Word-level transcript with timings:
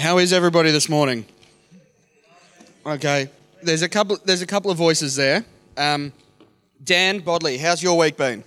How 0.00 0.16
is 0.16 0.32
everybody 0.32 0.70
this 0.70 0.88
morning? 0.88 1.26
Okay, 2.86 3.28
there's 3.62 3.82
a 3.82 3.88
couple. 3.88 4.16
There's 4.24 4.40
a 4.40 4.46
couple 4.46 4.70
of 4.70 4.78
voices 4.78 5.14
there. 5.14 5.44
Um, 5.76 6.14
Dan 6.82 7.18
Bodley, 7.18 7.58
how's 7.58 7.82
your 7.82 7.98
week 7.98 8.16
been? 8.16 8.42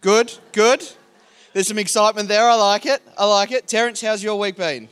Good, 0.00 0.36
good. 0.50 0.82
There's 1.52 1.68
some 1.68 1.78
excitement 1.78 2.28
there. 2.28 2.50
I 2.50 2.56
like 2.56 2.84
it. 2.84 3.00
I 3.16 3.26
like 3.26 3.52
it. 3.52 3.68
Terence, 3.68 4.00
how's 4.00 4.24
your 4.24 4.40
week 4.40 4.56
been? 4.56 4.88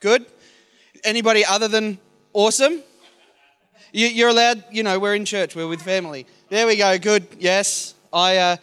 Good. 0.00 0.26
Anybody 1.04 1.44
other 1.44 1.68
than 1.68 1.98
awesome? 2.32 2.82
You, 3.92 4.26
are 4.26 4.30
allowed. 4.30 4.64
You 4.72 4.82
know, 4.82 4.98
we're 4.98 5.14
in 5.14 5.24
church. 5.24 5.54
We're 5.54 5.68
with 5.68 5.80
family. 5.80 6.26
There 6.48 6.66
we 6.66 6.76
go. 6.76 6.98
Good. 6.98 7.24
Yes, 7.38 7.94
I. 8.12 8.36
Uh, 8.36 8.56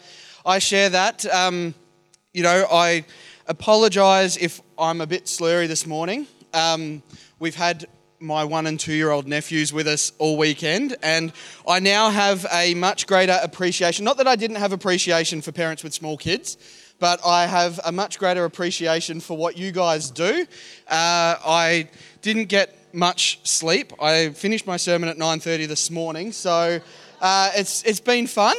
I 0.44 0.58
share 0.58 0.90
that. 0.90 1.24
Um, 1.34 1.74
you 2.34 2.42
know, 2.42 2.66
I 2.70 3.06
apologise 3.46 4.36
if 4.36 4.60
I'm 4.78 5.00
a 5.00 5.06
bit 5.06 5.26
slurry 5.26 5.68
this 5.68 5.86
morning. 5.86 6.26
Um, 6.52 7.02
we've 7.38 7.54
had 7.54 7.86
my 8.18 8.44
one 8.44 8.66
and 8.66 8.80
two 8.80 8.94
year 8.94 9.10
old 9.10 9.26
nephews 9.26 9.72
with 9.72 9.86
us 9.86 10.12
all 10.18 10.36
weekend, 10.36 10.96
and 11.02 11.32
I 11.68 11.80
now 11.80 12.10
have 12.10 12.46
a 12.52 12.74
much 12.74 13.06
greater 13.06 13.38
appreciation. 13.42 14.04
Not 14.04 14.16
that 14.18 14.26
I 14.26 14.36
didn't 14.36 14.56
have 14.56 14.72
appreciation 14.72 15.42
for 15.42 15.52
parents 15.52 15.84
with 15.84 15.94
small 15.94 16.16
kids, 16.16 16.56
but 16.98 17.20
I 17.24 17.46
have 17.46 17.78
a 17.84 17.92
much 17.92 18.18
greater 18.18 18.44
appreciation 18.44 19.20
for 19.20 19.36
what 19.36 19.56
you 19.56 19.70
guys 19.70 20.10
do. 20.10 20.46
Uh, 20.88 21.36
I 21.44 21.88
didn't 22.22 22.46
get 22.46 22.94
much 22.94 23.40
sleep. 23.44 23.92
I 24.00 24.30
finished 24.30 24.66
my 24.66 24.76
sermon 24.76 25.08
at 25.08 25.18
9:30 25.18 25.68
this 25.68 25.90
morning, 25.90 26.32
so 26.32 26.80
uh, 27.20 27.50
it's 27.54 27.82
it's 27.84 28.00
been 28.00 28.26
fun, 28.26 28.56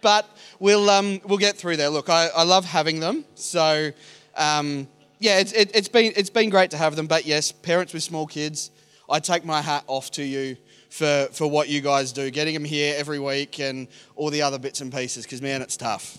but 0.00 0.28
we'll 0.58 0.88
um, 0.90 1.20
we'll 1.24 1.38
get 1.38 1.56
through 1.56 1.76
there. 1.76 1.90
Look, 1.90 2.08
I, 2.08 2.28
I 2.34 2.42
love 2.42 2.64
having 2.64 3.00
them, 3.00 3.24
so. 3.34 3.92
Um, 4.36 4.88
yeah, 5.18 5.38
it's, 5.38 5.52
it, 5.52 5.74
has 5.74 5.88
been, 5.88 6.12
it's 6.16 6.30
been 6.30 6.50
great 6.50 6.70
to 6.72 6.76
have 6.76 6.96
them. 6.96 7.06
But 7.06 7.26
yes, 7.26 7.52
parents 7.52 7.92
with 7.92 8.02
small 8.02 8.26
kids, 8.26 8.70
I 9.08 9.20
take 9.20 9.44
my 9.44 9.62
hat 9.62 9.84
off 9.86 10.10
to 10.12 10.22
you 10.22 10.56
for, 10.90 11.28
for 11.32 11.48
what 11.48 11.68
you 11.68 11.80
guys 11.80 12.12
do, 12.12 12.30
getting 12.30 12.54
them 12.54 12.64
here 12.64 12.94
every 12.96 13.18
week 13.18 13.60
and 13.60 13.88
all 14.14 14.30
the 14.30 14.42
other 14.42 14.58
bits 14.58 14.80
and 14.80 14.92
pieces, 14.92 15.24
because 15.24 15.42
man, 15.42 15.62
it's 15.62 15.76
tough. 15.76 16.18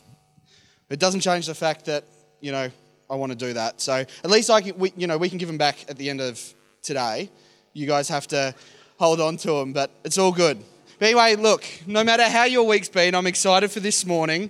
It 0.89 0.99
doesn't 0.99 1.21
change 1.21 1.47
the 1.47 1.55
fact 1.55 1.85
that, 1.85 2.05
you 2.39 2.51
know, 2.51 2.69
I 3.09 3.15
want 3.15 3.31
to 3.31 3.37
do 3.37 3.53
that. 3.53 3.81
So 3.81 3.93
at 3.93 4.29
least 4.29 4.49
I 4.49 4.61
can, 4.61 4.77
we, 4.77 4.93
you 4.95 5.07
know, 5.07 5.17
we 5.17 5.29
can 5.29 5.37
give 5.37 5.47
them 5.47 5.57
back 5.57 5.85
at 5.89 5.97
the 5.97 6.09
end 6.09 6.21
of 6.21 6.41
today. 6.81 7.29
You 7.73 7.87
guys 7.87 8.09
have 8.09 8.27
to 8.27 8.53
hold 8.97 9.21
on 9.21 9.37
to 9.37 9.51
them, 9.51 9.73
but 9.73 9.91
it's 10.03 10.17
all 10.17 10.31
good. 10.31 10.63
But 10.99 11.05
anyway, 11.05 11.35
look, 11.35 11.63
no 11.85 12.03
matter 12.03 12.23
how 12.23 12.45
your 12.45 12.65
week's 12.65 12.89
been, 12.89 13.15
I'm 13.15 13.27
excited 13.27 13.71
for 13.71 13.79
this 13.79 14.05
morning, 14.05 14.49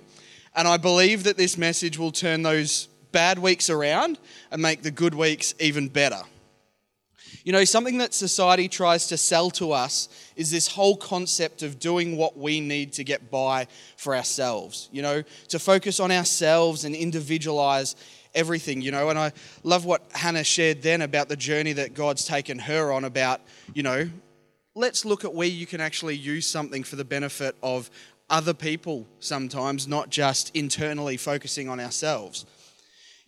and 0.54 0.66
I 0.66 0.76
believe 0.76 1.24
that 1.24 1.36
this 1.36 1.58
message 1.58 1.98
will 1.98 2.12
turn 2.12 2.42
those 2.42 2.88
bad 3.12 3.38
weeks 3.38 3.70
around 3.70 4.18
and 4.50 4.62
make 4.62 4.82
the 4.82 4.90
good 4.90 5.14
weeks 5.14 5.54
even 5.58 5.88
better. 5.88 6.20
You 7.44 7.52
know, 7.52 7.64
something 7.64 7.98
that 7.98 8.12
society 8.14 8.68
tries 8.68 9.06
to 9.06 9.16
sell 9.16 9.50
to 9.52 9.72
us 9.72 10.08
is 10.36 10.50
this 10.50 10.68
whole 10.68 10.96
concept 10.96 11.62
of 11.62 11.78
doing 11.78 12.16
what 12.16 12.36
we 12.36 12.60
need 12.60 12.92
to 12.94 13.04
get 13.04 13.30
by 13.30 13.68
for 13.96 14.14
ourselves, 14.14 14.88
you 14.92 15.02
know, 15.02 15.22
to 15.48 15.58
focus 15.58 16.00
on 16.00 16.10
ourselves 16.10 16.84
and 16.84 16.94
individualize 16.94 17.96
everything, 18.34 18.82
you 18.82 18.90
know. 18.90 19.08
And 19.08 19.18
I 19.18 19.32
love 19.62 19.84
what 19.84 20.02
Hannah 20.12 20.44
shared 20.44 20.82
then 20.82 21.02
about 21.02 21.28
the 21.28 21.36
journey 21.36 21.72
that 21.74 21.94
God's 21.94 22.26
taken 22.26 22.58
her 22.58 22.92
on 22.92 23.04
about, 23.04 23.40
you 23.72 23.82
know, 23.82 24.10
let's 24.74 25.04
look 25.04 25.24
at 25.24 25.32
where 25.32 25.48
you 25.48 25.66
can 25.66 25.80
actually 25.80 26.16
use 26.16 26.46
something 26.46 26.84
for 26.84 26.96
the 26.96 27.04
benefit 27.04 27.56
of 27.62 27.90
other 28.30 28.54
people 28.54 29.06
sometimes, 29.20 29.88
not 29.88 30.10
just 30.10 30.54
internally 30.54 31.16
focusing 31.16 31.68
on 31.68 31.80
ourselves. 31.80 32.44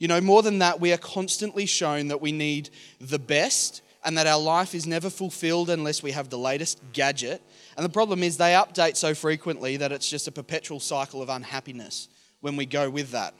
You 0.01 0.09
know, 0.09 0.21
more 0.21 0.43
than 0.43 0.61
that, 0.61 0.81
we 0.81 0.95
are 0.95 0.99
constantly 0.99 1.67
shown 1.67 2.09
that 2.09 2.23
we 2.23 2.33
need 2.33 2.71
the 3.01 3.19
best 3.19 3.83
and 4.03 4.17
that 4.17 4.27
our 4.27 4.41
life 4.41 4.75
is 4.75 4.87
never 4.87 5.11
fulfilled 5.11 5.69
unless 5.69 6.03
we 6.03 6.13
have 6.13 6.31
the 6.31 6.39
latest 6.39 6.81
gadget. 6.95 7.43
And 7.77 7.85
the 7.85 7.91
problem 7.91 8.23
is 8.23 8.39
they 8.39 8.53
update 8.53 8.97
so 8.97 9.15
frequently 9.15 9.77
that 9.77 9.93
it's 9.93 10.09
just 10.09 10.27
a 10.27 10.33
perpetual 10.33 10.81
cycle 10.81 11.21
of 11.21 11.29
unhappiness 11.29 12.09
when 12.41 12.57
we 12.57 12.65
go 12.65 12.89
with 12.89 13.11
that. 13.11 13.35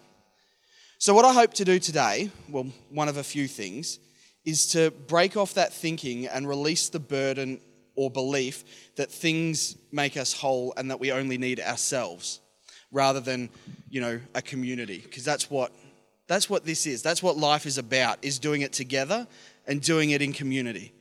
So, 0.99 1.15
what 1.15 1.25
I 1.25 1.33
hope 1.33 1.55
to 1.55 1.65
do 1.65 1.79
today, 1.79 2.31
well, 2.51 2.67
one 2.91 3.09
of 3.09 3.17
a 3.17 3.25
few 3.25 3.49
things, 3.49 3.99
is 4.45 4.67
to 4.73 4.91
break 4.91 5.39
off 5.39 5.55
that 5.55 5.73
thinking 5.73 6.27
and 6.27 6.47
release 6.47 6.91
the 6.91 7.01
burden 7.01 7.59
or 7.95 8.11
belief 8.11 8.65
that 8.97 9.11
things 9.11 9.79
make 9.93 10.19
us 10.19 10.35
whole 10.35 10.75
and 10.77 10.91
that 10.91 11.01
we 11.01 11.11
only 11.11 11.39
need 11.39 11.59
ourselves 11.59 12.41
rather 12.93 13.21
than, 13.21 13.49
you 13.89 14.03
know, 14.03 14.21
a 14.35 14.43
community, 14.43 14.99
because 14.99 15.25
that's 15.25 15.51
what 15.51 15.73
that's 16.31 16.49
what 16.49 16.65
this 16.65 16.87
is. 16.87 17.03
That's 17.03 17.25
what 17.25 17.37
life 17.37 17.67
is 17.67 17.77
about, 17.77 18.21
is 18.23 18.39
doing 18.39 18.61
it 18.61 18.73
together 18.73 19.27
and 19.67 19.83
doing 19.83 20.11
it 20.11 20.23
in 20.23 20.33
community. 20.33 20.93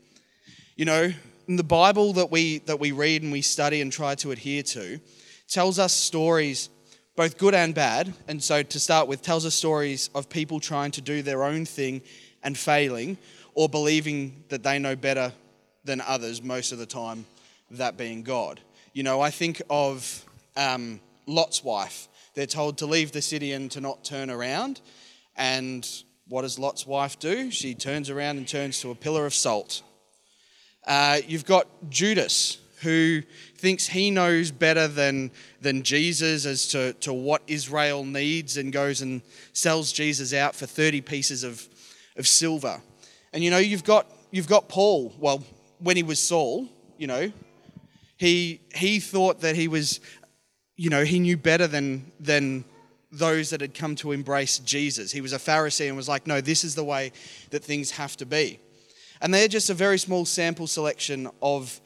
You 0.75 0.85
know, 0.85 1.13
the 1.47 1.63
Bible 1.63 2.13
that 2.13 2.31
we 2.31 2.57
that 2.65 2.79
we 2.79 2.91
read 2.93 3.21
and 3.21 3.31
we 3.31 3.43
study 3.43 3.81
and 3.81 3.91
try 3.91 4.15
to 4.15 4.31
adhere 4.31 4.63
to 4.63 4.99
tells 5.47 5.77
us 5.77 5.93
stories 5.93 6.69
both 7.15 7.37
good 7.37 7.53
and 7.53 7.75
bad. 7.75 8.11
And 8.27 8.41
so 8.41 8.63
to 8.63 8.79
start 8.79 9.07
with 9.07 9.21
tells 9.21 9.45
us 9.45 9.53
stories 9.53 10.09
of 10.15 10.29
people 10.29 10.59
trying 10.59 10.89
to 10.93 11.01
do 11.01 11.21
their 11.21 11.43
own 11.43 11.63
thing 11.63 12.01
and 12.41 12.57
failing 12.57 13.15
or 13.53 13.69
believing 13.69 14.45
that 14.49 14.63
they 14.63 14.79
know 14.79 14.95
better 14.95 15.31
than 15.83 16.01
others 16.01 16.41
most 16.41 16.71
of 16.71 16.79
the 16.79 16.87
time, 16.87 17.23
that 17.69 17.97
being 17.97 18.23
God. 18.23 18.59
You 18.93 19.03
know, 19.03 19.21
I 19.21 19.29
think 19.29 19.61
of 19.69 20.25
um, 20.57 20.99
Lot's 21.27 21.63
wife. 21.63 22.07
They're 22.33 22.47
told 22.47 22.79
to 22.79 22.87
leave 22.87 23.11
the 23.11 23.21
city 23.21 23.53
and 23.53 23.69
to 23.71 23.79
not 23.79 24.03
turn 24.03 24.31
around. 24.31 24.81
And 25.39 25.87
what 26.27 26.41
does 26.43 26.59
Lot's 26.59 26.85
wife 26.85 27.17
do? 27.17 27.49
She 27.49 27.73
turns 27.73 28.09
around 28.09 28.37
and 28.37 28.47
turns 28.47 28.81
to 28.81 28.91
a 28.91 28.95
pillar 28.95 29.25
of 29.25 29.33
salt. 29.33 29.81
Uh, 30.85 31.19
you've 31.25 31.45
got 31.45 31.65
Judas, 31.89 32.57
who 32.81 33.21
thinks 33.55 33.87
he 33.87 34.11
knows 34.11 34.51
better 34.51 34.87
than, 34.87 35.31
than 35.61 35.81
Jesus 35.81 36.45
as 36.45 36.67
to, 36.67 36.91
to 36.93 37.13
what 37.13 37.41
Israel 37.47 38.03
needs 38.03 38.57
and 38.57 38.73
goes 38.73 39.01
and 39.01 39.21
sells 39.53 39.93
Jesus 39.93 40.33
out 40.33 40.55
for 40.55 40.65
30 40.65 41.01
pieces 41.01 41.45
of, 41.45 41.65
of 42.17 42.27
silver. 42.27 42.81
And 43.31 43.41
you 43.41 43.49
know, 43.49 43.57
you've 43.57 43.85
got, 43.85 44.11
you've 44.31 44.47
got 44.47 44.67
Paul, 44.67 45.13
well, 45.19 45.41
when 45.79 45.95
he 45.95 46.03
was 46.03 46.19
Saul, 46.19 46.67
you 46.97 47.07
know, 47.07 47.31
he, 48.17 48.59
he 48.75 48.99
thought 48.99 49.39
that 49.39 49.55
he 49.55 49.69
was, 49.69 50.01
you 50.75 50.89
know, 50.89 51.05
he 51.05 51.19
knew 51.19 51.37
better 51.37 51.65
than, 51.65 52.11
than 52.19 52.65
those 53.11 53.49
that 53.49 53.61
had 53.61 53.73
come 53.73 53.95
to 53.95 54.11
embrace 54.11 54.59
Jesus. 54.59 55.11
He 55.11 55.21
was 55.21 55.33
a 55.33 55.37
Pharisee 55.37 55.87
and 55.87 55.97
was 55.97 56.07
like, 56.07 56.27
no, 56.27 56.41
this 56.41 56.63
is 56.63 56.75
the 56.75 56.83
way 56.83 57.11
that 57.49 57.63
things 57.63 57.91
have 57.91 58.15
to 58.17 58.25
be. 58.25 58.59
And 59.21 59.33
they're 59.33 59.47
just 59.47 59.69
a 59.69 59.73
very 59.73 59.97
small 59.97 60.25
sample 60.25 60.67
selection 60.67 61.29
of 61.41 61.81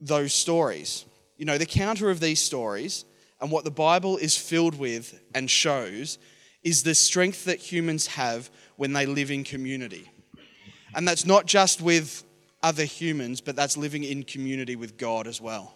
those 0.00 0.32
stories. 0.32 1.04
You 1.36 1.44
know, 1.44 1.58
the 1.58 1.66
counter 1.66 2.10
of 2.10 2.20
these 2.20 2.40
stories 2.40 3.04
and 3.40 3.50
what 3.50 3.64
the 3.64 3.70
Bible 3.70 4.16
is 4.16 4.36
filled 4.36 4.78
with 4.78 5.18
and 5.34 5.50
shows 5.50 6.18
is 6.62 6.82
the 6.82 6.94
strength 6.94 7.44
that 7.46 7.58
humans 7.58 8.06
have 8.08 8.50
when 8.76 8.92
they 8.92 9.06
live 9.06 9.30
in 9.30 9.44
community. 9.44 10.10
And 10.94 11.06
that's 11.06 11.24
not 11.24 11.46
just 11.46 11.80
with 11.80 12.24
other 12.62 12.84
humans, 12.84 13.40
but 13.40 13.56
that's 13.56 13.76
living 13.76 14.04
in 14.04 14.24
community 14.24 14.76
with 14.76 14.96
God 14.98 15.26
as 15.26 15.40
well. 15.40 15.74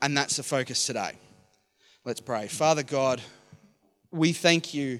And 0.00 0.16
that's 0.16 0.36
the 0.36 0.42
focus 0.42 0.84
today. 0.84 1.12
Let's 2.04 2.20
pray. 2.20 2.48
Father 2.48 2.82
God, 2.82 3.22
we 4.10 4.32
thank 4.32 4.74
you 4.74 4.98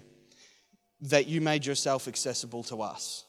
that 1.00 1.26
you 1.26 1.40
made 1.40 1.66
yourself 1.66 2.06
accessible 2.06 2.62
to 2.64 2.80
us. 2.80 3.24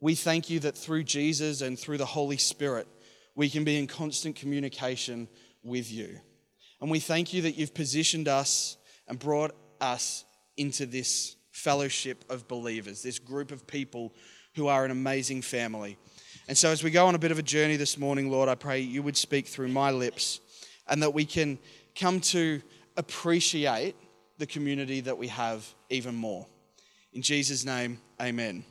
We 0.00 0.14
thank 0.14 0.50
you 0.50 0.60
that 0.60 0.76
through 0.76 1.04
Jesus 1.04 1.62
and 1.62 1.78
through 1.78 1.96
the 1.96 2.04
Holy 2.04 2.36
Spirit, 2.36 2.86
we 3.34 3.48
can 3.48 3.64
be 3.64 3.78
in 3.78 3.86
constant 3.86 4.36
communication 4.36 5.28
with 5.62 5.90
you. 5.90 6.20
And 6.82 6.90
we 6.90 7.00
thank 7.00 7.32
you 7.32 7.40
that 7.42 7.56
you've 7.56 7.72
positioned 7.72 8.28
us 8.28 8.76
and 9.08 9.18
brought 9.18 9.56
us 9.80 10.26
into 10.58 10.84
this 10.84 11.36
fellowship 11.52 12.22
of 12.28 12.48
believers, 12.48 13.02
this 13.02 13.18
group 13.18 13.50
of 13.50 13.66
people 13.66 14.12
who 14.56 14.66
are 14.66 14.84
an 14.84 14.90
amazing 14.90 15.40
family. 15.40 15.96
And 16.48 16.58
so, 16.58 16.68
as 16.68 16.84
we 16.84 16.90
go 16.90 17.06
on 17.06 17.14
a 17.14 17.18
bit 17.18 17.30
of 17.30 17.38
a 17.38 17.42
journey 17.42 17.76
this 17.76 17.96
morning, 17.96 18.30
Lord, 18.30 18.50
I 18.50 18.56
pray 18.56 18.80
you 18.80 19.02
would 19.02 19.16
speak 19.16 19.46
through 19.46 19.68
my 19.68 19.90
lips 19.90 20.40
and 20.86 21.02
that 21.02 21.14
we 21.14 21.24
can 21.24 21.58
come 21.98 22.20
to 22.20 22.62
appreciate 22.96 23.96
the 24.38 24.46
community 24.46 25.00
that 25.00 25.18
we 25.18 25.28
have 25.28 25.66
even 25.90 26.14
more. 26.14 26.46
In 27.12 27.22
Jesus' 27.22 27.64
name, 27.64 28.00
amen. 28.20 28.64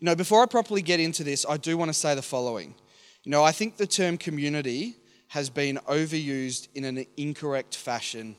You 0.00 0.06
know, 0.06 0.14
before 0.14 0.42
I 0.42 0.46
properly 0.46 0.82
get 0.82 1.00
into 1.00 1.24
this, 1.24 1.46
I 1.48 1.56
do 1.56 1.78
want 1.78 1.88
to 1.88 1.94
say 1.94 2.14
the 2.14 2.22
following. 2.22 2.74
You 3.22 3.30
know, 3.30 3.42
I 3.42 3.52
think 3.52 3.78
the 3.78 3.86
term 3.86 4.18
community 4.18 4.96
has 5.28 5.48
been 5.48 5.78
overused 5.88 6.68
in 6.74 6.84
an 6.84 7.06
incorrect 7.16 7.74
fashion 7.74 8.36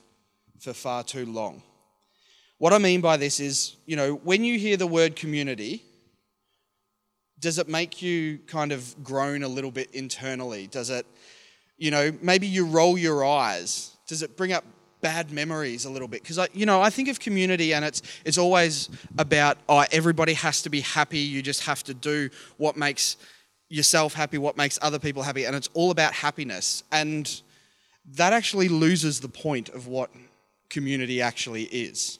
for 0.59 0.73
far 0.73 1.03
too 1.03 1.25
long. 1.25 1.63
What 2.59 2.71
I 2.71 2.77
mean 2.77 3.01
by 3.01 3.17
this 3.17 3.39
is, 3.39 3.77
you 3.85 3.95
know, 3.95 4.13
when 4.13 4.43
you 4.43 4.59
hear 4.59 4.77
the 4.77 4.87
word 4.87 5.15
community, 5.15 5.83
does 7.39 7.57
it 7.57 7.67
make 7.67 8.01
you 8.01 8.37
kind 8.47 8.71
of 8.71 8.95
groan 9.03 9.43
a 9.43 9.47
little 9.47 9.71
bit 9.71 9.89
internally? 9.93 10.67
Does 10.67 10.89
it 10.89 11.05
you 11.77 11.91
know, 11.91 12.11
maybe 12.21 12.47
you 12.47 12.65
roll 12.65 12.97
your 12.97 13.25
eyes. 13.25 13.95
Does 14.07 14.21
it 14.21 14.37
bring 14.37 14.53
up 14.53 14.63
bad 15.01 15.31
memories 15.31 15.85
a 15.85 15.89
little 15.89 16.07
bit 16.07 16.21
because 16.23 16.39
I, 16.39 16.47
you 16.53 16.65
know, 16.65 16.81
I 16.81 16.89
think 16.89 17.09
of 17.09 17.19
community 17.19 17.73
and 17.73 17.85
it's 17.85 18.01
it's 18.23 18.37
always 18.37 18.89
about 19.17 19.57
oh, 19.69 19.85
everybody 19.91 20.33
has 20.33 20.61
to 20.63 20.69
be 20.69 20.81
happy. 20.81 21.19
You 21.19 21.41
just 21.41 21.63
have 21.65 21.83
to 21.83 21.93
do 21.93 22.29
what 22.57 22.75
makes 22.75 23.17
yourself 23.69 24.13
happy, 24.13 24.37
what 24.37 24.57
makes 24.57 24.79
other 24.81 24.99
people 24.99 25.23
happy, 25.23 25.45
and 25.45 25.55
it's 25.55 25.69
all 25.73 25.91
about 25.91 26.13
happiness. 26.13 26.83
And 26.91 27.41
that 28.13 28.33
actually 28.33 28.67
loses 28.67 29.19
the 29.19 29.27
point 29.27 29.69
of 29.69 29.87
what 29.87 30.09
community 30.69 31.21
actually 31.21 31.63
is. 31.63 32.19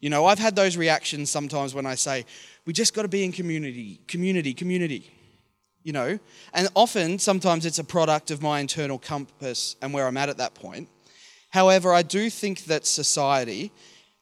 You 0.00 0.10
know, 0.10 0.26
I've 0.26 0.38
had 0.38 0.54
those 0.54 0.76
reactions 0.76 1.30
sometimes 1.30 1.74
when 1.74 1.86
I 1.86 1.94
say, 1.94 2.26
we 2.66 2.72
just 2.72 2.94
got 2.94 3.02
to 3.02 3.08
be 3.08 3.24
in 3.24 3.32
community, 3.32 4.00
community, 4.06 4.52
community. 4.52 5.10
You 5.84 5.92
know, 5.92 6.18
and 6.54 6.68
often, 6.74 7.18
sometimes 7.18 7.66
it's 7.66 7.78
a 7.78 7.84
product 7.84 8.30
of 8.30 8.42
my 8.42 8.58
internal 8.58 8.98
compass 8.98 9.76
and 9.82 9.92
where 9.92 10.06
I'm 10.06 10.16
at 10.16 10.30
at 10.30 10.38
that 10.38 10.54
point. 10.54 10.88
However, 11.50 11.92
I 11.92 12.02
do 12.02 12.30
think 12.30 12.64
that 12.64 12.86
society, 12.86 13.70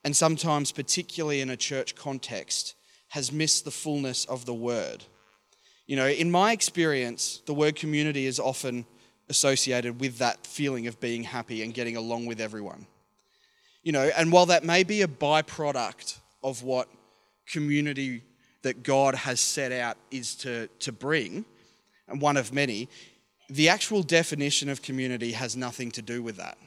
and 0.05 0.15
sometimes 0.15 0.73
particularly 0.73 1.41
in 1.41 1.49
a 1.51 1.57
church 1.57 1.95
context, 1.95 2.75
has 3.11 3.31
missed 3.31 3.65
the 3.65 3.71
fullness 3.71 4.25
of 4.25 4.45
the 4.45 4.53
word. 4.53 5.05
You 5.87 5.97
know, 5.97 6.09
in 6.09 6.31
my 6.31 6.53
experience, 6.53 7.41
the 7.47 7.55
word 7.55 7.77
community 7.77 8.27
is 8.27 8.41
often 8.41 8.85
associated 9.29 10.01
with 10.01 10.19
that 10.19 10.47
feeling 10.47 10.89
of 10.89 10.99
being 10.99 11.23
happy 11.23 11.63
and 11.63 11.73
getting 11.73 11.97
along 11.97 12.27
with 12.27 12.41
everyone. 12.41 12.87
You 13.85 13.93
know, 13.93 14.11
and 14.17 14.33
while 14.33 14.47
that 14.47 14.65
may 14.65 14.83
be 14.83 15.03
a 15.03 15.09
byproduct 15.09 16.19
of 16.43 16.63
what 16.63 16.89
community 17.47 18.25
that 18.63 18.83
God 18.83 19.15
has 19.15 19.41
set 19.41 19.73
out 19.73 19.97
is 20.11 20.35
to, 20.37 20.69
to 20.81 20.93
bring, 20.93 21.45
and 22.09 22.21
one 22.21 22.37
of 22.37 22.53
many, 22.53 22.89
the 23.49 23.69
actual 23.69 24.03
definition 24.03 24.69
of 24.69 24.83
community 24.83 25.33
has 25.33 25.57
nothing 25.57 25.91
to 25.93 26.03
do 26.03 26.23
with 26.23 26.37
that. 26.37 26.59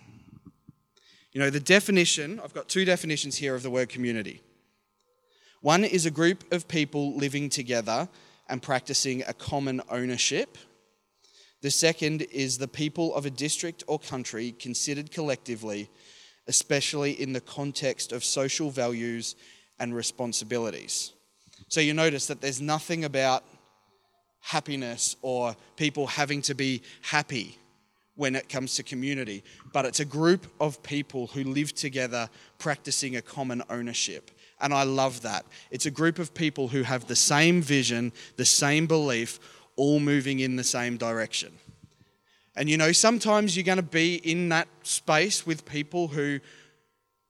You 1.32 1.42
know, 1.42 1.50
the 1.50 1.60
definition, 1.60 2.40
I've 2.44 2.54
got 2.54 2.70
two 2.70 2.86
definitions 2.86 3.36
here 3.36 3.56
of 3.56 3.64
the 3.64 3.70
word 3.70 3.90
community. 3.90 4.42
One 5.62 5.84
is 5.84 6.06
a 6.06 6.12
group 6.12 6.44
of 6.54 6.68
people 6.68 7.16
living 7.16 7.50
together 7.50 8.08
and 8.48 8.62
practicing 8.62 9.24
a 9.24 9.34
common 9.34 9.82
ownership. 9.90 10.58
The 11.62 11.72
second 11.72 12.22
is 12.22 12.58
the 12.58 12.68
people 12.68 13.16
of 13.16 13.26
a 13.26 13.32
district 13.32 13.84
or 13.88 13.98
country 13.98 14.52
considered 14.52 15.12
collectively, 15.12 15.90
especially 16.48 17.20
in 17.20 17.34
the 17.34 17.42
context 17.42 18.12
of 18.12 18.24
social 18.24 18.70
values 18.70 19.36
and 19.80 19.96
responsibilities. 19.96 21.14
So 21.68 21.82
you 21.82 21.94
notice 21.94 22.28
that 22.28 22.42
there's 22.42 22.62
nothing 22.62 23.04
about 23.04 23.44
happiness 24.46 25.16
or 25.24 25.56
people 25.76 26.06
having 26.06 26.40
to 26.40 26.54
be 26.54 26.84
happy 27.02 27.58
when 28.16 28.36
it 28.36 28.48
comes 28.48 28.76
to 28.76 28.84
community, 28.84 29.44
but 29.74 29.86
it's 29.86 30.00
a 30.00 30.06
group 30.06 30.46
of 30.60 30.82
people 30.84 31.28
who 31.28 31.44
live 31.44 31.74
together 31.74 32.30
practicing 32.60 33.16
a 33.16 33.22
common 33.22 33.64
ownership. 33.72 34.30
And 34.62 34.72
I 34.72 34.84
love 34.84 35.24
that. 35.24 35.46
It's 35.72 35.88
a 35.88 35.92
group 35.92 36.20
of 36.20 36.34
people 36.34 36.68
who 36.68 36.84
have 36.84 37.08
the 37.08 37.16
same 37.16 37.62
vision, 37.62 38.14
the 38.38 38.46
same 38.46 38.86
belief, 38.86 39.40
all 39.76 40.00
moving 40.00 40.40
in 40.40 40.56
the 40.56 40.64
same 40.64 40.96
direction. 40.96 41.52
And 42.56 42.70
you 42.70 42.78
know, 42.78 42.92
sometimes 42.92 43.58
you're 43.58 43.66
going 43.66 43.78
to 43.78 43.84
be 43.84 44.16
in 44.16 44.50
that 44.50 44.68
space 44.84 45.46
with 45.46 45.66
people 45.66 46.08
who 46.08 46.40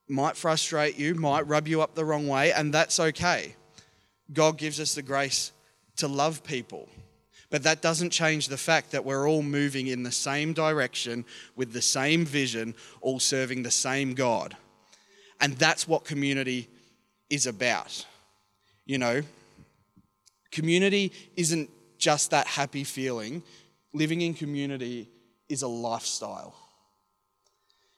might 0.10 0.36
frustrate 0.36 1.00
you, 1.00 1.16
might 1.16 1.48
rub 1.48 1.68
you 1.68 1.82
up 1.82 1.96
the 1.96 2.06
wrong 2.06 2.28
way, 2.28 2.52
and 2.52 2.74
that's 2.74 3.00
okay. 3.00 3.56
God 4.34 4.58
gives 4.58 4.82
us 4.82 4.94
the 4.94 5.02
grace 5.02 5.54
to 5.96 6.08
love 6.10 6.44
people. 6.44 6.90
But 7.50 7.64
that 7.64 7.82
doesn't 7.82 8.10
change 8.10 8.48
the 8.48 8.58
fact 8.58 8.92
that 8.92 9.06
we're 9.06 9.30
all 9.30 9.44
moving 9.44 9.88
in 9.88 10.04
the 10.04 10.12
same 10.12 10.54
direction 10.54 11.26
with 11.56 11.74
the 11.74 11.82
same 11.82 12.26
vision, 12.26 12.74
all 13.02 13.20
serving 13.20 13.64
the 13.64 13.72
same 13.72 14.14
God. 14.14 14.58
And 15.40 15.54
that's 15.54 15.88
what 15.88 16.06
community 16.06 16.68
is 17.30 17.46
about. 17.46 18.06
You 18.86 18.98
know, 18.98 19.22
community 20.52 21.12
isn't 21.36 21.70
just 21.98 22.32
that 22.32 22.48
happy 22.48 22.84
feeling, 22.84 23.44
living 23.94 24.22
in 24.22 24.34
community 24.34 25.10
is 25.50 25.62
a 25.62 25.68
lifestyle. 25.68 26.56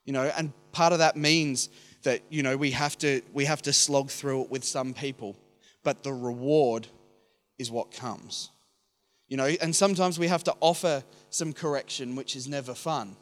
You 0.06 0.14
know, 0.14 0.32
and 0.38 0.52
part 0.72 0.94
of 0.94 1.00
that 1.00 1.16
means 1.18 1.70
that, 2.04 2.22
you 2.30 2.44
know, 2.44 2.56
we 2.56 2.72
have 2.72 2.98
to 3.00 3.22
we 3.34 3.46
have 3.46 3.62
to 3.64 3.74
slog 3.74 4.10
through 4.10 4.44
it 4.44 4.50
with 4.50 4.64
some 4.64 4.94
people, 4.94 5.36
but 5.84 6.04
the 6.04 6.14
reward 6.14 6.88
is 7.58 7.70
what 7.70 7.92
comes. 7.92 8.50
You 9.28 9.38
know, 9.38 9.46
and 9.62 9.76
sometimes 9.76 10.18
we 10.18 10.28
have 10.28 10.44
to 10.46 10.56
offer 10.62 11.04
some 11.30 11.54
correction, 11.54 12.16
which 12.16 12.36
is 12.36 12.48
never 12.48 12.74
fun. 12.74 13.16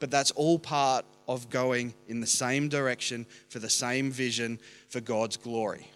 But 0.00 0.10
that's 0.10 0.30
all 0.32 0.58
part 0.58 1.04
of 1.26 1.50
going 1.50 1.94
in 2.08 2.20
the 2.20 2.26
same 2.26 2.68
direction 2.68 3.26
for 3.48 3.58
the 3.58 3.70
same 3.70 4.10
vision 4.10 4.58
for 4.88 5.00
God's 5.00 5.36
glory. 5.36 5.88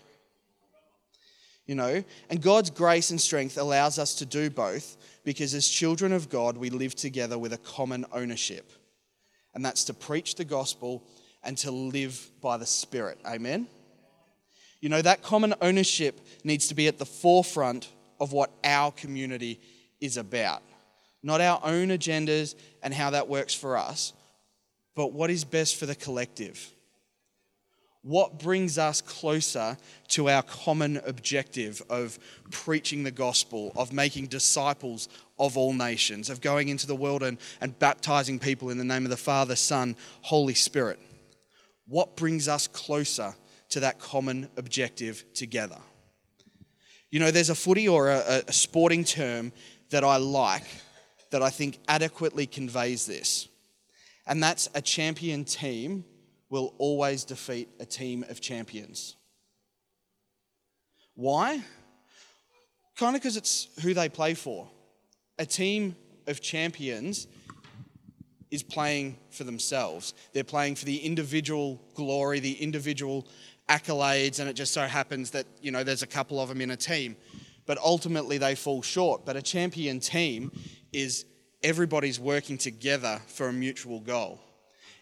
You 1.67 1.75
know, 1.75 2.03
and 2.31 2.41
God's 2.41 2.71
grace 2.71 3.11
and 3.11 3.21
strength 3.21 3.59
allows 3.59 3.99
us 3.99 4.15
to 4.17 4.25
do 4.25 4.49
both 4.49 4.97
because 5.23 5.53
as 5.55 5.69
children 5.69 6.13
of 6.13 6.31
God, 6.31 6.57
we 6.57 6.71
live 6.71 6.95
together 6.95 7.39
with 7.39 7.53
a 7.53 7.59
common 7.59 8.07
ownership. 8.11 8.73
And 9.55 9.65
that's 9.65 9.85
to 9.85 9.95
preach 9.95 10.37
the 10.37 10.47
gospel 10.47 11.05
and 11.43 11.59
to 11.59 11.71
live 11.71 12.31
by 12.41 12.57
the 12.57 12.67
Spirit. 12.67 13.19
Amen? 13.27 13.67
You 14.81 14.89
know, 14.89 15.03
that 15.03 15.23
common 15.23 15.55
ownership 15.61 16.21
needs 16.45 16.69
to 16.69 16.75
be 16.75 16.89
at 16.89 16.99
the 16.99 17.05
forefront 17.05 17.89
of 18.21 18.33
what 18.33 18.51
our 18.65 18.93
community 18.93 19.61
is 20.01 20.17
about. 20.17 20.63
Not 21.23 21.41
our 21.41 21.61
own 21.63 21.89
agendas 21.89 22.55
and 22.83 22.95
how 22.95 23.11
that 23.11 23.29
works 23.29 23.55
for 23.55 23.77
us, 23.77 24.13
but 24.95 25.13
what 25.13 25.31
is 25.31 25.45
best 25.45 25.77
for 25.77 25.87
the 25.87 25.95
collective. 25.95 26.73
What 28.03 28.39
brings 28.39 28.79
us 28.79 29.01
closer 29.01 29.77
to 30.09 30.31
our 30.31 30.43
common 30.43 31.01
objective 31.05 31.83
of 31.91 32.19
preaching 32.51 33.03
the 33.03 33.11
gospel, 33.11 33.73
of 33.77 33.93
making 33.93 34.27
disciples 34.27 35.09
of 35.39 35.57
all 35.57 35.73
nations, 35.73 36.31
of 36.31 36.41
going 36.41 36.69
into 36.69 36.87
the 36.87 36.95
world 36.95 37.23
and, 37.23 37.39
and 37.61 37.79
baptizing 37.79 38.39
people 38.39 38.71
in 38.71 38.79
the 38.79 38.85
name 38.85 39.05
of 39.05 39.11
the 39.11 39.17
Father, 39.17 39.57
Son, 39.57 39.97
Holy 40.23 40.55
Spirit? 40.55 41.01
What 41.87 42.17
brings 42.17 42.49
us 42.49 42.69
closer 42.69 43.35
to 43.71 43.81
that 43.81 43.99
common 43.99 44.49
objective 44.57 45.25
together? 45.35 45.79
You 47.11 47.21
know, 47.21 47.31
there's 47.31 47.51
a 47.51 47.55
footy 47.55 47.89
or 47.89 48.11
a, 48.11 48.43
a 48.47 48.53
sporting 48.53 49.05
term 49.05 49.53
that 49.91 50.05
I 50.05 50.17
like 50.17 50.67
that 51.31 51.43
I 51.43 51.51
think 51.51 51.79
adequately 51.89 52.47
conveys 52.47 53.07
this, 53.07 53.49
and 54.27 54.43
that's 54.43 54.69
a 54.75 54.83
champion 54.83 55.45
team 55.45 56.05
will 56.51 56.75
always 56.79 57.25
defeat 57.25 57.69
a 57.81 57.87
team 57.87 58.25
of 58.29 58.41
champions. 58.41 59.17
Why? 61.15 61.63
Kind 62.97 63.17
of 63.17 63.23
because 63.23 63.37
it's 63.37 63.69
who 63.83 63.95
they 63.95 64.09
play 64.09 64.35
for. 64.35 64.69
A 65.39 65.47
team 65.47 65.97
of 66.27 66.41
champions 66.41 67.27
is 68.51 68.63
playing 68.63 69.17
for 69.31 69.45
themselves. 69.45 70.15
They're 70.33 70.45
playing 70.45 70.77
for 70.77 70.85
the 70.85 70.99
individual 70.99 71.81
glory, 71.95 72.41
the 72.41 72.55
individual 72.55 73.27
accolades, 73.69 74.41
and 74.41 74.49
it 74.49 74.55
just 74.55 74.73
so 74.73 74.83
happens 74.83 75.31
that, 75.31 75.47
you 75.61 75.71
know, 75.71 75.85
there's 75.85 76.03
a 76.03 76.07
couple 76.07 76.41
of 76.41 76.49
them 76.49 76.61
in 76.61 76.71
a 76.71 76.77
team. 76.77 77.17
But 77.67 77.79
ultimately, 77.79 78.39
they 78.39 78.55
fall 78.55 78.83
short. 78.83 79.27
But 79.27 79.37
a 79.37 79.43
champion 79.43 80.01
team 80.01 80.51
is 80.93 81.27
everybody's 81.63 82.19
working 82.19 82.57
together 82.57 83.21
for 83.27 83.49
a 83.49 83.53
mutual 83.53 84.01
goal. 84.01 84.41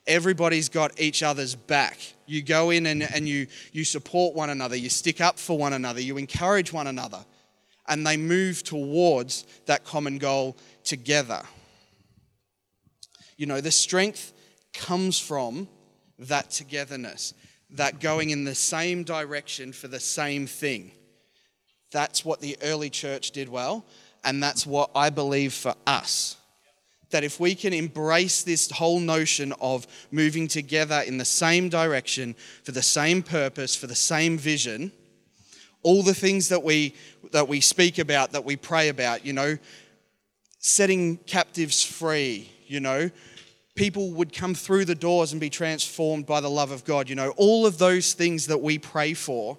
Everybody's 0.07 0.69
got 0.69 1.01
each 1.01 1.23
other's 1.23 1.55
back. 1.55 1.99
You 2.27 2.43
go 2.43 2.71
in 2.71 2.87
and, 2.87 3.03
and 3.03 3.29
you, 3.29 3.47
you 3.73 3.85
support 3.85 4.35
one 4.35 4.51
another, 4.51 4.77
you 4.77 4.89
stick 4.89 5.21
up 5.21 5.39
for 5.39 5.59
one 5.59 5.73
another, 5.73 6.01
you 6.01 6.17
encourage 6.17 6.73
one 6.73 6.87
another, 6.87 7.25
and 7.89 8.07
they 8.07 8.17
move 8.17 8.63
towards 8.63 9.45
that 9.67 9.85
common 9.85 10.19
goal 10.19 10.57
together. 10.85 11.43
You 13.37 13.47
know, 13.47 13.61
the 13.61 13.73
strength 13.73 14.33
comes 14.73 15.19
from 15.19 15.69
that 16.19 16.51
togetherness 16.51 17.35
that 17.71 18.01
going 18.01 18.31
in 18.31 18.45
the 18.45 18.55
same 18.55 19.03
direction 19.03 19.73
for 19.73 19.89
the 19.89 20.01
same 20.01 20.47
thing. 20.47 20.93
That's 21.91 22.25
what 22.25 22.41
the 22.41 22.57
early 22.63 22.91
church 22.91 23.31
did 23.31 23.49
well, 23.49 23.85
and 24.25 24.43
that's 24.43 24.67
what 24.67 24.91
I 24.95 25.11
believe 25.11 25.53
for 25.53 25.75
us. 25.87 26.37
That 27.11 27.25
if 27.25 27.39
we 27.39 27.55
can 27.55 27.73
embrace 27.73 28.43
this 28.43 28.71
whole 28.71 29.01
notion 29.01 29.53
of 29.61 29.87
moving 30.11 30.49
together 30.49 31.03
in 31.07 31.19
the 31.19 31.25
same 31.25 31.69
direction 31.69 32.35
for 32.65 32.73
the 32.73 32.83
same 32.83 33.23
purpose, 33.23 33.77
for 33.77 33.87
the 33.87 33.95
same 33.95 34.37
vision, 34.37 34.93
all 35.83 36.03
the 36.03 36.15
things 36.15 36.49
that 36.49 36.63
we 36.63 36.95
that 37.33 37.47
we 37.47 37.61
speak 37.61 37.99
about, 37.99 38.33
that 38.33 38.45
we 38.45 38.57
pray 38.57 38.89
about, 38.89 39.25
you 39.25 39.33
know, 39.33 39.57
setting 40.59 41.17
captives 41.19 41.83
free, 41.83 42.51
you 42.67 42.81
know, 42.81 43.11
people 43.77 44.11
would 44.13 44.33
come 44.33 44.55
through 44.55 44.87
the 44.87 44.95
doors 44.95 45.33
and 45.33 45.41
be 45.41 45.51
transformed 45.51 46.27
by 46.27 46.41
the 46.41 46.51
love 46.51 46.73
of 46.73 46.85
God. 46.85 47.09
You 47.09 47.15
know, 47.15 47.33
all 47.37 47.67
of 47.67 47.79
those 47.79 48.15
things 48.15 48.49
that 48.49 48.59
we 48.59 48.79
pray 48.79 49.15
for 49.15 49.59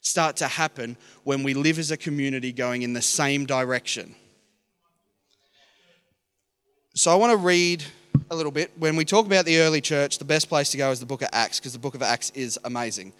start 0.00 0.36
to 0.36 0.46
happen 0.46 0.96
when 1.24 1.42
we 1.42 1.54
live 1.54 1.78
as 1.78 1.90
a 1.90 1.96
community 1.96 2.52
going 2.52 2.82
in 2.82 2.92
the 2.92 3.02
same 3.02 3.46
direction. 3.46 4.14
So 6.94 7.10
I 7.10 7.14
want 7.14 7.32
to 7.32 7.38
read 7.38 7.82
a 8.30 8.36
little 8.36 8.52
bit, 8.52 8.70
when 8.76 8.96
we 8.96 9.04
talk 9.04 9.26
about 9.26 9.46
the 9.46 9.58
early 9.60 9.80
church, 9.80 10.18
the 10.18 10.24
best 10.24 10.48
place 10.48 10.70
to 10.70 10.76
go 10.76 10.90
is 10.90 11.00
the 11.00 11.06
book 11.06 11.22
of 11.22 11.28
Acts 11.32 11.58
because 11.58 11.72
the 11.72 11.78
book 11.78 11.94
of 11.94 12.02
Acts 12.02 12.30
is 12.30 12.58
amazing 12.64 13.12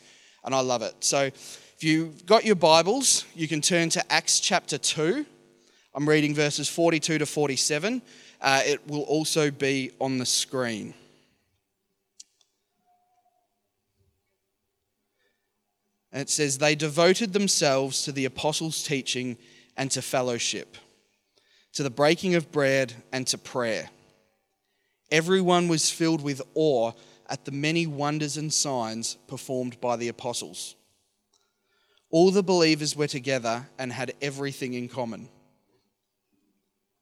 and 0.45 0.55
I 0.55 0.61
love 0.61 0.83
it. 0.83 0.95
So 1.01 1.23
if 1.23 1.79
you've 1.81 2.27
got 2.27 2.45
your 2.45 2.57
Bibles, 2.57 3.25
you 3.35 3.49
can 3.49 3.61
turn 3.61 3.89
to 3.91 4.13
Acts 4.13 4.41
chapter 4.41 4.77
2. 4.77 5.25
I'm 5.95 6.09
reading 6.09 6.35
verses 6.35 6.69
42 6.69 7.19
to 7.19 7.27
47. 7.27 8.03
Uh, 8.43 8.61
it 8.67 8.89
will 8.89 9.03
also 9.03 9.53
be 9.53 9.93
on 10.01 10.19
the 10.19 10.27
screen. 10.27 10.93
And 16.11 16.21
it 16.21 16.29
says, 16.29 16.59
They 16.59 16.75
devoted 16.75 17.33
themselves 17.33 18.03
to 18.03 18.13
the 18.13 18.25
apostles' 18.25 18.83
teaching 18.83 19.39
and 19.77 19.91
to 19.93 20.03
fellowship, 20.03 20.77
to 21.75 21.85
the 21.85 21.89
breaking 21.89 22.35
of 22.35 22.51
bread 22.51 22.93
and 23.13 23.27
to 23.29 23.39
prayer. 23.39 23.89
Everyone 25.13 25.69
was 25.69 25.89
filled 25.89 26.23
with 26.23 26.43
awe 26.55 26.93
at 27.29 27.45
the 27.45 27.53
many 27.53 27.87
wonders 27.87 28.37
and 28.37 28.53
signs 28.53 29.17
performed 29.29 29.81
by 29.81 29.97
the 29.97 30.09
apostles. 30.09 30.75
All 32.11 32.33
the 32.33 32.43
believers 32.43 32.97
were 32.97 33.07
together 33.07 33.69
and 33.79 33.93
had 33.93 34.15
everything 34.21 34.75
in 34.75 34.89
common. 34.89 35.29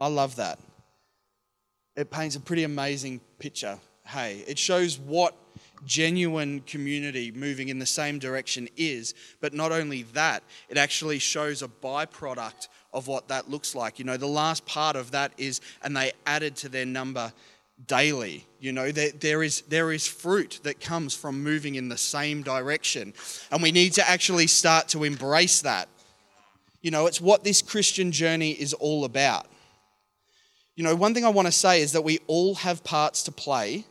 I 0.00 0.08
love 0.08 0.36
that. 0.36 0.58
It 1.96 2.10
paints 2.10 2.36
a 2.36 2.40
pretty 2.40 2.64
amazing 2.64 3.20
picture. 3.38 3.78
Hey, 4.06 4.44
it 4.46 4.58
shows 4.58 4.98
what 4.98 5.34
genuine 5.84 6.60
community 6.60 7.32
moving 7.32 7.68
in 7.68 7.78
the 7.78 7.86
same 7.86 8.18
direction 8.18 8.68
is. 8.76 9.14
But 9.40 9.54
not 9.54 9.72
only 9.72 10.02
that, 10.14 10.42
it 10.68 10.76
actually 10.76 11.18
shows 11.18 11.62
a 11.62 11.68
byproduct 11.68 12.68
of 12.92 13.06
what 13.06 13.28
that 13.28 13.50
looks 13.50 13.74
like. 13.74 13.98
You 13.98 14.04
know, 14.04 14.16
the 14.16 14.26
last 14.26 14.66
part 14.66 14.96
of 14.96 15.10
that 15.12 15.32
is, 15.38 15.60
and 15.82 15.96
they 15.96 16.12
added 16.26 16.56
to 16.56 16.68
their 16.68 16.86
number 16.86 17.32
daily. 17.86 18.46
You 18.60 18.72
know, 18.72 18.90
there, 18.90 19.10
there, 19.10 19.42
is, 19.42 19.62
there 19.62 19.92
is 19.92 20.06
fruit 20.06 20.60
that 20.64 20.80
comes 20.80 21.14
from 21.14 21.42
moving 21.42 21.76
in 21.76 21.88
the 21.88 21.96
same 21.96 22.42
direction. 22.42 23.14
And 23.50 23.62
we 23.62 23.72
need 23.72 23.94
to 23.94 24.08
actually 24.08 24.46
start 24.46 24.88
to 24.88 25.04
embrace 25.04 25.62
that. 25.62 25.88
You 26.82 26.90
know, 26.90 27.06
it's 27.06 27.20
what 27.20 27.44
this 27.44 27.62
Christian 27.62 28.10
journey 28.10 28.52
is 28.52 28.72
all 28.74 29.04
about. 29.04 29.46
You 30.80 30.84
know, 30.84 30.96
one 30.96 31.12
thing 31.12 31.26
I 31.26 31.28
want 31.28 31.44
to 31.44 31.52
say 31.52 31.82
is 31.82 31.92
that 31.92 32.00
we 32.00 32.20
all 32.26 32.54
have 32.54 32.82
parts 32.82 33.24
to 33.24 33.32
play 33.32 33.84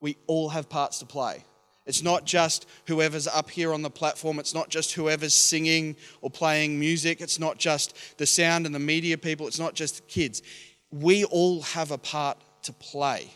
we 0.00 0.16
all 0.26 0.48
have 0.50 0.68
parts 0.68 0.98
to 1.00 1.06
play. 1.06 1.44
It's 1.86 2.02
not 2.02 2.24
just 2.24 2.66
whoever's 2.86 3.26
up 3.26 3.48
here 3.48 3.72
on 3.72 3.82
the 3.82 3.90
platform. 3.90 4.38
It's 4.38 4.54
not 4.54 4.68
just 4.68 4.92
whoever's 4.92 5.34
singing 5.34 5.96
or 6.20 6.30
playing 6.30 6.78
music. 6.78 7.20
It's 7.20 7.38
not 7.38 7.58
just 7.58 7.96
the 8.18 8.26
sound 8.26 8.66
and 8.66 8.74
the 8.74 8.80
media 8.80 9.16
people. 9.16 9.46
It's 9.46 9.58
not 9.58 9.74
just 9.74 9.96
the 9.96 10.02
kids. 10.02 10.42
We 10.90 11.24
all 11.24 11.62
have 11.62 11.90
a 11.90 11.98
part 11.98 12.38
to 12.64 12.72
play 12.72 13.30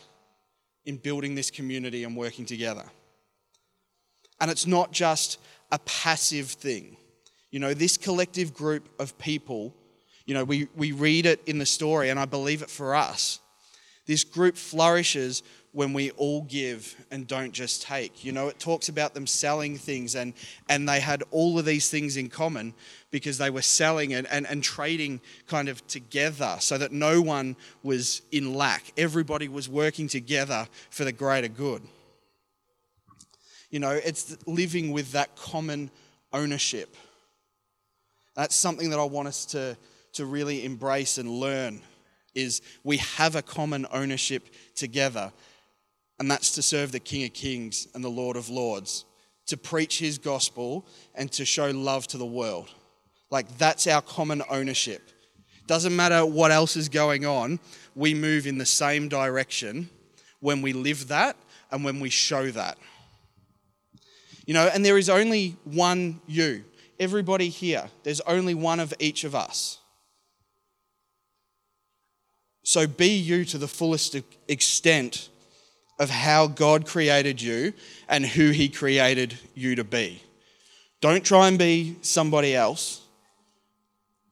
in 0.85 0.97
building 0.97 1.33
this 1.35 1.49
community 1.49 2.03
and 2.03 2.15
working 2.15 2.45
together. 2.45 2.85
And 4.39 4.51
it's 4.51 4.67
not 4.67 4.91
just 4.91 5.39
a 5.71 5.79
passive 5.79 6.47
thing. 6.47 6.97
You 7.49 7.59
know, 7.59 7.73
this 7.73 7.97
collective 7.97 8.53
group 8.53 8.87
of 8.99 9.17
people, 9.17 9.73
you 10.25 10.33
know, 10.33 10.43
we, 10.43 10.67
we 10.75 10.91
read 10.91 11.25
it 11.25 11.41
in 11.45 11.57
the 11.57 11.65
story, 11.65 12.09
and 12.09 12.19
I 12.19 12.25
believe 12.25 12.61
it 12.61 12.69
for 12.69 12.95
us. 12.95 13.39
This 14.05 14.23
group 14.23 14.57
flourishes 14.57 15.43
when 15.73 15.91
we 15.91 16.11
all 16.11 16.43
give 16.43 16.95
and 17.09 17.27
don't 17.27 17.51
just 17.51 17.81
take. 17.81 18.23
You 18.23 18.31
know, 18.31 18.47
it 18.47 18.59
talks 18.59 18.89
about 18.89 19.15
them 19.15 19.25
selling 19.25 19.75
things 19.75 20.15
and, 20.15 20.33
and 20.69 20.87
they 20.87 20.99
had 20.99 21.23
all 21.31 21.57
of 21.57 21.65
these 21.65 21.89
things 21.89 22.15
in 22.15 22.29
common 22.29 22.75
because 23.09 23.39
they 23.39 23.49
were 23.49 23.63
selling 23.63 24.13
and, 24.13 24.27
and, 24.27 24.45
and 24.45 24.63
trading 24.63 25.19
kind 25.47 25.67
of 25.67 25.85
together 25.87 26.57
so 26.59 26.77
that 26.77 26.91
no 26.91 27.21
one 27.21 27.55
was 27.81 28.21
in 28.31 28.53
lack. 28.53 28.93
Everybody 28.97 29.47
was 29.47 29.67
working 29.67 30.07
together 30.07 30.67
for 30.91 31.05
the 31.05 31.11
greater 31.11 31.47
good. 31.47 31.81
You 33.71 33.79
know, 33.79 33.91
it's 33.91 34.37
living 34.45 34.91
with 34.91 35.13
that 35.13 35.35
common 35.35 35.89
ownership. 36.31 36.95
That's 38.35 38.55
something 38.55 38.91
that 38.91 38.99
I 38.99 39.05
want 39.05 39.27
us 39.27 39.45
to, 39.47 39.75
to 40.13 40.25
really 40.25 40.65
embrace 40.65 41.17
and 41.17 41.29
learn 41.29 41.81
is 42.33 42.61
we 42.83 42.97
have 42.97 43.35
a 43.35 43.41
common 43.41 43.85
ownership 43.91 44.49
together 44.75 45.31
and 46.19 46.29
that's 46.29 46.51
to 46.51 46.61
serve 46.61 46.91
the 46.91 46.99
King 46.99 47.25
of 47.25 47.33
Kings 47.33 47.87
and 47.93 48.03
the 48.03 48.09
Lord 48.09 48.37
of 48.37 48.49
Lords, 48.49 49.05
to 49.47 49.57
preach 49.57 49.99
his 49.99 50.17
gospel 50.17 50.85
and 51.15 51.31
to 51.33 51.43
show 51.43 51.69
love 51.71 52.07
to 52.07 52.17
the 52.17 52.25
world. 52.25 52.69
Like, 53.29 53.57
that's 53.57 53.87
our 53.87 54.01
common 54.01 54.41
ownership. 54.49 55.01
Doesn't 55.67 55.95
matter 55.95 56.25
what 56.25 56.51
else 56.51 56.75
is 56.75 56.87
going 56.87 57.25
on, 57.25 57.59
we 57.95 58.13
move 58.13 58.47
in 58.47 58.57
the 58.57 58.65
same 58.65 59.09
direction 59.09 59.89
when 60.39 60.61
we 60.61 60.71
live 60.71 61.07
that 61.07 61.35
and 61.71 61.83
when 61.83 61.99
we 61.99 62.09
show 62.09 62.51
that. 62.51 62.77
You 64.45 64.53
know, 64.53 64.69
and 64.73 64.85
there 64.85 64.97
is 64.97 65.09
only 65.09 65.57
one 65.63 66.21
you. 66.27 66.63
Everybody 66.99 67.49
here, 67.49 67.89
there's 68.03 68.21
only 68.21 68.53
one 68.53 68.79
of 68.79 68.93
each 68.99 69.23
of 69.23 69.35
us. 69.35 69.79
So 72.63 72.87
be 72.87 73.09
you 73.09 73.45
to 73.45 73.57
the 73.57 73.67
fullest 73.67 74.15
extent 74.47 75.29
of 75.99 76.09
how 76.09 76.47
God 76.47 76.87
created 76.87 77.41
you 77.41 77.73
and 78.07 78.25
who 78.25 78.51
He 78.51 78.69
created 78.69 79.37
you 79.53 79.75
to 79.75 79.83
be. 79.83 80.23
Don't 81.01 81.23
try 81.23 81.49
and 81.49 81.59
be 81.59 81.97
somebody 82.01 82.55
else, 82.55 83.01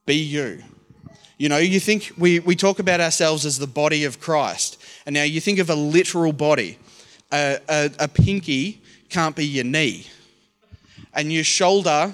be 0.05 0.15
you. 0.15 0.63
You 1.37 1.49
know, 1.49 1.57
you 1.57 1.79
think 1.79 2.13
we, 2.17 2.39
we 2.39 2.55
talk 2.55 2.79
about 2.79 3.01
ourselves 3.01 3.45
as 3.45 3.57
the 3.59 3.67
body 3.67 4.05
of 4.05 4.19
Christ, 4.19 4.81
and 5.05 5.13
now 5.13 5.23
you 5.23 5.41
think 5.41 5.59
of 5.59 5.69
a 5.69 5.75
literal 5.75 6.31
body. 6.31 6.77
A, 7.33 7.59
a, 7.67 7.91
a 7.99 8.07
pinky 8.07 8.81
can't 9.09 9.35
be 9.35 9.45
your 9.45 9.65
knee, 9.65 10.07
and 11.13 11.31
your 11.31 11.43
shoulder 11.43 12.13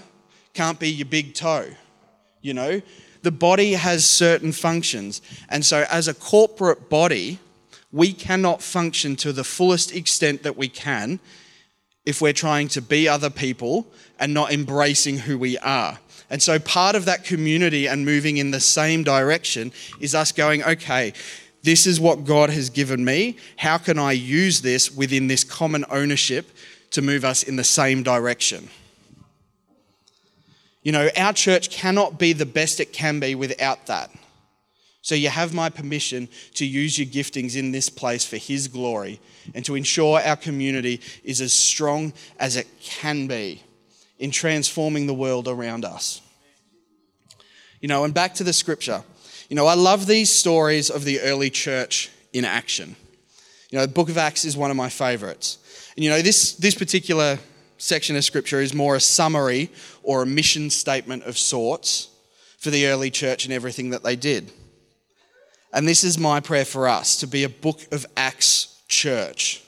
can't 0.54 0.80
be 0.80 0.90
your 0.90 1.08
big 1.08 1.34
toe. 1.34 1.68
You 2.42 2.54
know, 2.54 2.82
the 3.24 3.32
body 3.32 3.74
has 3.74 4.06
certain 4.06 4.52
functions, 4.52 5.22
and 5.50 5.66
so 5.66 5.86
as 5.90 6.08
a 6.08 6.14
corporate 6.14 6.90
body, 6.90 7.40
we 7.92 8.14
cannot 8.14 8.62
function 8.62 9.16
to 9.18 9.32
the 9.32 9.44
fullest 9.44 9.96
extent 9.96 10.44
that 10.44 10.58
we 10.58 10.68
can 10.68 11.20
if 12.06 12.22
we're 12.22 12.34
trying 12.34 12.68
to 12.70 12.82
be 12.82 13.08
other 13.08 13.30
people 13.30 13.88
and 14.20 14.34
not 14.34 14.52
embracing 14.52 15.20
who 15.20 15.38
we 15.38 15.58
are. 15.60 16.00
And 16.30 16.42
so, 16.42 16.60
part 16.60 16.96
of 16.96 17.06
that 17.06 17.24
community 17.24 17.88
and 17.88 18.06
moving 18.06 18.38
in 18.38 18.52
the 18.52 18.60
same 18.60 19.04
direction 19.04 19.72
is 20.00 20.14
us 20.14 20.32
going, 20.32 20.64
okay, 20.64 21.14
this 21.64 21.88
is 21.88 22.00
what 22.00 22.26
God 22.26 22.50
has 22.50 22.70
given 22.70 23.04
me. 23.04 23.38
How 23.58 23.78
can 23.78 23.98
I 23.98 24.12
use 24.14 24.62
this 24.62 24.92
within 24.92 25.28
this 25.28 25.44
common 25.44 25.86
ownership 25.90 26.52
to 26.92 27.02
move 27.02 27.26
us 27.26 27.44
in 27.44 27.56
the 27.56 27.64
same 27.64 28.04
direction? 28.04 28.70
You 30.88 30.94
know, 30.94 31.10
our 31.18 31.34
church 31.34 31.70
cannot 31.70 32.18
be 32.18 32.32
the 32.32 32.46
best 32.46 32.80
it 32.80 32.94
can 32.94 33.20
be 33.20 33.36
without 33.36 33.88
that. 33.88 34.10
So 35.02 35.16
you 35.16 35.28
have 35.28 35.54
my 35.54 35.70
permission 35.70 36.30
to 36.54 36.66
use 36.66 36.98
your 36.98 37.08
giftings 37.08 37.58
in 37.58 37.74
this 37.74 37.90
place 37.90 38.26
for 38.26 38.38
His 38.38 38.70
glory 38.70 39.20
and 39.54 39.66
to 39.66 39.76
ensure 39.76 40.22
our 40.22 40.38
community 40.38 41.02
is 41.26 41.42
as 41.42 41.52
strong 41.52 42.14
as 42.40 42.56
it 42.56 42.68
can 42.80 43.28
be 43.28 43.62
in 44.18 44.32
transforming 44.32 45.08
the 45.08 45.14
world 45.14 45.50
around 45.50 45.84
us. 45.84 46.22
You 47.82 47.90
know, 47.90 48.06
and 48.06 48.14
back 48.14 48.36
to 48.36 48.46
the 48.46 48.54
scripture. 48.54 49.04
You 49.50 49.58
know, 49.58 49.68
I 49.68 49.74
love 49.74 50.08
these 50.08 50.30
stories 50.30 50.90
of 50.90 51.04
the 51.04 51.20
early 51.20 51.50
church 51.50 52.10
in 52.32 52.46
action. 52.46 52.96
You 53.72 53.80
know, 53.80 53.86
the 53.86 53.92
book 53.92 54.08
of 54.08 54.18
Acts 54.18 54.46
is 54.46 54.56
one 54.56 54.72
of 54.72 54.78
my 54.78 54.88
favorites. 54.88 55.58
And 55.98 56.06
you 56.06 56.12
know, 56.12 56.22
this, 56.22 56.54
this 56.54 56.76
particular 56.76 57.40
section 57.78 58.16
of 58.16 58.26
scripture 58.26 58.60
is 58.60 58.74
more 58.74 58.96
a 58.96 59.00
summary 59.00 59.70
or 60.08 60.24
a 60.24 60.26
mission 60.26 60.70
statement 60.70 61.24
of 61.24 61.38
sorts 61.38 62.10
for 62.58 62.72
the 62.72 62.88
early 62.88 63.12
church 63.12 63.46
and 63.46 63.54
everything 63.54 63.92
that 63.92 64.04
they 64.04 64.16
did. 64.16 64.52
And 65.74 65.88
this 65.88 66.04
is 66.04 66.18
my 66.18 66.40
prayer 66.40 66.66
for 66.66 66.88
us 66.88 67.18
to 67.18 67.28
be 67.28 67.44
a 67.44 67.50
book 67.50 67.82
of 67.92 68.06
Acts 68.16 68.82
church. 68.88 69.62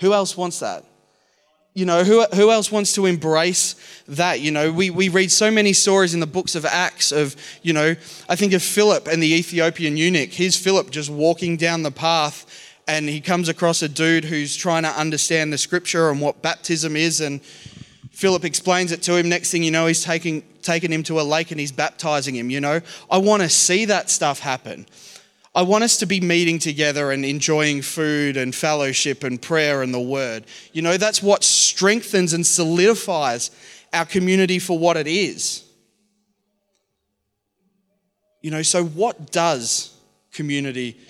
Who 0.00 0.12
else 0.12 0.36
wants 0.36 0.58
that? 0.60 0.84
you 1.74 1.84
know, 1.84 2.04
who, 2.04 2.22
who 2.34 2.52
else 2.52 2.70
wants 2.70 2.94
to 2.94 3.04
embrace 3.06 3.74
that? 4.06 4.40
You 4.40 4.52
know, 4.52 4.72
we, 4.72 4.90
we 4.90 5.08
read 5.08 5.32
so 5.32 5.50
many 5.50 5.72
stories 5.72 6.14
in 6.14 6.20
the 6.20 6.26
books 6.26 6.54
of 6.54 6.64
Acts 6.64 7.10
of, 7.10 7.34
you 7.62 7.72
know, 7.72 7.96
I 8.28 8.36
think 8.36 8.52
of 8.52 8.62
Philip 8.62 9.08
and 9.08 9.20
the 9.20 9.34
Ethiopian 9.34 9.96
eunuch. 9.96 10.32
Here's 10.32 10.56
Philip 10.56 10.90
just 10.90 11.10
walking 11.10 11.56
down 11.56 11.82
the 11.82 11.90
path 11.90 12.46
and 12.86 13.08
he 13.08 13.20
comes 13.20 13.48
across 13.48 13.82
a 13.82 13.88
dude 13.88 14.24
who's 14.24 14.54
trying 14.54 14.84
to 14.84 14.90
understand 14.90 15.52
the 15.52 15.58
scripture 15.58 16.10
and 16.10 16.20
what 16.20 16.42
baptism 16.42 16.94
is. 16.94 17.20
And 17.20 17.40
Philip 18.14 18.44
explains 18.44 18.92
it 18.92 19.02
to 19.02 19.16
him. 19.16 19.28
Next 19.28 19.50
thing 19.50 19.64
you 19.64 19.72
know, 19.72 19.86
he's 19.86 20.04
taking, 20.04 20.44
taking 20.62 20.92
him 20.92 21.02
to 21.04 21.20
a 21.20 21.22
lake 21.22 21.50
and 21.50 21.58
he's 21.58 21.72
baptizing 21.72 22.36
him. 22.36 22.48
You 22.48 22.60
know, 22.60 22.80
I 23.10 23.18
want 23.18 23.42
to 23.42 23.48
see 23.48 23.86
that 23.86 24.08
stuff 24.08 24.38
happen. 24.38 24.86
I 25.52 25.62
want 25.62 25.82
us 25.82 25.96
to 25.98 26.06
be 26.06 26.20
meeting 26.20 26.60
together 26.60 27.10
and 27.10 27.24
enjoying 27.24 27.82
food 27.82 28.36
and 28.36 28.54
fellowship 28.54 29.24
and 29.24 29.42
prayer 29.42 29.82
and 29.82 29.92
the 29.92 30.00
word. 30.00 30.44
You 30.72 30.82
know, 30.82 30.96
that's 30.96 31.22
what 31.22 31.42
strengthens 31.42 32.32
and 32.32 32.46
solidifies 32.46 33.50
our 33.92 34.04
community 34.04 34.60
for 34.60 34.78
what 34.78 34.96
it 34.96 35.08
is. 35.08 35.64
You 38.42 38.52
know, 38.52 38.62
so 38.62 38.84
what 38.84 39.32
does 39.32 39.92
community 40.32 41.00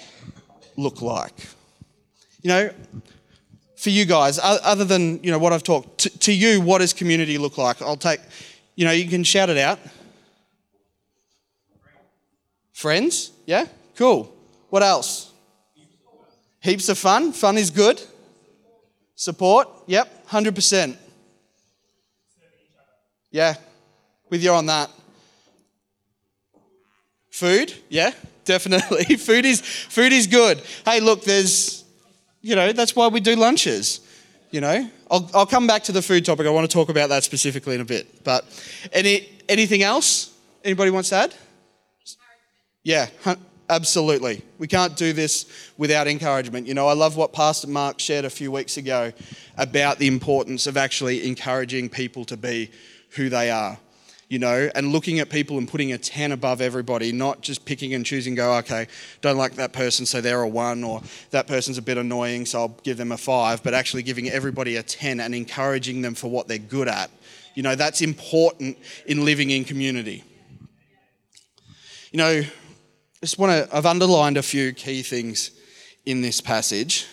look 0.76 1.02
like? 1.02 1.34
You 2.40 2.48
know, 2.48 2.70
for 3.84 3.90
you 3.90 4.06
guys, 4.06 4.40
other 4.42 4.86
than, 4.86 5.22
you 5.22 5.30
know, 5.30 5.38
what 5.38 5.52
I've 5.52 5.62
talked, 5.62 5.98
to, 5.98 6.18
to 6.20 6.32
you, 6.32 6.58
what 6.62 6.78
does 6.78 6.94
community 6.94 7.36
look 7.36 7.58
like? 7.58 7.82
I'll 7.82 7.98
take, 7.98 8.20
you 8.76 8.86
know, 8.86 8.92
you 8.92 9.06
can 9.06 9.22
shout 9.24 9.50
it 9.50 9.58
out. 9.58 9.78
Friends? 12.72 13.30
Yeah? 13.44 13.66
Cool. 13.94 14.34
What 14.70 14.82
else? 14.82 15.30
Heaps 16.60 16.88
of 16.88 16.96
fun. 16.96 17.32
Fun 17.32 17.58
is 17.58 17.70
good. 17.70 18.00
Support? 19.16 19.68
Yep, 19.86 20.28
100%. 20.28 20.96
Yeah, 23.30 23.54
with 24.30 24.42
you 24.42 24.52
on 24.52 24.64
that. 24.64 24.90
Food? 27.28 27.74
Yeah, 27.90 28.12
definitely. 28.46 29.16
food 29.16 29.44
is 29.44 29.60
food 29.60 30.12
is 30.12 30.26
good. 30.26 30.62
Hey, 30.86 31.00
look, 31.00 31.24
there's 31.24 31.83
you 32.44 32.54
know, 32.54 32.72
that's 32.72 32.94
why 32.94 33.08
we 33.08 33.20
do 33.20 33.36
lunches. 33.36 34.00
You 34.50 34.60
know, 34.60 34.88
I'll, 35.10 35.30
I'll 35.34 35.46
come 35.46 35.66
back 35.66 35.82
to 35.84 35.92
the 35.92 36.02
food 36.02 36.24
topic. 36.24 36.46
I 36.46 36.50
want 36.50 36.70
to 36.70 36.72
talk 36.72 36.90
about 36.90 37.08
that 37.08 37.24
specifically 37.24 37.74
in 37.74 37.80
a 37.80 37.84
bit. 37.84 38.22
But 38.22 38.44
any 38.92 39.28
anything 39.48 39.82
else? 39.82 40.32
Anybody 40.62 40.90
wants 40.90 41.08
to 41.08 41.16
add? 41.16 41.34
Yeah, 42.82 43.08
Absolutely. 43.70 44.42
We 44.58 44.66
can't 44.66 44.94
do 44.94 45.14
this 45.14 45.46
without 45.78 46.06
encouragement. 46.06 46.66
You 46.66 46.74
know, 46.74 46.86
I 46.86 46.92
love 46.92 47.16
what 47.16 47.32
Pastor 47.32 47.66
Mark 47.66 47.98
shared 47.98 48.26
a 48.26 48.30
few 48.30 48.52
weeks 48.52 48.76
ago 48.76 49.10
about 49.56 49.98
the 49.98 50.06
importance 50.06 50.66
of 50.66 50.76
actually 50.76 51.26
encouraging 51.26 51.88
people 51.88 52.26
to 52.26 52.36
be 52.36 52.70
who 53.10 53.30
they 53.30 53.50
are. 53.50 53.78
You 54.28 54.38
know, 54.38 54.70
and 54.74 54.90
looking 54.90 55.18
at 55.18 55.28
people 55.28 55.58
and 55.58 55.68
putting 55.68 55.92
a 55.92 55.98
10 55.98 56.32
above 56.32 56.60
everybody, 56.60 57.12
not 57.12 57.42
just 57.42 57.64
picking 57.64 57.92
and 57.92 58.06
choosing, 58.06 58.34
go, 58.34 58.54
okay, 58.56 58.86
don't 59.20 59.36
like 59.36 59.54
that 59.56 59.72
person, 59.72 60.06
so 60.06 60.20
they're 60.20 60.40
a 60.40 60.48
one, 60.48 60.82
or 60.82 61.02
that 61.30 61.46
person's 61.46 61.76
a 61.76 61.82
bit 61.82 61.98
annoying, 61.98 62.46
so 62.46 62.60
I'll 62.60 62.78
give 62.82 62.96
them 62.96 63.12
a 63.12 63.18
five, 63.18 63.62
but 63.62 63.74
actually 63.74 64.02
giving 64.02 64.30
everybody 64.30 64.76
a 64.76 64.82
10 64.82 65.20
and 65.20 65.34
encouraging 65.34 66.00
them 66.00 66.14
for 66.14 66.28
what 66.28 66.48
they're 66.48 66.58
good 66.58 66.88
at. 66.88 67.10
You 67.54 67.62
know, 67.62 67.74
that's 67.74 68.00
important 68.00 68.78
in 69.06 69.24
living 69.24 69.50
in 69.50 69.64
community. 69.64 70.24
You 72.10 72.18
know, 72.18 72.42
just 73.20 73.38
want 73.38 73.52
to, 73.52 73.76
I've 73.76 73.86
underlined 73.86 74.36
a 74.36 74.42
few 74.42 74.72
key 74.72 75.02
things 75.02 75.50
in 76.06 76.20
this 76.20 76.40
passage. 76.40 77.06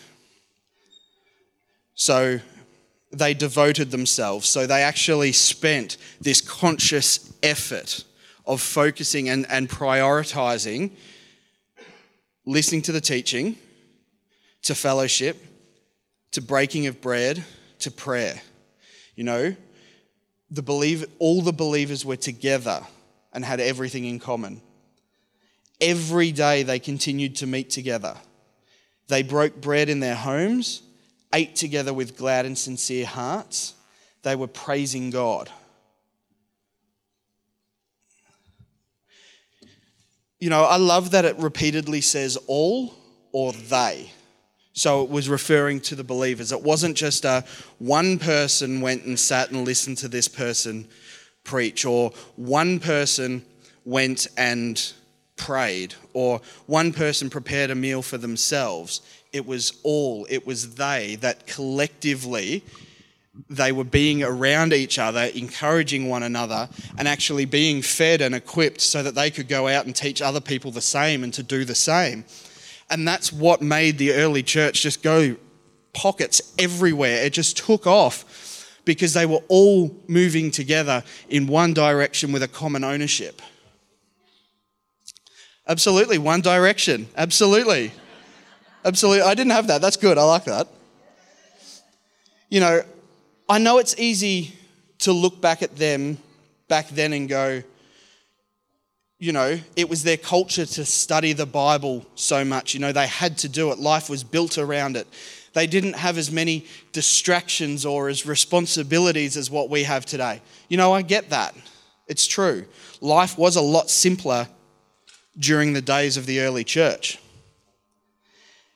So 1.96 2.40
they 3.12 3.34
devoted 3.34 3.92
themselves. 3.92 4.48
So 4.48 4.66
they 4.66 4.84
actually 4.84 5.32
spent 5.32 5.98
this 6.20 6.42
conscious 6.42 7.34
effort 7.44 8.04
of 8.46 8.62
focusing 8.62 9.30
and, 9.30 9.46
and 9.50 9.70
prioritizing 9.70 10.92
listening 12.46 12.82
to 12.84 12.92
the 12.92 13.02
teaching, 13.02 13.56
to 14.64 14.76
fellowship, 14.76 15.38
to 16.32 16.42
breaking 16.42 16.88
of 16.88 17.02
bread, 17.02 17.44
to 17.80 17.92
prayer. 17.92 18.42
You 19.16 19.24
know, 19.24 19.56
the 20.50 20.62
believe, 20.62 21.06
all 21.20 21.42
the 21.42 21.54
believers 21.54 22.06
were 22.06 22.16
together 22.16 22.82
and 23.34 23.46
had 23.46 23.60
everything 23.60 24.06
in 24.06 24.20
common. 24.20 24.62
Every 25.80 26.32
day 26.32 26.64
they 26.64 26.80
continued 26.80 27.36
to 27.38 27.48
meet 27.48 27.70
together. 27.70 28.16
They 29.08 29.24
broke 29.24 29.60
bread 29.60 29.90
in 29.90 30.00
their 30.00 30.16
homes, 30.16 30.82
ate 31.34 31.56
together 31.56 31.94
with 31.94 32.18
glad 32.18 32.46
and 32.46 32.58
sincere 32.58 33.06
hearts. 33.06 33.76
They 34.24 34.36
were 34.36 34.48
praising 34.48 35.10
God. 35.10 35.50
You 40.40 40.50
know, 40.50 40.64
I 40.64 40.78
love 40.78 41.12
that 41.12 41.26
it 41.26 41.38
repeatedly 41.38 42.02
says 42.02 42.38
all 42.48 42.94
or 43.32 43.54
they. 43.54 44.12
So 44.74 45.04
it 45.04 45.10
was 45.10 45.30
referring 45.30 45.82
to 45.82 45.96
the 45.96 46.04
believers. 46.04 46.52
It 46.52 46.64
wasn't 46.64 46.96
just 46.96 47.26
a 47.26 47.44
one 47.78 48.18
person 48.18 48.82
went 48.82 49.04
and 49.04 49.20
sat 49.20 49.52
and 49.52 49.66
listened 49.66 49.98
to 50.00 50.08
this 50.08 50.28
person 50.28 50.88
preach, 51.44 51.86
or 51.86 52.12
one 52.36 52.80
person 52.80 53.44
went 53.86 54.28
and 54.38 54.94
prayed 55.36 55.96
or 56.14 56.40
one 56.68 56.94
person 56.94 57.30
prepared 57.30 57.72
a 57.72 57.76
meal 57.76 58.02
for 58.02 58.18
themselves. 58.18 59.02
It 59.34 59.46
was 59.46 59.80
all, 59.84 60.28
it 60.30 60.46
was 60.46 60.76
they 60.76 61.16
that 61.22 61.48
collectively 61.48 62.64
they 63.50 63.72
were 63.72 63.86
being 63.86 64.24
around 64.24 64.74
each 64.74 65.00
other, 65.00 65.24
encouraging 65.34 66.10
one 66.10 66.24
another, 66.24 66.68
and 66.98 67.08
actually 67.08 67.46
being 67.46 67.82
fed 67.82 68.22
and 68.22 68.36
equipped 68.36 68.82
so 68.82 69.02
that 69.04 69.16
they 69.16 69.32
could 69.32 69.48
go 69.48 69.68
out 69.68 69.86
and 69.86 69.96
teach 69.96 70.22
other 70.22 70.42
people 70.42 70.72
the 70.72 70.82
same 70.82 71.24
and 71.24 71.34
to 71.34 71.44
do 71.44 71.64
the 71.64 71.76
same. 71.76 72.26
And 72.90 73.08
that's 73.08 73.32
what 73.32 73.62
made 73.62 73.98
the 73.98 74.12
early 74.14 74.44
church 74.44 74.82
just 74.82 75.02
go 75.02 75.38
pockets 75.94 76.54
everywhere. 76.60 77.24
It 77.24 77.32
just 77.32 77.58
took 77.58 77.88
off 77.88 78.80
because 78.84 79.14
they 79.14 79.26
were 79.26 79.42
all 79.48 79.96
moving 80.08 80.52
together 80.52 81.04
in 81.30 81.48
one 81.48 81.74
direction 81.74 82.34
with 82.34 82.44
a 82.44 82.48
common 82.48 82.84
ownership. 82.84 83.42
Absolutely. 85.68 86.18
One 86.18 86.42
direction. 86.42 87.08
Absolutely. 87.16 87.94
Absolutely. 88.84 89.22
I 89.22 89.34
didn't 89.36 89.52
have 89.52 89.68
that. 89.68 89.82
That's 89.82 89.98
good. 89.98 90.18
I 90.18 90.24
like 90.24 90.46
that. 90.46 90.68
You 92.50 92.60
know, 92.60 92.82
I 93.48 93.58
know 93.60 93.78
it's 93.78 93.98
easy 93.98 94.54
to 95.00 95.14
look 95.14 95.42
back 95.42 95.62
at 95.62 95.76
them 95.76 96.18
back 96.68 96.90
then 96.90 97.14
and 97.14 97.28
go, 97.30 97.64
you 99.20 99.32
know, 99.32 99.60
it 99.76 99.88
was 99.88 100.04
their 100.04 100.18
culture 100.18 100.66
to 100.66 100.86
study 100.86 101.34
the 101.34 101.46
Bible 101.46 102.06
so 102.16 102.44
much. 102.44 102.74
You 102.74 102.80
know, 102.80 102.92
they 102.92 103.08
had 103.08 103.38
to 103.40 103.50
do 103.50 103.72
it, 103.72 103.78
life 103.78 104.10
was 104.10 104.24
built 104.24 104.58
around 104.58 104.98
it. 104.98 105.08
They 105.54 105.68
didn't 105.68 105.94
have 105.94 106.18
as 106.18 106.32
many 106.32 106.66
distractions 106.92 107.86
or 107.86 108.10
as 108.10 108.26
responsibilities 108.26 109.38
as 109.38 109.52
what 109.52 109.70
we 109.70 109.84
have 109.84 110.06
today. 110.06 110.42
You 110.70 110.78
know, 110.78 110.94
I 110.94 111.02
get 111.02 111.30
that. 111.30 111.56
It's 112.08 112.26
true. 112.26 112.66
Life 113.02 113.38
was 113.38 113.58
a 113.58 113.62
lot 113.62 113.90
simpler 113.90 114.48
during 115.38 115.74
the 115.74 115.82
days 115.82 116.18
of 116.18 116.26
the 116.26 116.40
early 116.40 116.64
church. 116.64 117.20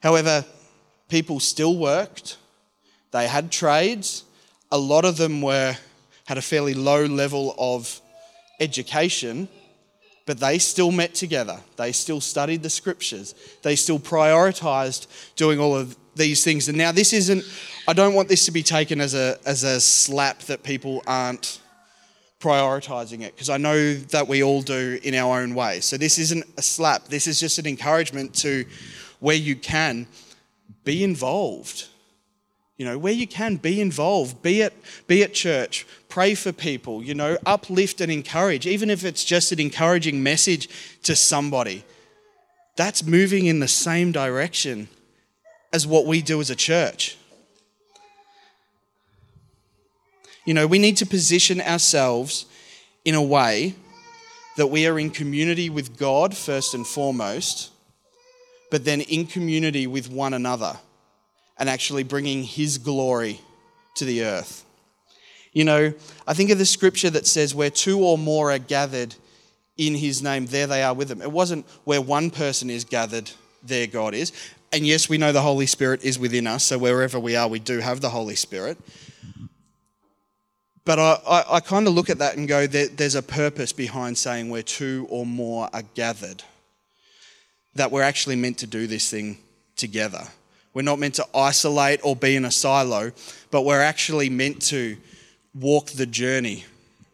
However, 0.05 0.45
people 1.09 1.39
still 1.39 1.75
worked, 1.75 2.37
they 3.09 3.27
had 3.27 3.51
trades, 3.51 4.23
a 4.71 4.77
lot 4.77 5.03
of 5.03 5.17
them 5.17 5.41
were 5.41 5.75
had 6.25 6.37
a 6.37 6.43
fairly 6.43 6.75
low 6.75 7.05
level 7.05 7.55
of 7.57 7.99
education, 8.59 9.47
but 10.27 10.39
they 10.39 10.59
still 10.59 10.91
met 10.91 11.15
together. 11.15 11.59
They 11.77 11.91
still 11.91 12.21
studied 12.21 12.61
the 12.61 12.69
scriptures. 12.69 13.33
They 13.63 13.75
still 13.75 13.97
prioritized 13.97 15.07
doing 15.35 15.59
all 15.59 15.75
of 15.75 15.97
these 16.15 16.43
things. 16.43 16.67
And 16.67 16.77
now 16.77 16.91
this 16.91 17.11
isn't 17.11 17.43
I 17.87 17.93
don't 17.93 18.13
want 18.13 18.29
this 18.29 18.45
to 18.45 18.51
be 18.51 18.61
taken 18.61 19.01
as 19.01 19.15
a 19.15 19.39
as 19.43 19.63
a 19.63 19.81
slap 19.81 20.41
that 20.43 20.61
people 20.61 21.01
aren't 21.07 21.61
prioritizing 22.39 23.21
it 23.21 23.33
because 23.33 23.49
I 23.49 23.57
know 23.57 23.95
that 23.95 24.27
we 24.27 24.43
all 24.43 24.61
do 24.61 24.99
in 25.01 25.15
our 25.15 25.41
own 25.41 25.55
way. 25.55 25.79
So 25.79 25.97
this 25.97 26.19
isn't 26.19 26.45
a 26.57 26.61
slap, 26.61 27.05
this 27.05 27.25
is 27.25 27.39
just 27.39 27.57
an 27.57 27.65
encouragement 27.65 28.35
to 28.35 28.65
where 29.25 29.35
you 29.35 29.55
can 29.55 30.05
be 30.83 31.03
involved. 31.03 31.87
You 32.77 32.85
know, 32.85 32.99
where 32.99 33.11
you 33.11 33.25
can 33.25 33.55
be 33.55 33.81
involved, 33.81 34.43
be 34.43 34.61
at, 34.61 34.73
be 35.07 35.23
at 35.23 35.33
church, 35.33 35.87
pray 36.09 36.35
for 36.35 36.51
people, 36.51 37.01
you 37.01 37.15
know, 37.15 37.35
uplift 37.43 38.01
and 38.01 38.11
encourage, 38.11 38.67
even 38.67 38.91
if 38.91 39.03
it's 39.03 39.23
just 39.23 39.51
an 39.51 39.59
encouraging 39.59 40.21
message 40.21 40.69
to 41.01 41.15
somebody. 41.15 41.83
That's 42.75 43.03
moving 43.03 43.47
in 43.47 43.61
the 43.61 43.67
same 43.67 44.11
direction 44.11 44.89
as 45.73 45.87
what 45.87 46.05
we 46.05 46.21
do 46.21 46.39
as 46.39 46.51
a 46.51 46.55
church. 46.55 47.17
You 50.45 50.53
know, 50.53 50.67
we 50.67 50.77
need 50.77 50.97
to 50.97 51.05
position 51.07 51.61
ourselves 51.61 52.45
in 53.03 53.15
a 53.15 53.23
way 53.23 53.73
that 54.57 54.67
we 54.67 54.85
are 54.85 54.99
in 54.99 55.09
community 55.09 55.71
with 55.71 55.97
God 55.97 56.37
first 56.37 56.75
and 56.75 56.85
foremost, 56.85 57.71
but 58.75 58.83
then 58.83 58.99
in 58.99 59.25
community 59.25 59.87
with 59.87 60.11
one 60.11 60.33
another 60.33 60.75
and 61.57 61.69
actually 61.69 62.03
bringing 62.03 62.43
His 62.43 62.77
glory 62.77 63.39
to 63.95 64.03
the 64.03 64.25
earth. 64.25 64.65
You 65.53 65.63
know, 65.63 65.93
I 66.27 66.33
think 66.33 66.49
of 66.49 66.57
the 66.57 66.65
scripture 66.65 67.09
that 67.11 67.25
says, 67.25 67.55
where 67.55 67.69
two 67.69 68.03
or 68.03 68.17
more 68.17 68.51
are 68.51 68.59
gathered 68.59 69.15
in 69.77 69.95
his 69.95 70.21
name, 70.21 70.47
there 70.47 70.67
they 70.67 70.83
are 70.83 70.93
with 70.93 71.09
him. 71.09 71.21
It 71.21 71.31
wasn't 71.31 71.65
where 71.85 72.01
one 72.01 72.31
person 72.31 72.69
is 72.69 72.83
gathered, 72.83 73.31
there 73.63 73.87
God 73.87 74.13
is. 74.13 74.33
And 74.73 74.85
yes, 74.85 75.07
we 75.07 75.17
know 75.17 75.31
the 75.31 75.41
Holy 75.41 75.67
Spirit 75.67 76.03
is 76.03 76.19
within 76.19 76.45
us, 76.45 76.65
so 76.65 76.77
wherever 76.77 77.17
we 77.17 77.37
are, 77.37 77.47
we 77.47 77.59
do 77.59 77.79
have 77.79 78.01
the 78.01 78.09
Holy 78.09 78.35
Spirit. 78.35 78.77
But 80.83 80.99
I, 80.99 81.17
I, 81.25 81.43
I 81.49 81.59
kind 81.61 81.87
of 81.87 81.93
look 81.93 82.09
at 82.09 82.17
that 82.17 82.35
and 82.35 82.45
go, 82.45 82.67
there, 82.67 82.89
there's 82.89 83.15
a 83.15 83.23
purpose 83.23 83.71
behind 83.71 84.17
saying 84.17 84.49
where 84.49 84.63
two 84.63 85.07
or 85.09 85.25
more 85.25 85.69
are 85.71 85.83
gathered. 85.93 86.43
That 87.75 87.91
we're 87.91 88.03
actually 88.03 88.35
meant 88.35 88.59
to 88.59 88.67
do 88.67 88.87
this 88.87 89.09
thing 89.09 89.37
together. 89.75 90.27
We're 90.73 90.81
not 90.81 90.99
meant 90.99 91.15
to 91.15 91.27
isolate 91.33 92.01
or 92.03 92.15
be 92.15 92.35
in 92.35 92.45
a 92.45 92.51
silo, 92.51 93.11
but 93.51 93.61
we're 93.63 93.81
actually 93.81 94.29
meant 94.29 94.61
to 94.63 94.97
walk 95.53 95.91
the 95.91 96.05
journey 96.05 96.65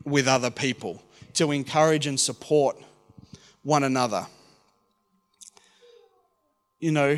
with 0.04 0.28
other 0.28 0.50
people, 0.50 1.02
to 1.36 1.52
encourage 1.52 2.08
and 2.08 2.20
support 2.20 2.76
one 3.64 3.84
another. 3.84 4.26
You 6.80 6.92
know, 6.92 7.18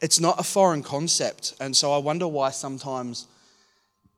it's 0.00 0.18
not 0.18 0.40
a 0.40 0.42
foreign 0.42 0.82
concept, 0.82 1.54
and 1.60 1.76
so 1.76 1.92
I 1.92 1.98
wonder 1.98 2.26
why 2.26 2.50
sometimes 2.50 3.26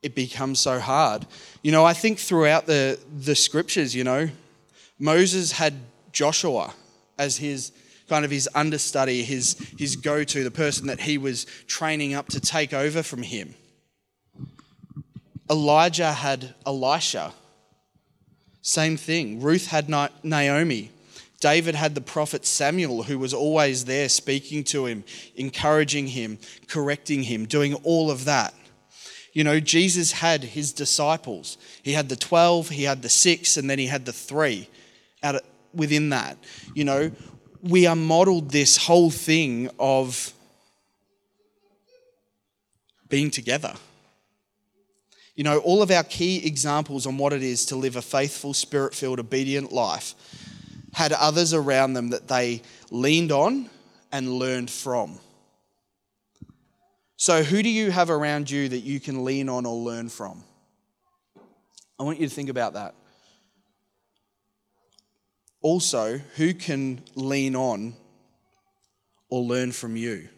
it 0.02 0.14
becomes 0.14 0.60
so 0.60 0.78
hard. 0.78 1.26
You 1.62 1.72
know, 1.72 1.84
I 1.84 1.92
think 1.92 2.18
throughout 2.18 2.66
the, 2.66 3.00
the 3.18 3.34
scriptures, 3.34 3.94
you 3.94 4.04
know, 4.04 4.28
Moses 4.98 5.52
had 5.52 5.74
Joshua 6.12 6.72
as 7.18 7.38
his 7.38 7.72
kind 8.08 8.24
of 8.24 8.30
his 8.30 8.48
understudy, 8.54 9.22
his, 9.22 9.54
his 9.78 9.96
go 9.96 10.24
to, 10.24 10.44
the 10.44 10.50
person 10.50 10.86
that 10.88 11.00
he 11.00 11.18
was 11.18 11.46
training 11.66 12.14
up 12.14 12.28
to 12.28 12.40
take 12.40 12.72
over 12.72 13.02
from 13.02 13.22
him. 13.22 13.54
Elijah 15.50 16.12
had 16.12 16.54
Elisha. 16.66 17.32
Same 18.62 18.96
thing. 18.96 19.40
Ruth 19.40 19.66
had 19.66 19.88
Naomi. 20.22 20.90
David 21.40 21.74
had 21.74 21.94
the 21.94 22.00
prophet 22.00 22.46
Samuel, 22.46 23.02
who 23.02 23.18
was 23.18 23.34
always 23.34 23.84
there 23.84 24.08
speaking 24.08 24.64
to 24.64 24.86
him, 24.86 25.04
encouraging 25.36 26.06
him, 26.06 26.38
correcting 26.68 27.24
him, 27.24 27.44
doing 27.44 27.74
all 27.82 28.10
of 28.10 28.24
that. 28.24 28.54
You 29.34 29.44
know, 29.44 29.60
Jesus 29.60 30.12
had 30.12 30.42
his 30.44 30.72
disciples. 30.72 31.58
He 31.82 31.92
had 31.92 32.08
the 32.08 32.16
12, 32.16 32.70
he 32.70 32.84
had 32.84 33.02
the 33.02 33.08
six, 33.08 33.58
and 33.58 33.68
then 33.68 33.78
he 33.78 33.86
had 33.86 34.06
the 34.06 34.12
three 34.12 34.70
out 35.22 35.42
within 35.74 36.10
that. 36.10 36.38
You 36.74 36.84
know, 36.84 37.10
we 37.64 37.86
are 37.86 37.96
modeled 37.96 38.50
this 38.50 38.76
whole 38.76 39.10
thing 39.10 39.70
of 39.78 40.32
being 43.08 43.30
together. 43.30 43.74
You 45.34 45.44
know, 45.44 45.58
all 45.58 45.82
of 45.82 45.90
our 45.90 46.04
key 46.04 46.46
examples 46.46 47.06
on 47.06 47.16
what 47.16 47.32
it 47.32 47.42
is 47.42 47.66
to 47.66 47.76
live 47.76 47.96
a 47.96 48.02
faithful, 48.02 48.52
spirit 48.52 48.94
filled, 48.94 49.18
obedient 49.18 49.72
life 49.72 50.14
had 50.92 51.12
others 51.12 51.54
around 51.54 51.94
them 51.94 52.10
that 52.10 52.28
they 52.28 52.62
leaned 52.90 53.32
on 53.32 53.68
and 54.12 54.30
learned 54.30 54.70
from. 54.70 55.18
So, 57.16 57.42
who 57.42 57.62
do 57.62 57.70
you 57.70 57.90
have 57.90 58.10
around 58.10 58.50
you 58.50 58.68
that 58.68 58.80
you 58.80 59.00
can 59.00 59.24
lean 59.24 59.48
on 59.48 59.64
or 59.64 59.74
learn 59.74 60.08
from? 60.08 60.44
I 61.98 62.02
want 62.02 62.20
you 62.20 62.28
to 62.28 62.34
think 62.34 62.50
about 62.50 62.74
that. 62.74 62.94
Also, 65.64 66.18
who 66.36 66.52
can 66.52 67.00
lean 67.14 67.56
on 67.56 67.94
or 69.30 69.40
learn 69.40 69.72
from 69.72 69.96
you? 69.96 70.28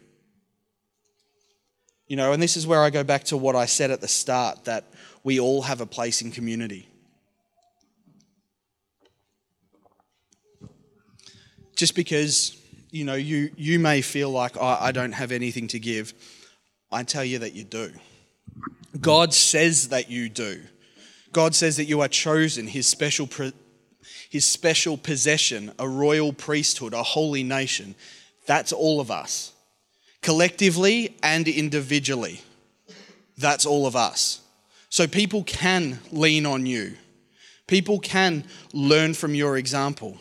You 2.07 2.15
know, 2.15 2.31
and 2.31 2.41
this 2.41 2.55
is 2.55 2.65
where 2.65 2.81
I 2.81 2.89
go 2.89 3.03
back 3.03 3.25
to 3.25 3.35
what 3.35 3.53
I 3.53 3.65
said 3.65 3.91
at 3.91 3.99
the 3.99 4.07
start 4.07 4.63
that 4.63 4.85
we 5.25 5.37
all 5.37 5.63
have 5.63 5.81
a 5.81 5.85
place 5.85 6.21
in 6.21 6.31
community. 6.31 6.87
Just 11.75 11.93
because, 11.93 12.55
you 12.89 13.03
know, 13.03 13.15
you, 13.15 13.51
you 13.57 13.79
may 13.79 13.99
feel 13.99 14.29
like 14.29 14.55
oh, 14.55 14.77
I 14.79 14.93
don't 14.93 15.11
have 15.11 15.33
anything 15.33 15.67
to 15.67 15.79
give, 15.79 16.13
I 16.89 17.03
tell 17.03 17.25
you 17.25 17.39
that 17.39 17.53
you 17.53 17.65
do. 17.65 17.91
God 19.01 19.33
says 19.33 19.89
that 19.89 20.09
you 20.09 20.29
do. 20.29 20.61
God 21.33 21.53
says 21.53 21.75
that 21.75 21.83
you 21.83 21.99
are 21.99 22.07
chosen, 22.07 22.65
his 22.65 22.87
special, 22.87 23.27
his 24.29 24.45
special 24.45 24.97
possession, 24.97 25.71
a 25.79 25.87
royal 25.87 26.33
priesthood, 26.33 26.93
a 26.93 27.03
holy 27.03 27.43
nation. 27.43 27.95
That's 28.45 28.71
all 28.71 28.99
of 28.99 29.11
us 29.11 29.53
collectively 30.21 31.15
and 31.23 31.47
individually. 31.47 32.41
That's 33.37 33.65
all 33.65 33.85
of 33.85 33.95
us. 33.95 34.41
So 34.89 35.07
people 35.07 35.43
can 35.43 35.99
lean 36.11 36.45
on 36.45 36.65
you, 36.65 36.95
people 37.67 37.99
can 37.99 38.43
learn 38.73 39.13
from 39.13 39.35
your 39.35 39.57
example. 39.57 40.17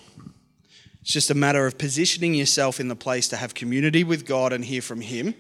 It's 1.01 1.12
just 1.12 1.31
a 1.31 1.35
matter 1.35 1.66
of 1.66 1.79
positioning 1.79 2.35
yourself 2.35 2.81
in 2.81 2.88
the 2.88 2.96
place 2.96 3.29
to 3.29 3.37
have 3.37 3.55
community 3.55 4.03
with 4.03 4.27
God 4.27 4.53
and 4.53 4.64
hear 4.64 4.83
from 4.83 5.01
Him, 5.01 5.35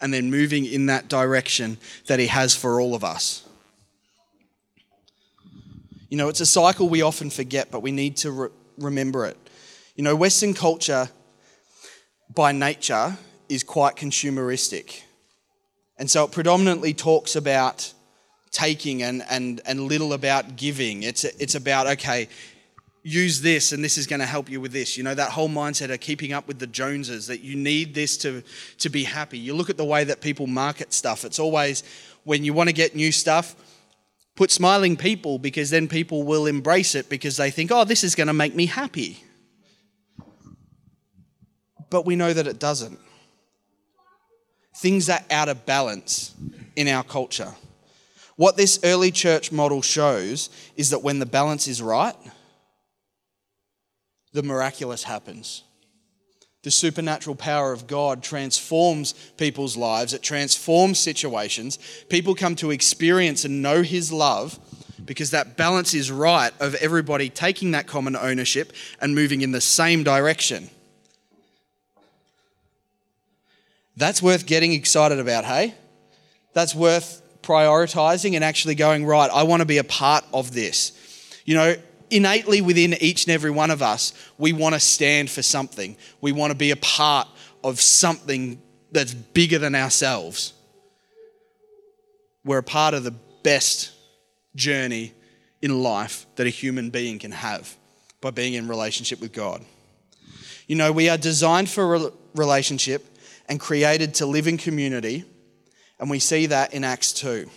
and 0.00 0.12
then 0.12 0.30
moving 0.30 0.64
in 0.64 0.86
that 0.86 1.08
direction 1.08 1.78
that 2.06 2.18
He 2.18 2.26
has 2.26 2.54
for 2.54 2.80
all 2.80 2.96
of 2.96 3.04
us. 3.04 3.44
You 6.08 6.16
know, 6.18 6.28
it's 6.28 6.40
a 6.40 6.46
cycle 6.46 6.88
we 6.88 7.02
often 7.02 7.30
forget, 7.30 7.70
but 7.70 7.80
we 7.80 7.90
need 7.90 8.16
to 8.18 8.30
re- 8.30 8.48
remember 8.78 9.26
it. 9.26 9.36
You 9.96 10.04
know, 10.04 10.14
Western 10.16 10.54
culture 10.54 11.08
by 12.34 12.52
nature 12.52 13.16
is 13.48 13.62
quite 13.62 13.96
consumeristic. 13.96 15.02
And 15.98 16.10
so 16.10 16.24
it 16.24 16.32
predominantly 16.32 16.92
talks 16.94 17.36
about 17.36 17.92
taking 18.50 19.02
and, 19.02 19.22
and, 19.28 19.60
and 19.66 19.80
little 19.80 20.12
about 20.12 20.56
giving. 20.56 21.02
It's, 21.02 21.24
it's 21.24 21.54
about, 21.54 21.86
okay, 21.86 22.28
use 23.02 23.42
this 23.42 23.72
and 23.72 23.84
this 23.84 23.98
is 23.98 24.06
going 24.06 24.20
to 24.20 24.26
help 24.26 24.48
you 24.48 24.60
with 24.60 24.72
this. 24.72 24.96
You 24.96 25.04
know, 25.04 25.14
that 25.14 25.30
whole 25.30 25.48
mindset 25.48 25.92
of 25.92 26.00
keeping 26.00 26.32
up 26.32 26.48
with 26.48 26.58
the 26.58 26.66
Joneses, 26.66 27.26
that 27.26 27.40
you 27.40 27.54
need 27.54 27.94
this 27.94 28.16
to, 28.18 28.42
to 28.78 28.88
be 28.88 29.04
happy. 29.04 29.38
You 29.38 29.54
look 29.54 29.70
at 29.70 29.76
the 29.76 29.84
way 29.84 30.04
that 30.04 30.20
people 30.20 30.46
market 30.46 30.92
stuff, 30.92 31.24
it's 31.24 31.38
always 31.38 31.82
when 32.24 32.44
you 32.44 32.52
want 32.52 32.68
to 32.68 32.72
get 32.72 32.94
new 32.94 33.12
stuff, 33.12 33.54
put 34.36 34.50
smiling 34.50 34.96
people 34.96 35.38
because 35.38 35.70
then 35.70 35.88
people 35.88 36.22
will 36.22 36.46
embrace 36.46 36.94
it 36.94 37.08
because 37.08 37.36
they 37.36 37.50
think, 37.50 37.70
oh, 37.72 37.84
this 37.84 38.04
is 38.04 38.14
going 38.14 38.26
to 38.26 38.32
make 38.32 38.54
me 38.54 38.66
happy. 38.66 39.22
But 41.90 42.04
we 42.04 42.16
know 42.16 42.32
that 42.32 42.46
it 42.46 42.58
doesn't 42.58 42.98
things 44.76 45.08
are 45.08 45.20
out 45.30 45.48
of 45.48 45.64
balance 45.64 46.34
in 46.76 46.88
our 46.88 47.02
culture. 47.02 47.54
What 48.36 48.56
this 48.56 48.80
early 48.84 49.10
church 49.10 49.52
model 49.52 49.80
shows 49.80 50.50
is 50.76 50.90
that 50.90 51.02
when 51.02 51.20
the 51.20 51.26
balance 51.26 51.68
is 51.68 51.80
right, 51.80 52.16
the 54.32 54.42
miraculous 54.42 55.04
happens. 55.04 55.63
The 56.64 56.70
supernatural 56.70 57.36
power 57.36 57.72
of 57.72 57.86
God 57.86 58.22
transforms 58.22 59.12
people's 59.36 59.76
lives, 59.76 60.14
it 60.14 60.22
transforms 60.22 60.98
situations. 60.98 61.78
People 62.08 62.34
come 62.34 62.56
to 62.56 62.70
experience 62.70 63.44
and 63.44 63.62
know 63.62 63.82
His 63.82 64.10
love 64.10 64.58
because 65.04 65.30
that 65.32 65.58
balance 65.58 65.92
is 65.92 66.10
right 66.10 66.52
of 66.60 66.74
everybody 66.76 67.28
taking 67.28 67.72
that 67.72 67.86
common 67.86 68.16
ownership 68.16 68.72
and 69.00 69.14
moving 69.14 69.42
in 69.42 69.52
the 69.52 69.60
same 69.60 70.02
direction. 70.02 70.70
That's 73.96 74.22
worth 74.22 74.46
getting 74.46 74.72
excited 74.72 75.18
about, 75.18 75.44
hey? 75.44 75.74
That's 76.54 76.74
worth 76.74 77.20
prioritizing 77.42 78.34
and 78.34 78.42
actually 78.42 78.74
going, 78.74 79.04
right, 79.04 79.30
I 79.30 79.42
want 79.42 79.60
to 79.60 79.66
be 79.66 79.78
a 79.78 79.84
part 79.84 80.24
of 80.32 80.54
this. 80.54 80.92
You 81.44 81.56
know, 81.56 81.76
innately 82.10 82.60
within 82.60 82.94
each 83.00 83.24
and 83.26 83.32
every 83.32 83.50
one 83.50 83.70
of 83.70 83.82
us, 83.82 84.12
we 84.38 84.52
want 84.52 84.74
to 84.74 84.80
stand 84.80 85.30
for 85.30 85.42
something. 85.42 85.96
We 86.20 86.32
want 86.32 86.50
to 86.50 86.56
be 86.56 86.70
a 86.70 86.76
part 86.76 87.28
of 87.62 87.80
something 87.80 88.60
that's 88.92 89.14
bigger 89.14 89.58
than 89.58 89.74
ourselves. 89.74 90.52
We're 92.44 92.58
a 92.58 92.62
part 92.62 92.94
of 92.94 93.04
the 93.04 93.14
best 93.42 93.92
journey 94.54 95.12
in 95.62 95.82
life 95.82 96.26
that 96.36 96.46
a 96.46 96.50
human 96.50 96.90
being 96.90 97.18
can 97.18 97.32
have 97.32 97.76
by 98.20 98.30
being 98.30 98.54
in 98.54 98.68
relationship 98.68 99.20
with 99.20 99.32
God. 99.32 99.64
You 100.66 100.76
know, 100.76 100.92
we 100.92 101.08
are 101.08 101.18
designed 101.18 101.68
for 101.68 102.12
relationship 102.34 103.06
and 103.48 103.60
created 103.60 104.14
to 104.14 104.26
live 104.26 104.46
in 104.46 104.56
community. 104.56 105.24
And 105.98 106.10
we 106.10 106.18
see 106.18 106.46
that 106.46 106.74
in 106.74 106.84
Acts 106.84 107.12
2. 107.12 107.48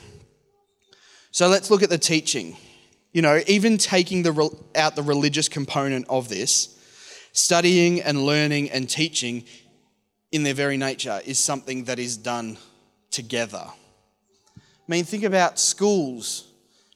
So 1.31 1.47
let's 1.47 1.69
look 1.69 1.83
at 1.83 1.89
the 1.89 1.97
teaching. 1.97 2.57
You 3.17 3.23
know, 3.23 3.41
even 3.47 3.79
taking 3.79 4.21
the, 4.21 4.55
out 4.75 4.95
the 4.95 5.01
religious 5.01 5.49
component 5.49 6.05
of 6.07 6.29
this, 6.29 6.77
studying 7.31 7.99
and 7.99 8.23
learning 8.27 8.69
and 8.69 8.87
teaching 8.87 9.43
in 10.31 10.43
their 10.43 10.53
very 10.53 10.77
nature 10.77 11.19
is 11.25 11.39
something 11.39 11.85
that 11.85 11.97
is 11.97 12.15
done 12.15 12.59
together. 13.09 13.63
I 13.65 14.61
mean, 14.87 15.03
think 15.03 15.23
about 15.23 15.57
schools, 15.57 16.45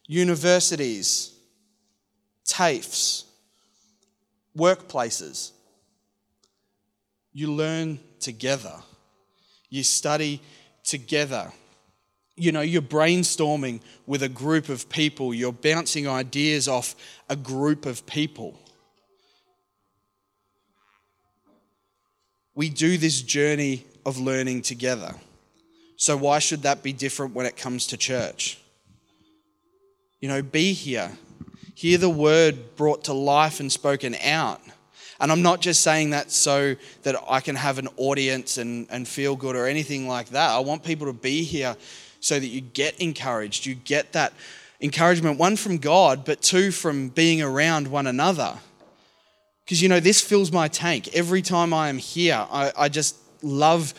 universities, 0.05 1.33
TAFEs, 2.45 3.23
workplaces. 4.55 5.53
You 7.33 7.51
learn 7.51 7.99
together. 8.19 8.75
You 9.71 9.81
study 9.81 10.39
together. 10.83 11.51
You 12.41 12.51
know, 12.51 12.61
you're 12.61 12.81
brainstorming 12.81 13.81
with 14.07 14.23
a 14.23 14.29
group 14.29 14.67
of 14.67 14.89
people, 14.89 15.31
you're 15.31 15.53
bouncing 15.53 16.07
ideas 16.07 16.67
off 16.67 16.95
a 17.29 17.35
group 17.35 17.85
of 17.85 18.03
people. 18.07 18.59
We 22.55 22.69
do 22.69 22.97
this 22.97 23.21
journey 23.21 23.85
of 24.07 24.17
learning 24.17 24.63
together. 24.63 25.13
So, 25.97 26.17
why 26.17 26.39
should 26.39 26.63
that 26.63 26.81
be 26.81 26.93
different 26.93 27.35
when 27.35 27.45
it 27.45 27.57
comes 27.57 27.85
to 27.87 27.97
church? 27.97 28.59
You 30.19 30.27
know, 30.27 30.41
be 30.41 30.73
here. 30.73 31.11
Hear 31.75 31.99
the 31.99 32.09
word 32.09 32.75
brought 32.75 33.03
to 33.03 33.13
life 33.13 33.59
and 33.59 33.71
spoken 33.71 34.15
out. 34.15 34.61
And 35.19 35.31
I'm 35.31 35.43
not 35.43 35.61
just 35.61 35.81
saying 35.81 36.09
that 36.09 36.31
so 36.31 36.75
that 37.03 37.15
I 37.29 37.39
can 37.39 37.55
have 37.55 37.77
an 37.77 37.87
audience 37.97 38.57
and, 38.57 38.87
and 38.89 39.07
feel 39.07 39.35
good 39.35 39.55
or 39.55 39.67
anything 39.67 40.07
like 40.07 40.29
that. 40.29 40.49
I 40.49 40.59
want 40.59 40.83
people 40.83 41.05
to 41.05 41.13
be 41.13 41.43
here 41.43 41.75
so 42.21 42.39
that 42.39 42.47
you 42.47 42.61
get 42.61 42.97
encouraged. 42.99 43.65
You 43.65 43.75
get 43.75 44.13
that 44.13 44.31
encouragement, 44.79 45.37
one 45.37 45.57
from 45.57 45.77
God, 45.77 46.23
but 46.23 46.41
two 46.41 46.71
from 46.71 47.09
being 47.09 47.41
around 47.41 47.87
one 47.87 48.07
another. 48.07 48.57
Because, 49.65 49.81
you 49.81 49.89
know, 49.89 49.99
this 49.99 50.21
fills 50.21 50.51
my 50.51 50.67
tank. 50.67 51.09
Every 51.13 51.41
time 51.41 51.73
I 51.73 51.89
am 51.89 51.97
here, 51.97 52.47
I, 52.49 52.71
I 52.77 52.89
just 52.89 53.17
love 53.41 53.93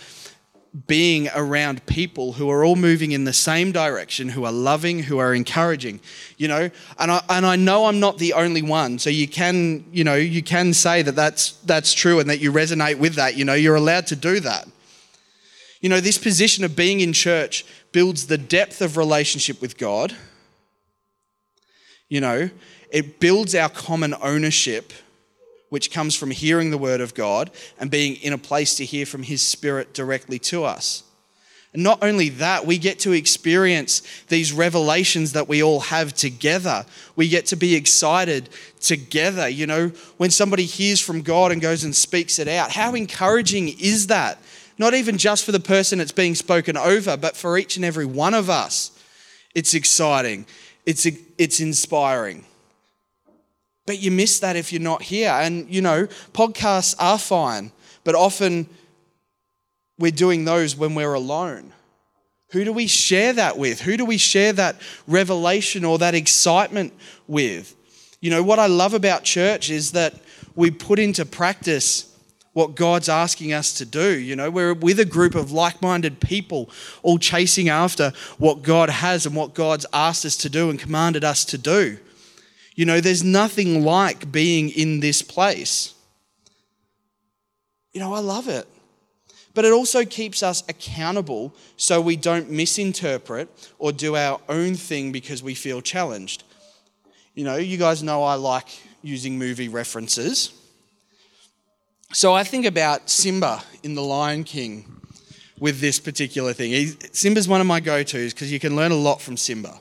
being 0.87 1.29
around 1.35 1.85
people 1.85 2.33
who 2.33 2.49
are 2.49 2.65
all 2.65 2.77
moving 2.77 3.13
in 3.13 3.25
the 3.25 3.33
same 3.33 3.73
direction, 3.73 4.31
who 4.31 4.45
are 4.45 4.53
loving, 4.53 5.03
who 5.03 5.19
are 5.19 5.35
encouraging, 5.35 6.01
you 6.39 6.49
know. 6.49 6.71
And 6.99 7.11
I, 7.11 7.23
and 7.29 7.45
I 7.45 7.57
know 7.57 7.87
I'm 7.87 8.01
not 8.01 8.17
the 8.19 8.33
only 8.33 8.63
one. 8.63 8.99
So 8.99 9.11
you 9.11 9.29
can, 9.29 9.85
you 9.93 10.03
know, 10.05 10.15
you 10.15 10.43
can 10.43 10.73
say 10.73 11.03
that 11.03 11.15
that's, 11.15 11.53
that's 11.67 11.93
true 11.93 12.21
and 12.21 12.31
that 12.31 12.41
you 12.41 12.53
resonate 12.53 12.99
with 12.99 13.17
that. 13.17 13.37
You 13.37 13.45
know, 13.45 13.55
you're 13.55 13.75
allowed 13.75 14.07
to 14.09 14.17
do 14.17 14.41
that. 14.41 14.67
You 15.83 15.89
know, 15.89 16.01
this 16.01 16.17
position 16.17 16.65
of 16.65 16.77
being 16.77 17.01
in 17.01 17.13
church 17.13 17.67
builds 17.91 18.29
the 18.29 18.39
depth 18.39 18.81
of 18.81 18.97
relationship 18.97 19.61
with 19.61 19.77
God. 19.77 20.15
You 22.09 22.21
know, 22.21 22.51
it 22.91 23.19
builds 23.19 23.55
our 23.55 23.69
common 23.69 24.15
ownership, 24.23 24.93
which 25.71 25.91
comes 25.91 26.15
from 26.15 26.31
hearing 26.31 26.71
the 26.71 26.79
word 26.79 27.01
of 27.01 27.15
God 27.15 27.51
and 27.81 27.91
being 27.91 28.15
in 28.17 28.33
a 28.33 28.39
place 28.39 28.77
to 28.77 28.85
hear 28.85 29.05
from 29.05 29.25
his 29.25 29.43
spirit 29.43 29.93
directly 29.93 30.39
to 30.39 30.63
us. 30.63 31.03
And 31.73 31.83
not 31.83 32.03
only 32.03 32.29
that, 32.29 32.65
we 32.67 32.79
get 32.79 33.01
to 33.01 33.13
experience 33.13 34.03
these 34.29 34.53
revelations 34.53 35.33
that 35.33 35.49
we 35.49 35.63
all 35.63 35.81
have 35.81 36.15
together. 36.15 36.85
We 37.17 37.29
get 37.29 37.47
to 37.47 37.57
be 37.57 37.75
excited 37.75 38.51
together. 38.79 39.49
You 39.49 39.67
know, 39.67 39.89
when 40.19 40.31
somebody 40.31 40.67
hears 40.67 41.01
from 41.01 41.23
God 41.23 41.51
and 41.51 41.63
goes 41.63 41.83
and 41.83 41.97
speaks 41.97 42.39
it 42.39 42.47
out, 42.47 42.71
how 42.71 42.95
encouraging 42.95 43.71
is 43.81 44.09
that? 44.09 44.39
Not 44.79 44.95
even 44.95 45.19
just 45.19 45.45
for 45.45 45.53
the 45.53 45.61
person 45.61 46.01
it's 46.01 46.13
being 46.13 46.35
spoken 46.35 46.77
over, 46.77 47.17
but 47.17 47.37
for 47.37 47.59
each 47.59 47.77
and 47.77 47.85
every 47.85 48.07
one 48.07 48.35
of 48.35 48.49
us. 48.51 48.91
It's 49.55 49.75
exciting, 49.75 50.47
it's, 50.87 51.07
it's 51.39 51.61
inspiring. 51.61 52.45
But 53.87 53.99
you 53.99 54.11
miss 54.11 54.41
that 54.41 54.57
if 54.57 54.73
you're 54.73 54.81
not 54.81 55.03
here. 55.03 55.31
And, 55.31 55.69
you 55.69 55.83
know, 55.83 56.07
podcasts 56.33 56.95
are 56.99 57.19
fine, 57.19 57.73
but 58.05 58.15
often 58.15 58.69
we're 59.99 60.13
doing 60.13 60.45
those 60.45 60.77
when 60.77 60.95
we're 60.95 61.15
alone. 61.15 61.73
Who 62.51 62.65
do 62.65 62.73
we 62.73 62.87
share 62.87 63.33
that 63.33 63.57
with? 63.57 63.81
Who 63.81 63.97
do 63.97 64.05
we 64.05 64.19
share 64.19 64.53
that 64.53 64.77
revelation 65.07 65.85
or 65.85 65.99
that 65.99 66.15
excitement 66.15 66.93
with? 67.27 67.75
You 68.21 68.31
know, 68.31 68.43
what 68.43 68.59
I 68.59 68.67
love 68.67 68.95
about 68.95 69.25
church 69.25 69.71
is 69.71 69.93
that 69.93 70.15
we 70.55 70.71
put 70.71 70.99
into 70.99 71.25
practice 71.25 72.12
what 72.53 72.75
God's 72.75 73.09
asking 73.09 73.53
us 73.53 73.73
to 73.75 73.85
do. 73.85 74.19
You 74.19 74.37
know, 74.37 74.51
we're 74.51 74.75
with 74.75 75.01
a 75.01 75.05
group 75.05 75.35
of 75.35 75.53
like 75.53 75.81
minded 75.81 76.21
people, 76.21 76.71
all 77.03 77.19
chasing 77.19 77.69
after 77.69 78.13
what 78.39 78.63
God 78.63 78.91
has 78.91 79.27
and 79.27 79.35
what 79.35 79.55
God's 79.55 79.87
asked 79.93 80.25
us 80.25 80.37
to 80.39 80.51
do 80.51 80.71
and 80.71 80.79
commanded 80.79 81.25
us 81.25 81.45
to 81.47 81.59
do. 81.59 81.99
You 82.75 82.85
know, 82.85 83.01
there's 83.01 83.25
nothing 83.25 83.85
like 83.85 84.31
being 84.33 84.71
in 84.71 85.01
this 85.01 85.23
place. 85.23 85.95
You 87.93 88.01
know, 88.01 88.15
I 88.15 88.21
love 88.21 88.49
it. 88.49 88.67
But 89.55 89.67
it 89.67 89.73
also 89.73 90.05
keeps 90.05 90.43
us 90.43 90.63
accountable 90.69 91.55
so 91.77 92.01
we 92.01 92.17
don't 92.17 92.51
misinterpret 92.51 93.51
or 93.79 93.93
do 93.93 94.17
our 94.17 94.41
own 94.49 94.75
thing 94.75 95.13
because 95.13 95.43
we 95.43 95.55
feel 95.55 95.83
challenged. 95.83 96.45
You 97.35 97.45
know, 97.45 97.57
you 97.57 97.77
guys 97.77 98.03
know 98.03 98.23
I 98.23 98.35
like 98.35 98.69
using 99.03 99.39
movie 99.39 99.69
references. 99.69 100.53
So 102.15 102.35
I 102.35 102.45
think 102.45 102.67
about 102.67 103.09
Simba 103.09 103.63
in 103.83 103.95
The 103.95 104.03
Lion 104.03 104.45
King 104.45 104.85
with 105.59 105.81
this 105.81 105.99
particular 105.99 106.53
thing. 106.53 106.71
He, 106.71 106.93
Simba's 107.13 107.49
one 107.49 107.63
of 107.63 107.67
my 107.67 107.81
go 107.81 108.03
tos 108.03 108.35
because 108.35 108.53
you 108.53 108.61
can 108.61 108.77
learn 108.77 108.93
a 108.93 108.97
lot 108.97 109.23
from 109.23 109.39
Simba. 109.39 109.81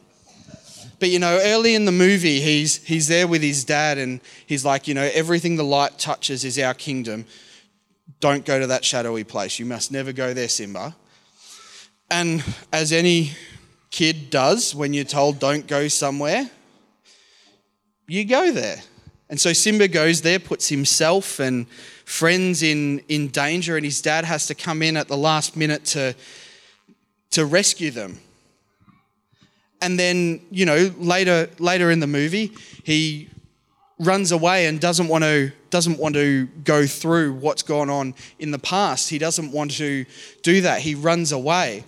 But 0.99 1.09
you 1.09 1.19
know, 1.19 1.39
early 1.41 1.75
in 1.75 1.83
the 1.83 1.91
movie, 1.91 2.39
he's, 2.39 2.77
he's 2.85 3.09
there 3.09 3.27
with 3.27 3.41
his 3.41 3.65
dad 3.65 3.97
and 3.97 4.21
he's 4.45 4.63
like, 4.63 4.87
you 4.87 4.93
know, 4.93 5.09
everything 5.13 5.57
the 5.57 5.63
light 5.63 5.99
touches 5.99 6.45
is 6.45 6.57
our 6.57 6.73
kingdom. 6.73 7.25
Don't 8.21 8.45
go 8.45 8.61
to 8.61 8.67
that 8.67 8.85
shadowy 8.85 9.25
place. 9.25 9.59
You 9.59 9.65
must 9.65 9.91
never 9.91 10.13
go 10.13 10.33
there, 10.33 10.47
Simba. 10.47 10.95
And 12.09 12.43
as 12.71 12.93
any 12.93 13.31
kid 13.89 14.29
does 14.29 14.73
when 14.73 14.93
you're 14.93 15.03
told 15.03 15.39
don't 15.39 15.67
go 15.67 15.89
somewhere, 15.89 16.49
you 18.07 18.23
go 18.23 18.53
there. 18.53 18.81
And 19.31 19.39
so 19.39 19.53
Simba 19.53 19.87
goes 19.87 20.21
there, 20.21 20.39
puts 20.39 20.67
himself 20.67 21.39
and 21.39 21.67
friends 22.03 22.61
in, 22.61 22.99
in 23.07 23.29
danger, 23.29 23.77
and 23.77 23.85
his 23.85 24.01
dad 24.01 24.25
has 24.25 24.45
to 24.47 24.55
come 24.55 24.81
in 24.81 24.97
at 24.97 25.07
the 25.07 25.15
last 25.15 25.55
minute 25.55 25.85
to, 25.85 26.13
to 27.31 27.45
rescue 27.45 27.91
them. 27.91 28.19
And 29.81 29.97
then, 29.97 30.41
you 30.51 30.65
know, 30.65 30.93
later, 30.97 31.49
later 31.59 31.89
in 31.91 32.01
the 32.01 32.07
movie, 32.07 32.51
he 32.83 33.29
runs 33.99 34.33
away 34.33 34.65
and 34.65 34.81
doesn't 34.81 35.07
want 35.07 35.23
to 35.23 35.51
doesn't 35.69 35.97
want 35.97 36.15
to 36.15 36.47
go 36.65 36.85
through 36.85 37.31
what's 37.31 37.63
gone 37.63 37.89
on 37.89 38.13
in 38.39 38.51
the 38.51 38.59
past. 38.59 39.09
He 39.09 39.17
doesn't 39.17 39.53
want 39.53 39.71
to 39.77 40.05
do 40.43 40.59
that. 40.61 40.81
He 40.81 40.95
runs 40.95 41.31
away. 41.31 41.85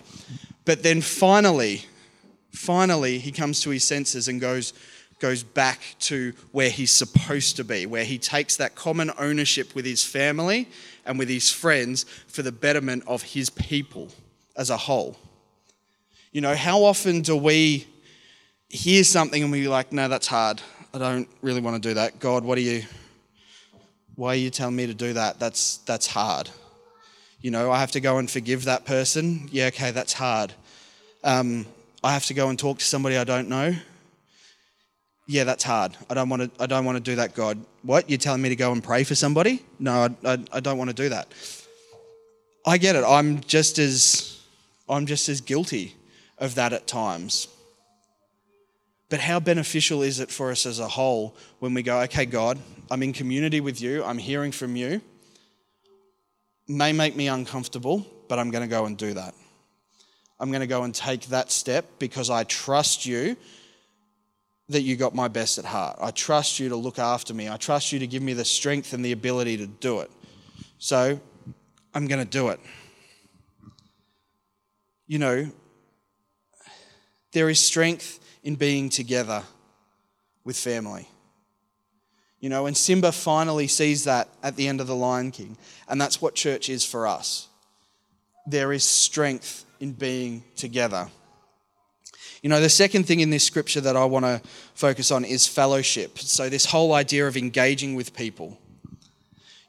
But 0.64 0.82
then 0.82 1.02
finally, 1.02 1.82
finally 2.50 3.18
he 3.18 3.30
comes 3.30 3.60
to 3.60 3.70
his 3.70 3.84
senses 3.84 4.26
and 4.26 4.40
goes, 4.40 4.72
goes 5.24 5.42
back 5.42 5.80
to 5.98 6.34
where 6.52 6.68
he's 6.68 6.90
supposed 6.90 7.56
to 7.56 7.64
be, 7.64 7.86
where 7.86 8.04
he 8.04 8.18
takes 8.18 8.58
that 8.58 8.74
common 8.74 9.10
ownership 9.18 9.74
with 9.74 9.86
his 9.86 10.04
family 10.04 10.68
and 11.06 11.18
with 11.18 11.30
his 11.30 11.50
friends 11.50 12.04
for 12.26 12.42
the 12.42 12.52
betterment 12.52 13.02
of 13.06 13.22
his 13.22 13.48
people 13.48 14.10
as 14.54 14.68
a 14.68 14.76
whole. 14.76 15.16
You 16.30 16.42
know, 16.42 16.54
how 16.54 16.84
often 16.84 17.22
do 17.22 17.38
we 17.38 17.86
hear 18.68 19.02
something 19.02 19.42
and 19.42 19.50
we're 19.50 19.70
like, 19.70 19.92
no, 19.92 20.08
that's 20.08 20.26
hard. 20.26 20.60
I 20.92 20.98
don't 20.98 21.26
really 21.40 21.62
want 21.62 21.82
to 21.82 21.88
do 21.88 21.94
that. 21.94 22.18
God, 22.18 22.44
what 22.44 22.58
are 22.58 22.60
you, 22.60 22.82
why 24.16 24.34
are 24.34 24.36
you 24.36 24.50
telling 24.50 24.76
me 24.76 24.86
to 24.88 24.92
do 24.92 25.14
that? 25.14 25.38
That's, 25.38 25.78
that's 25.86 26.06
hard. 26.06 26.50
You 27.40 27.50
know, 27.50 27.72
I 27.72 27.80
have 27.80 27.92
to 27.92 28.00
go 28.00 28.18
and 28.18 28.30
forgive 28.30 28.64
that 28.64 28.84
person. 28.84 29.48
Yeah, 29.50 29.68
okay, 29.68 29.90
that's 29.90 30.12
hard. 30.12 30.52
Um, 31.22 31.64
I 32.02 32.12
have 32.12 32.26
to 32.26 32.34
go 32.34 32.50
and 32.50 32.58
talk 32.58 32.80
to 32.80 32.84
somebody 32.84 33.16
I 33.16 33.24
don't 33.24 33.48
know 33.48 33.74
yeah, 35.26 35.44
that's 35.44 35.64
hard. 35.64 35.96
I 36.10 36.14
don't 36.14 36.28
want 36.28 36.42
to. 36.42 36.62
I 36.62 36.66
don't 36.66 36.84
want 36.84 36.96
to 36.96 37.02
do 37.02 37.16
that. 37.16 37.34
God, 37.34 37.58
what? 37.82 38.10
You're 38.10 38.18
telling 38.18 38.42
me 38.42 38.50
to 38.50 38.56
go 38.56 38.72
and 38.72 38.84
pray 38.84 39.04
for 39.04 39.14
somebody? 39.14 39.62
No, 39.78 40.08
I, 40.24 40.32
I, 40.32 40.38
I 40.52 40.60
don't 40.60 40.76
want 40.76 40.90
to 40.90 40.96
do 40.96 41.08
that. 41.08 41.28
I 42.66 42.78
get 42.78 42.96
it. 42.96 43.04
I'm 43.06 43.40
just 43.40 43.78
as, 43.78 44.40
I'm 44.88 45.06
just 45.06 45.28
as 45.28 45.40
guilty 45.40 45.94
of 46.38 46.54
that 46.54 46.72
at 46.72 46.86
times. 46.86 47.48
But 49.10 49.20
how 49.20 49.38
beneficial 49.38 50.02
is 50.02 50.18
it 50.18 50.30
for 50.30 50.50
us 50.50 50.64
as 50.66 50.78
a 50.78 50.88
whole 50.88 51.36
when 51.58 51.74
we 51.74 51.82
go, 51.82 52.00
okay, 52.00 52.24
God, 52.24 52.58
I'm 52.90 53.02
in 53.02 53.12
community 53.12 53.60
with 53.60 53.80
you. 53.80 54.02
I'm 54.02 54.18
hearing 54.18 54.50
from 54.50 54.76
you. 54.76 55.02
May 56.66 56.92
make 56.92 57.14
me 57.14 57.28
uncomfortable, 57.28 58.06
but 58.28 58.38
I'm 58.38 58.50
going 58.50 58.62
to 58.62 58.68
go 58.68 58.86
and 58.86 58.96
do 58.96 59.12
that. 59.12 59.34
I'm 60.40 60.50
going 60.50 60.62
to 60.62 60.66
go 60.66 60.84
and 60.84 60.94
take 60.94 61.26
that 61.26 61.52
step 61.52 61.84
because 61.98 62.30
I 62.30 62.44
trust 62.44 63.04
you 63.04 63.36
that 64.68 64.82
you 64.82 64.96
got 64.96 65.14
my 65.14 65.28
best 65.28 65.58
at 65.58 65.64
heart. 65.64 65.98
I 66.00 66.10
trust 66.10 66.58
you 66.58 66.68
to 66.70 66.76
look 66.76 66.98
after 66.98 67.34
me. 67.34 67.48
I 67.48 67.56
trust 67.56 67.92
you 67.92 67.98
to 67.98 68.06
give 68.06 68.22
me 68.22 68.32
the 68.32 68.44
strength 68.44 68.92
and 68.92 69.04
the 69.04 69.12
ability 69.12 69.58
to 69.58 69.66
do 69.66 70.00
it. 70.00 70.10
So 70.78 71.20
I'm 71.94 72.06
going 72.06 72.24
to 72.24 72.30
do 72.30 72.48
it. 72.48 72.60
You 75.06 75.18
know, 75.18 75.50
there 77.32 77.50
is 77.50 77.60
strength 77.60 78.20
in 78.42 78.54
being 78.54 78.88
together 78.88 79.42
with 80.44 80.56
family. 80.56 81.08
You 82.40 82.48
know, 82.50 82.66
and 82.66 82.76
Simba 82.76 83.12
finally 83.12 83.66
sees 83.66 84.04
that 84.04 84.28
at 84.42 84.56
the 84.56 84.68
end 84.68 84.80
of 84.80 84.86
The 84.86 84.94
Lion 84.94 85.30
King, 85.30 85.56
and 85.88 86.00
that's 86.00 86.20
what 86.20 86.34
church 86.34 86.68
is 86.68 86.84
for 86.84 87.06
us. 87.06 87.48
There 88.46 88.72
is 88.72 88.84
strength 88.84 89.64
in 89.80 89.92
being 89.92 90.44
together. 90.54 91.08
You 92.44 92.50
know, 92.50 92.60
the 92.60 92.68
second 92.68 93.04
thing 93.04 93.20
in 93.20 93.30
this 93.30 93.42
scripture 93.42 93.80
that 93.80 93.96
I 93.96 94.04
want 94.04 94.26
to 94.26 94.42
focus 94.74 95.10
on 95.10 95.24
is 95.24 95.46
fellowship. 95.46 96.18
So, 96.18 96.50
this 96.50 96.66
whole 96.66 96.92
idea 96.92 97.26
of 97.26 97.38
engaging 97.38 97.94
with 97.94 98.14
people. 98.14 98.58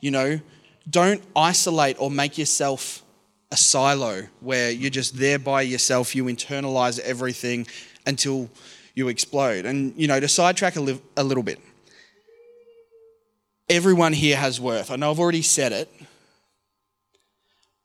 You 0.02 0.12
know, 0.12 0.42
don't 0.90 1.24
isolate 1.38 1.96
or 2.02 2.12
make 2.12 2.38
yourself 2.38 3.02
a 3.50 3.56
silo 3.56 4.24
where 4.42 4.72
you're 4.72 4.90
just 4.90 5.18
there 5.18 5.40
by 5.40 5.62
yourself, 5.62 6.14
you 6.14 6.26
internalize 6.26 7.00
everything 7.00 7.66
until 8.06 8.50
you 8.94 9.08
explode. 9.08 9.66
And, 9.66 9.94
you 9.96 10.10
know, 10.10 10.20
to 10.20 10.28
sidetrack 10.28 10.76
a, 10.76 10.82
li- 10.82 11.02
a 11.16 11.24
little 11.24 11.44
bit, 11.44 11.62
everyone 13.70 14.12
here 14.12 14.36
has 14.36 14.60
worth. 14.60 14.92
I 14.92 14.98
know 14.98 15.12
I've 15.12 15.20
already 15.20 15.44
said 15.44 15.72
it, 15.72 15.90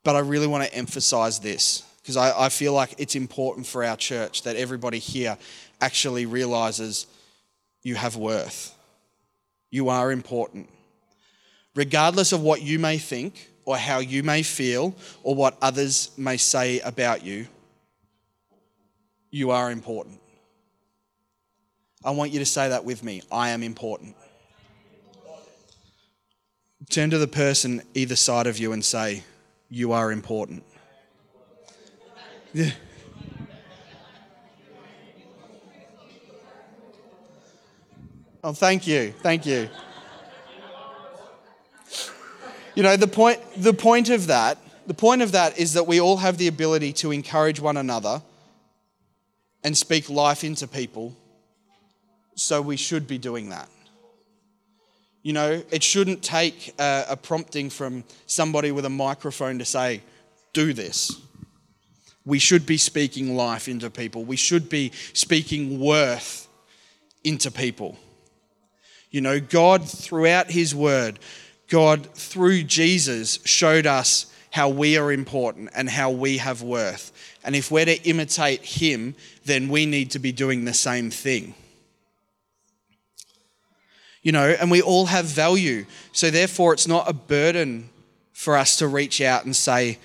but 0.03 0.17
I 0.17 0.19
really 0.19 0.49
want 0.49 0.65
to 0.65 0.75
emphasize 0.75 1.39
this 1.39 1.85
because 2.11 2.33
I, 2.33 2.47
I 2.47 2.49
feel 2.49 2.73
like 2.73 2.97
it's 2.99 3.15
important 3.15 3.69
for 3.69 3.85
our 3.85 3.97
church 3.97 4.43
that 4.43 4.57
everybody 4.57 4.99
here 4.99 5.39
actually 5.81 6.27
realizes 6.27 7.07
you 7.85 7.95
have 7.95 8.17
worth. 8.17 8.75
You 9.71 9.91
are 9.91 10.11
important. 10.11 10.69
Regardless 11.77 12.33
of 12.33 12.41
what 12.43 12.63
you 12.63 12.81
may 12.81 12.99
think 12.99 13.49
or 13.65 13.77
how 13.77 14.01
you 14.01 14.25
may 14.25 14.43
feel 14.43 14.93
or 15.23 15.37
what 15.37 15.57
others 15.63 16.11
may 16.17 16.37
say 16.37 16.81
about 16.81 17.25
you, 17.25 17.47
you 19.31 19.53
are 19.53 19.71
important. 19.71 20.21
I 22.05 22.11
want 22.11 22.33
you 22.33 22.41
to 22.41 22.47
say 22.47 22.71
that 22.71 22.85
with 22.85 23.05
me. 23.05 23.23
I 23.31 23.51
am 23.51 23.63
important. 23.63 24.17
Turn 26.89 27.11
to 27.11 27.19
the 27.19 27.29
person 27.29 27.83
either 27.95 28.17
side 28.17 28.49
of 28.49 28.59
you 28.59 28.73
and 28.73 28.85
say, 28.85 29.23
You 29.69 29.93
are 29.93 30.11
important. 30.11 30.65
Yeah. 32.53 32.71
Oh, 38.43 38.53
thank 38.53 38.87
you. 38.87 39.13
Thank 39.23 39.47
you. 39.47 39.69
You 42.75 42.83
know, 42.83 42.97
the 42.97 43.07
point, 43.07 43.41
the 43.57 43.75
point 43.75 44.09
of 44.09 44.29
that, 44.29 44.59
the 44.87 44.95
point 44.95 45.23
of 45.23 45.33
that 45.33 45.59
is 45.59 45.75
that 45.75 45.87
we 45.87 46.01
all 46.01 46.17
have 46.17 46.39
the 46.39 46.49
ability 46.49 46.93
to 46.95 47.13
encourage 47.13 47.61
one 47.61 47.77
another 47.77 48.23
and 49.63 49.77
speak 49.77 50.09
life 50.09 50.43
into 50.43 50.67
people. 50.67 51.15
So 52.35 52.63
we 52.63 52.77
should 52.77 53.07
be 53.07 53.19
doing 53.19 53.51
that. 53.51 53.69
You 55.23 55.35
know, 55.35 55.63
it 55.71 55.83
shouldn't 55.83 56.23
take 56.23 56.75
a, 56.81 57.05
a 57.11 57.17
prompting 57.17 57.69
from 57.69 58.05
somebody 58.27 58.73
with 58.73 58.87
a 58.87 58.91
microphone 58.91 59.59
to 59.59 59.65
say, 59.67 60.01
do 60.55 60.73
this. 60.73 61.21
We 62.31 62.39
should 62.39 62.65
be 62.65 62.77
speaking 62.77 63.35
life 63.35 63.67
into 63.67 63.91
people. 63.91 64.25
We 64.25 64.37
should 64.37 64.69
be 64.69 64.93
speaking 65.15 65.81
worth 65.81 66.47
into 67.25 67.51
people. 67.51 67.99
You 69.11 69.21
know, 69.21 69.41
God, 69.41 69.89
throughout 69.89 70.49
His 70.49 70.73
Word, 70.73 71.19
God, 71.67 72.07
through 72.15 72.63
Jesus, 72.63 73.41
showed 73.45 73.85
us 73.85 74.33
how 74.53 74.69
we 74.69 74.97
are 74.97 75.11
important 75.11 75.71
and 75.75 75.91
how 75.91 76.13
we 76.13 76.39
have 76.39 76.63
worth. 76.63 77.11
And 77.43 77.57
if 77.57 77.69
we're 77.73 77.87
to 77.87 78.01
imitate 78.09 78.65
Him, 78.65 79.17
then 79.45 79.69
we 79.69 79.85
need 79.85 80.13
to 80.13 80.21
be 80.21 80.31
doing 80.31 80.65
the 80.65 80.73
same 80.73 81.11
thing. 81.11 81.55
You 84.23 84.31
know, 84.31 84.51
and 84.51 84.71
we 84.71 84.83
all 84.83 85.07
have 85.07 85.25
value. 85.25 85.85
So 86.13 86.31
therefore, 86.31 86.75
it's 86.75 86.87
not 86.87 87.11
a 87.11 87.13
burden 87.13 87.91
for 88.33 88.57
us 88.57 88.77
to 88.77 88.87
reach 88.87 89.21
out 89.21 89.47
and 89.47 89.57
say, 89.57 89.99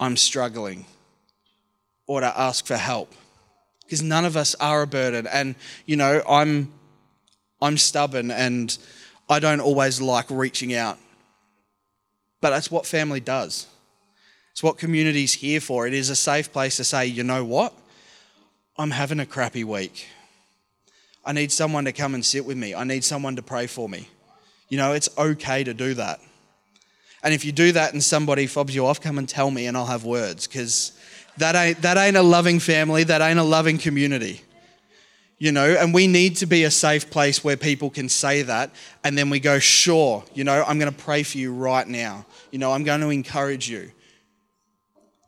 I'm 0.00 0.16
struggling, 0.16 0.86
or 2.06 2.20
to 2.20 2.38
ask 2.38 2.66
for 2.66 2.76
help. 2.76 3.12
Because 3.84 4.02
none 4.02 4.24
of 4.24 4.36
us 4.36 4.54
are 4.56 4.82
a 4.82 4.86
burden. 4.86 5.26
And, 5.26 5.54
you 5.86 5.96
know, 5.96 6.22
I'm 6.28 6.72
I'm 7.60 7.78
stubborn 7.78 8.30
and 8.30 8.76
I 9.28 9.38
don't 9.38 9.60
always 9.60 10.00
like 10.00 10.26
reaching 10.28 10.74
out. 10.74 10.98
But 12.40 12.50
that's 12.50 12.70
what 12.70 12.86
family 12.86 13.20
does. 13.20 13.66
It's 14.52 14.62
what 14.62 14.78
community's 14.78 15.34
here 15.34 15.60
for. 15.60 15.86
It 15.86 15.94
is 15.94 16.10
a 16.10 16.16
safe 16.16 16.52
place 16.52 16.76
to 16.76 16.84
say, 16.84 17.06
you 17.06 17.24
know 17.24 17.44
what? 17.44 17.74
I'm 18.78 18.90
having 18.90 19.20
a 19.20 19.26
crappy 19.26 19.64
week. 19.64 20.06
I 21.24 21.32
need 21.32 21.50
someone 21.50 21.86
to 21.86 21.92
come 21.92 22.14
and 22.14 22.24
sit 22.24 22.44
with 22.44 22.56
me. 22.56 22.74
I 22.74 22.84
need 22.84 23.04
someone 23.04 23.36
to 23.36 23.42
pray 23.42 23.66
for 23.66 23.88
me. 23.88 24.08
You 24.68 24.78
know, 24.78 24.92
it's 24.92 25.08
okay 25.18 25.64
to 25.64 25.74
do 25.74 25.94
that. 25.94 26.20
And 27.22 27.34
if 27.34 27.44
you 27.44 27.52
do 27.52 27.72
that 27.72 27.92
and 27.92 28.02
somebody 28.02 28.46
fobs 28.46 28.74
you 28.74 28.86
off, 28.86 29.00
come 29.00 29.18
and 29.18 29.28
tell 29.28 29.50
me 29.50 29.66
and 29.66 29.76
I'll 29.76 29.86
have 29.86 30.04
words 30.04 30.46
because 30.46 30.92
that 31.38 31.54
ain't, 31.54 31.82
that 31.82 31.96
ain't 31.96 32.16
a 32.16 32.22
loving 32.22 32.60
family, 32.60 33.04
that 33.04 33.20
ain't 33.20 33.38
a 33.38 33.44
loving 33.44 33.78
community 33.78 34.42
you 35.38 35.52
know, 35.52 35.66
and 35.66 35.92
we 35.92 36.06
need 36.06 36.36
to 36.36 36.46
be 36.46 36.64
a 36.64 36.70
safe 36.70 37.10
place 37.10 37.44
where 37.44 37.56
people 37.56 37.90
can 37.90 38.08
say 38.08 38.42
that. 38.42 38.70
And 39.04 39.18
then 39.18 39.28
we 39.28 39.38
go, 39.38 39.58
sure, 39.58 40.24
you 40.32 40.44
know, 40.44 40.64
I'm 40.66 40.78
going 40.78 40.92
to 40.92 40.98
pray 40.98 41.22
for 41.22 41.36
you 41.36 41.52
right 41.52 41.86
now. 41.86 42.24
You 42.50 42.58
know, 42.58 42.72
I'm 42.72 42.84
going 42.84 43.00
to 43.02 43.10
encourage 43.10 43.68
you. 43.68 43.92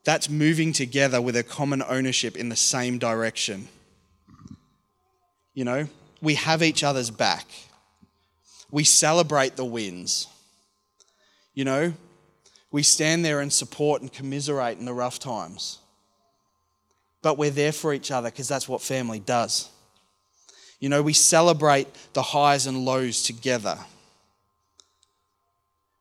That's 0.04 0.30
moving 0.30 0.72
together 0.72 1.20
with 1.20 1.36
a 1.36 1.42
common 1.42 1.82
ownership 1.82 2.36
in 2.36 2.48
the 2.48 2.56
same 2.56 2.98
direction. 2.98 3.68
You 5.52 5.64
know, 5.64 5.88
we 6.22 6.34
have 6.34 6.62
each 6.62 6.82
other's 6.82 7.10
back. 7.10 7.46
We 8.70 8.84
celebrate 8.84 9.56
the 9.56 9.64
wins. 9.64 10.26
You 11.52 11.64
know, 11.64 11.92
we 12.70 12.82
stand 12.82 13.24
there 13.24 13.40
and 13.40 13.52
support 13.52 14.00
and 14.00 14.10
commiserate 14.10 14.78
in 14.78 14.86
the 14.86 14.94
rough 14.94 15.18
times. 15.18 15.80
But 17.22 17.38
we're 17.38 17.50
there 17.50 17.72
for 17.72 17.92
each 17.92 18.10
other 18.10 18.30
because 18.30 18.48
that's 18.48 18.68
what 18.68 18.80
family 18.80 19.20
does. 19.20 19.68
You 20.80 20.88
know, 20.88 21.02
we 21.02 21.12
celebrate 21.12 21.88
the 22.12 22.22
highs 22.22 22.66
and 22.66 22.84
lows 22.84 23.22
together. 23.22 23.78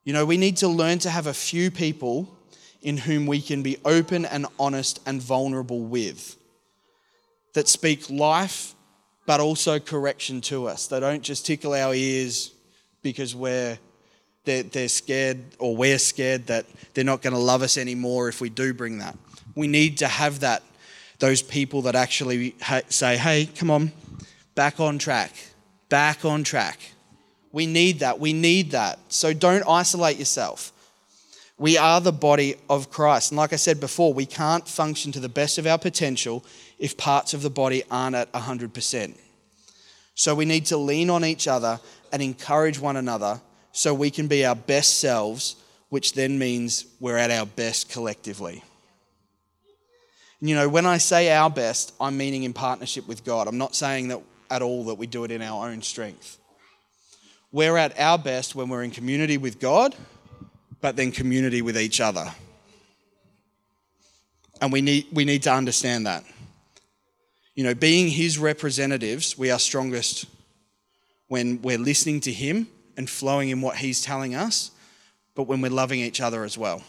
You 0.03 0.13
know, 0.13 0.25
we 0.25 0.37
need 0.37 0.57
to 0.57 0.67
learn 0.67 0.99
to 0.99 1.09
have 1.09 1.27
a 1.27 1.33
few 1.33 1.71
people 1.71 2.33
in 2.81 2.97
whom 2.97 3.25
we 3.25 3.41
can 3.41 3.63
be 3.63 3.77
open 3.83 4.25
and 4.25 4.45
honest 4.59 4.99
and 5.05 5.21
vulnerable 5.21 5.81
with 5.81 6.35
that 7.53 7.67
speak 7.67 8.09
life 8.09 8.75
but 9.27 9.41
also 9.41 9.77
correction 9.77 10.39
to 10.41 10.67
us. 10.67 10.87
They 10.87 10.99
don't 10.99 11.21
just 11.21 11.45
tickle 11.45 11.73
our 11.73 11.93
ears 11.93 12.53
because 13.03 13.35
we're 13.35 13.77
they're, 14.45 14.63
they're 14.63 14.87
scared 14.87 15.39
or 15.59 15.75
we're 15.75 15.99
scared 15.99 16.47
that 16.47 16.65
they're 16.93 17.03
not 17.03 17.21
going 17.21 17.33
to 17.33 17.39
love 17.39 17.61
us 17.61 17.77
anymore 17.77 18.29
if 18.29 18.39
we 18.39 18.49
do 18.49 18.73
bring 18.73 18.99
that. 18.99 19.17
We 19.55 19.67
need 19.67 19.97
to 19.97 20.07
have 20.07 20.39
that 20.39 20.63
those 21.19 21.41
people 21.41 21.81
that 21.83 21.95
actually 21.95 22.55
say, 22.89 23.17
"Hey, 23.17 23.45
come 23.45 23.71
on, 23.71 23.91
back 24.55 24.79
on 24.79 24.97
track, 24.97 25.33
back 25.89 26.25
on 26.25 26.43
track. 26.43 26.79
We 27.51 27.65
need 27.65 27.99
that. 27.99 28.19
We 28.19 28.33
need 28.33 28.71
that. 28.71 28.99
So 29.09 29.33
don't 29.33 29.63
isolate 29.67 30.17
yourself. 30.17 30.71
We 31.59 31.77
are 31.77 31.99
the 32.01 32.11
body 32.11 32.55
of 32.69 32.91
Christ. 32.91 33.31
And 33.31 33.37
like 33.37 33.53
I 33.53 33.55
said 33.55 33.79
before, 33.79 34.13
we 34.13 34.25
can't 34.25 34.67
function 34.67 35.11
to 35.13 35.19
the 35.19 35.29
best 35.29 35.57
of 35.57 35.65
our 35.65 35.79
potential 35.79 36.45
if 36.77 36.97
parts 36.97 37.33
of 37.33 37.41
the 37.41 37.49
body 37.49 37.83
aren't 37.89 38.15
at 38.15 38.31
100%. 38.33 39.15
So 40.13 40.35
we 40.35 40.45
need 40.45 40.65
to 40.67 40.77
lean 40.77 41.09
on 41.09 41.25
each 41.25 41.47
other 41.47 41.79
and 42.11 42.21
encourage 42.21 42.79
one 42.79 42.97
another 42.97 43.41
so 43.71 43.93
we 43.93 44.11
can 44.11 44.27
be 44.27 44.45
our 44.45 44.55
best 44.55 44.99
selves, 44.99 45.55
which 45.89 46.13
then 46.13 46.37
means 46.37 46.85
we're 46.99 47.17
at 47.17 47.31
our 47.31 47.45
best 47.45 47.89
collectively. 47.89 48.63
You 50.39 50.55
know, 50.55 50.69
when 50.69 50.85
I 50.85 50.97
say 50.99 51.31
our 51.31 51.49
best, 51.49 51.93
I'm 51.99 52.17
meaning 52.17 52.43
in 52.43 52.53
partnership 52.53 53.07
with 53.07 53.23
God. 53.23 53.47
I'm 53.47 53.57
not 53.57 53.75
saying 53.75 54.09
that 54.09 54.21
at 54.51 54.61
all 54.61 54.85
that 54.85 54.95
we 54.95 55.07
do 55.07 55.23
it 55.23 55.31
in 55.31 55.41
our 55.41 55.67
own 55.67 55.81
strength. 55.81 56.37
We're 57.51 57.77
at 57.77 57.99
our 57.99 58.17
best 58.17 58.55
when 58.55 58.69
we're 58.69 58.83
in 58.83 58.91
community 58.91 59.37
with 59.37 59.59
God, 59.59 59.95
but 60.79 60.95
then 60.95 61.11
community 61.11 61.61
with 61.61 61.77
each 61.77 61.99
other. 61.99 62.31
And 64.61 64.71
we 64.71 64.81
need, 64.81 65.07
we 65.11 65.25
need 65.25 65.43
to 65.43 65.53
understand 65.53 66.05
that. 66.05 66.23
You 67.55 67.63
know, 67.63 67.73
being 67.73 68.09
His 68.09 68.37
representatives, 68.37 69.37
we 69.37 69.49
are 69.49 69.57
strongest 69.57 70.25
when 71.27 71.61
we're 71.63 71.79
listening 71.79 72.19
to 72.21 72.31
Him 72.31 72.67
and 72.95 73.09
flowing 73.09 73.49
in 73.49 73.61
what 73.61 73.77
He's 73.77 74.01
telling 74.01 74.35
us, 74.35 74.71
but 75.33 75.43
when 75.43 75.61
we're 75.61 75.71
loving 75.71 75.99
each 75.99 76.21
other 76.21 76.43
as 76.43 76.57
well. 76.57 76.83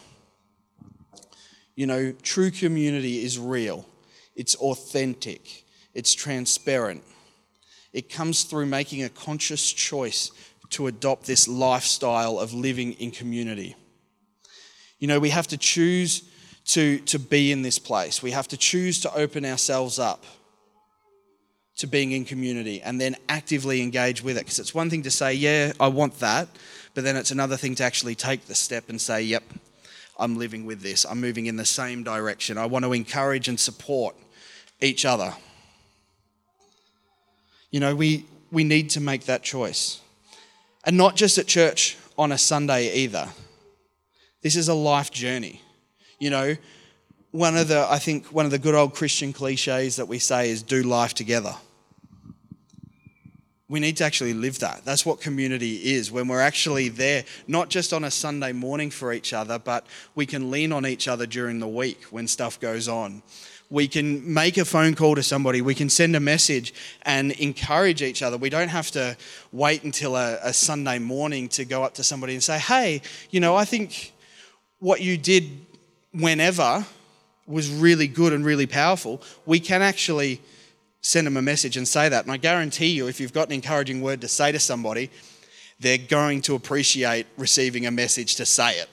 You 1.79 1.87
know, 1.87 2.11
true 2.23 2.51
community 2.51 3.23
is 3.23 3.39
real, 3.39 3.85
it's 4.35 4.53
authentic, 4.55 5.63
it's 5.93 6.13
transparent. 6.13 7.05
It 7.93 8.09
comes 8.09 8.43
through 8.43 8.65
making 8.65 9.03
a 9.03 9.07
conscious 9.07 9.71
choice 9.71 10.31
to 10.71 10.87
adopt 10.87 11.25
this 11.25 11.47
lifestyle 11.47 12.37
of 12.37 12.53
living 12.53 12.91
in 12.95 13.11
community. 13.11 13.77
You 14.99 15.07
know, 15.07 15.21
we 15.21 15.29
have 15.29 15.47
to 15.47 15.57
choose 15.57 16.23
to, 16.65 16.99
to 16.99 17.17
be 17.17 17.49
in 17.49 17.61
this 17.61 17.79
place. 17.79 18.21
We 18.21 18.31
have 18.31 18.49
to 18.49 18.57
choose 18.57 18.99
to 18.99 19.15
open 19.15 19.45
ourselves 19.45 19.99
up 19.99 20.25
to 21.77 21.87
being 21.87 22.11
in 22.11 22.25
community 22.25 22.81
and 22.81 22.99
then 22.99 23.15
actively 23.29 23.81
engage 23.81 24.21
with 24.21 24.35
it. 24.35 24.41
Because 24.41 24.59
it's 24.59 24.75
one 24.75 24.89
thing 24.89 25.03
to 25.03 25.11
say, 25.11 25.33
yeah, 25.33 25.71
I 25.79 25.87
want 25.87 26.19
that, 26.19 26.49
but 26.93 27.05
then 27.05 27.15
it's 27.15 27.31
another 27.31 27.55
thing 27.55 27.75
to 27.75 27.85
actually 27.85 28.15
take 28.15 28.47
the 28.47 28.55
step 28.55 28.89
and 28.89 28.99
say, 28.99 29.21
yep, 29.21 29.43
I'm 30.19 30.37
living 30.37 30.65
with 30.65 30.81
this. 30.81 31.05
I'm 31.05 31.21
moving 31.21 31.45
in 31.45 31.55
the 31.55 31.65
same 31.65 32.03
direction. 32.03 32.57
I 32.57 32.65
want 32.65 32.85
to 32.85 32.93
encourage 32.93 33.47
and 33.47 33.59
support 33.59 34.15
each 34.81 35.05
other. 35.05 35.33
You 37.71 37.79
know, 37.79 37.95
we, 37.95 38.25
we 38.51 38.63
need 38.63 38.89
to 38.91 38.99
make 38.99 39.25
that 39.25 39.43
choice. 39.43 40.01
And 40.83 40.97
not 40.97 41.15
just 41.15 41.37
at 41.37 41.47
church 41.47 41.97
on 42.17 42.31
a 42.31 42.37
Sunday 42.37 42.93
either. 42.95 43.29
This 44.41 44.55
is 44.55 44.67
a 44.67 44.73
life 44.73 45.11
journey. 45.11 45.61
You 46.19 46.29
know, 46.29 46.55
one 47.31 47.55
of 47.55 47.67
the, 47.67 47.87
I 47.89 47.99
think, 47.99 48.27
one 48.27 48.45
of 48.45 48.51
the 48.51 48.59
good 48.59 48.75
old 48.75 48.93
Christian 48.93 49.33
cliches 49.33 49.95
that 49.97 50.07
we 50.07 50.19
say 50.19 50.49
is 50.49 50.63
do 50.63 50.83
life 50.83 51.13
together. 51.13 51.55
We 53.69 53.79
need 53.79 53.97
to 53.97 54.03
actually 54.03 54.33
live 54.33 54.59
that. 54.59 54.83
That's 54.83 55.05
what 55.05 55.21
community 55.21 55.93
is 55.93 56.11
when 56.11 56.27
we're 56.27 56.41
actually 56.41 56.89
there, 56.89 57.23
not 57.47 57.69
just 57.69 57.93
on 57.93 58.03
a 58.03 58.09
Sunday 58.09 58.51
morning 58.51 58.89
for 58.89 59.13
each 59.13 59.31
other, 59.31 59.59
but 59.59 59.85
we 60.15 60.25
can 60.25 60.49
lean 60.49 60.71
on 60.71 60.87
each 60.87 61.07
other 61.07 61.27
during 61.27 61.59
the 61.59 61.67
week 61.67 62.05
when 62.05 62.27
stuff 62.27 62.59
goes 62.59 62.87
on. 62.87 63.21
We 63.69 63.87
can 63.87 64.33
make 64.33 64.57
a 64.57 64.65
phone 64.65 64.95
call 64.95 65.13
to 65.13 65.21
somebody, 65.21 65.61
we 65.61 65.75
can 65.75 65.89
send 65.89 66.15
a 66.15 66.19
message 66.19 66.73
and 67.03 67.31
encourage 67.33 68.01
each 68.01 68.23
other. 68.23 68.37
We 68.37 68.49
don't 68.49 68.69
have 68.69 68.89
to 68.91 69.15
wait 69.51 69.83
until 69.83 70.15
a, 70.15 70.39
a 70.41 70.51
Sunday 70.51 70.97
morning 70.97 71.47
to 71.49 71.63
go 71.63 71.83
up 71.83 71.93
to 71.95 72.03
somebody 72.03 72.33
and 72.33 72.41
say, 72.41 72.57
hey, 72.57 73.03
you 73.29 73.39
know, 73.39 73.55
I 73.55 73.65
think 73.65 74.13
what 74.79 75.01
you 75.01 75.15
did 75.15 75.47
whenever 76.11 76.83
was 77.45 77.69
really 77.69 78.07
good 78.07 78.33
and 78.33 78.43
really 78.43 78.65
powerful, 78.65 79.21
we 79.45 79.59
can 79.59 79.83
actually 79.83 80.41
send 81.01 81.27
them 81.27 81.37
a 81.37 81.41
message 81.41 81.77
and 81.77 81.87
say 81.87 82.09
that. 82.09 82.25
And 82.25 82.31
I 82.31 82.37
guarantee 82.37 82.89
you, 82.89 83.07
if 83.07 83.19
you've 83.19 83.33
got 83.33 83.47
an 83.47 83.53
encouraging 83.53 84.01
word 84.01 84.21
to 84.21 84.27
say 84.27 84.51
to 84.51 84.59
somebody, 84.59 85.09
they're 85.79 85.97
going 85.97 86.41
to 86.41 86.55
appreciate 86.55 87.25
receiving 87.37 87.85
a 87.85 87.91
message 87.91 88.35
to 88.35 88.45
say 88.45 88.79
it. 88.79 88.89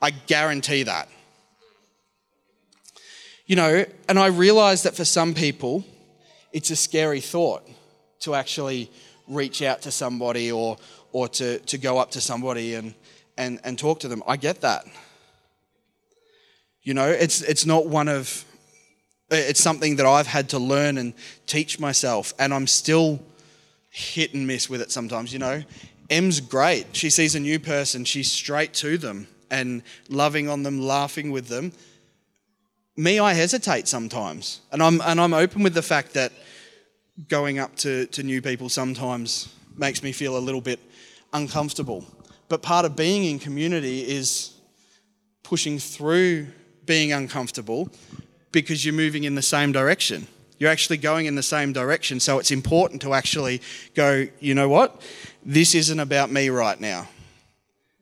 I 0.00 0.10
guarantee 0.10 0.82
that. 0.84 1.08
You 3.46 3.56
know, 3.56 3.84
and 4.08 4.18
I 4.18 4.26
realize 4.26 4.82
that 4.82 4.94
for 4.94 5.06
some 5.06 5.32
people, 5.32 5.84
it's 6.52 6.70
a 6.70 6.76
scary 6.76 7.20
thought 7.20 7.66
to 8.20 8.34
actually 8.34 8.90
reach 9.26 9.62
out 9.62 9.82
to 9.82 9.90
somebody 9.90 10.52
or, 10.52 10.76
or 11.12 11.28
to, 11.28 11.58
to 11.60 11.78
go 11.78 11.98
up 11.98 12.10
to 12.10 12.20
somebody 12.20 12.74
and, 12.74 12.94
and, 13.38 13.58
and 13.64 13.78
talk 13.78 14.00
to 14.00 14.08
them. 14.08 14.22
I 14.26 14.36
get 14.36 14.60
that. 14.60 14.84
You 16.82 16.94
know, 16.94 17.08
it's, 17.08 17.40
it's 17.42 17.64
not 17.64 17.86
one 17.86 18.08
of, 18.08 18.44
it's 19.30 19.62
something 19.62 19.96
that 19.96 20.06
I've 20.06 20.26
had 20.26 20.48
to 20.50 20.58
learn 20.58 20.98
and 20.98 21.14
teach 21.46 21.78
myself, 21.78 22.32
and 22.38 22.52
I'm 22.54 22.66
still 22.66 23.20
hit 23.90 24.34
and 24.34 24.46
miss 24.46 24.70
with 24.70 24.80
it 24.80 24.90
sometimes, 24.90 25.32
you 25.32 25.38
know. 25.38 25.62
Em's 26.10 26.40
great. 26.40 26.86
She 26.92 27.10
sees 27.10 27.34
a 27.34 27.40
new 27.40 27.58
person, 27.58 28.04
she's 28.04 28.30
straight 28.32 28.72
to 28.74 28.96
them 28.96 29.26
and 29.50 29.82
loving 30.08 30.48
on 30.48 30.62
them, 30.62 30.80
laughing 30.80 31.30
with 31.30 31.48
them. 31.48 31.72
Me, 32.96 33.18
I 33.18 33.32
hesitate 33.32 33.88
sometimes. 33.88 34.60
And 34.72 34.82
I'm, 34.82 35.00
and 35.02 35.20
I'm 35.20 35.34
open 35.34 35.62
with 35.62 35.74
the 35.74 35.82
fact 35.82 36.14
that 36.14 36.32
going 37.28 37.58
up 37.58 37.74
to, 37.76 38.06
to 38.06 38.22
new 38.22 38.42
people 38.42 38.68
sometimes 38.68 39.52
makes 39.76 40.02
me 40.02 40.12
feel 40.12 40.36
a 40.36 40.40
little 40.40 40.60
bit 40.60 40.80
uncomfortable. 41.32 42.04
But 42.48 42.62
part 42.62 42.84
of 42.84 42.96
being 42.96 43.24
in 43.24 43.38
community 43.38 44.00
is 44.00 44.54
pushing 45.42 45.78
through 45.78 46.48
being 46.86 47.12
uncomfortable 47.12 47.90
because 48.52 48.84
you're 48.84 48.94
moving 48.94 49.24
in 49.24 49.34
the 49.34 49.42
same 49.42 49.72
direction. 49.72 50.26
You're 50.58 50.70
actually 50.70 50.96
going 50.96 51.26
in 51.26 51.34
the 51.34 51.42
same 51.42 51.72
direction. 51.72 52.18
So 52.20 52.38
it's 52.38 52.50
important 52.50 53.02
to 53.02 53.14
actually 53.14 53.62
go, 53.94 54.26
you 54.40 54.54
know 54.54 54.68
what? 54.68 55.00
This 55.44 55.74
isn't 55.74 56.00
about 56.00 56.30
me 56.30 56.48
right 56.48 56.80
now. 56.80 57.08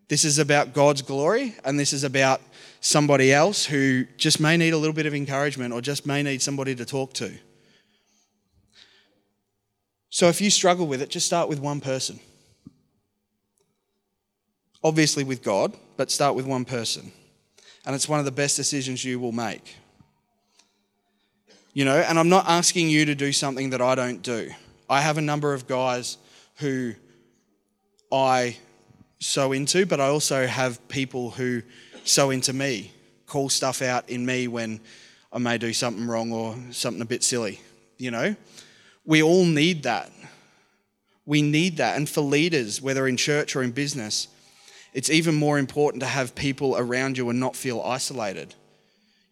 This 0.08 0.24
is 0.24 0.38
about 0.38 0.72
God's 0.72 1.02
glory, 1.02 1.54
and 1.64 1.78
this 1.78 1.92
is 1.92 2.04
about 2.04 2.40
somebody 2.80 3.32
else 3.32 3.66
who 3.66 4.04
just 4.16 4.38
may 4.38 4.56
need 4.56 4.72
a 4.72 4.78
little 4.78 4.94
bit 4.94 5.06
of 5.06 5.14
encouragement 5.14 5.74
or 5.74 5.80
just 5.80 6.06
may 6.06 6.22
need 6.22 6.40
somebody 6.40 6.74
to 6.76 6.84
talk 6.84 7.12
to. 7.14 7.32
So 10.10 10.28
if 10.28 10.40
you 10.40 10.48
struggle 10.48 10.86
with 10.86 11.02
it, 11.02 11.10
just 11.10 11.26
start 11.26 11.48
with 11.48 11.58
one 11.58 11.80
person. 11.80 12.20
Obviously, 14.84 15.24
with 15.24 15.42
God, 15.42 15.76
but 15.96 16.12
start 16.12 16.36
with 16.36 16.46
one 16.46 16.64
person 16.64 17.10
and 17.86 17.94
it's 17.94 18.08
one 18.08 18.18
of 18.18 18.24
the 18.24 18.32
best 18.32 18.56
decisions 18.56 19.04
you 19.04 19.20
will 19.20 19.32
make. 19.32 19.76
You 21.76 21.84
know, 21.84 21.98
and 21.98 22.18
I'm 22.18 22.30
not 22.30 22.48
asking 22.48 22.88
you 22.88 23.04
to 23.04 23.14
do 23.14 23.32
something 23.32 23.68
that 23.68 23.82
I 23.82 23.94
don't 23.94 24.22
do. 24.22 24.48
I 24.88 25.02
have 25.02 25.18
a 25.18 25.20
number 25.20 25.52
of 25.52 25.66
guys 25.66 26.16
who 26.54 26.94
I 28.10 28.56
sow 29.18 29.52
into, 29.52 29.84
but 29.84 30.00
I 30.00 30.06
also 30.06 30.46
have 30.46 30.88
people 30.88 31.32
who 31.32 31.60
sow 32.02 32.30
into 32.30 32.54
me, 32.54 32.92
call 33.26 33.50
stuff 33.50 33.82
out 33.82 34.08
in 34.08 34.24
me 34.24 34.48
when 34.48 34.80
I 35.30 35.36
may 35.36 35.58
do 35.58 35.74
something 35.74 36.06
wrong 36.06 36.32
or 36.32 36.56
something 36.70 37.02
a 37.02 37.04
bit 37.04 37.22
silly. 37.22 37.60
You 37.98 38.10
know, 38.10 38.36
we 39.04 39.22
all 39.22 39.44
need 39.44 39.82
that. 39.82 40.10
We 41.26 41.42
need 41.42 41.76
that. 41.76 41.98
And 41.98 42.08
for 42.08 42.22
leaders, 42.22 42.80
whether 42.80 43.06
in 43.06 43.18
church 43.18 43.54
or 43.54 43.62
in 43.62 43.72
business, 43.72 44.28
it's 44.94 45.10
even 45.10 45.34
more 45.34 45.58
important 45.58 46.00
to 46.00 46.06
have 46.06 46.34
people 46.34 46.74
around 46.78 47.18
you 47.18 47.28
and 47.28 47.38
not 47.38 47.54
feel 47.54 47.82
isolated. 47.82 48.54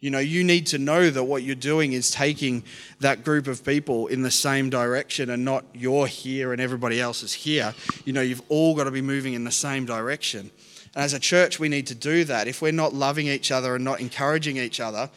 You 0.04 0.10
know, 0.10 0.18
you 0.18 0.44
need 0.44 0.66
to 0.66 0.76
know 0.76 1.08
that 1.08 1.24
what 1.24 1.44
you're 1.44 1.54
doing 1.54 1.94
is 1.94 2.10
taking 2.10 2.62
that 3.00 3.24
group 3.24 3.46
of 3.46 3.64
people 3.64 4.06
in 4.08 4.20
the 4.20 4.30
same 4.30 4.68
direction 4.68 5.30
and 5.30 5.46
not 5.46 5.64
you're 5.72 6.06
here 6.06 6.52
and 6.52 6.60
everybody 6.60 7.00
else 7.00 7.22
is 7.22 7.32
here. 7.32 7.72
You 8.04 8.12
know, 8.12 8.20
you've 8.20 8.42
all 8.50 8.74
got 8.74 8.84
to 8.84 8.90
be 8.90 9.00
moving 9.00 9.32
in 9.32 9.44
the 9.44 9.50
same 9.50 9.86
direction. 9.86 10.50
And 10.94 11.04
as 11.04 11.14
a 11.14 11.18
church, 11.18 11.58
we 11.58 11.70
need 11.70 11.86
to 11.86 11.94
do 11.94 12.24
that. 12.24 12.48
If 12.48 12.60
we're 12.60 12.70
not 12.70 12.92
loving 12.92 13.28
each 13.28 13.50
other 13.50 13.76
and 13.76 13.82
not 13.82 13.98
encouraging 13.98 14.58
each 14.58 14.78
other, 14.78 15.08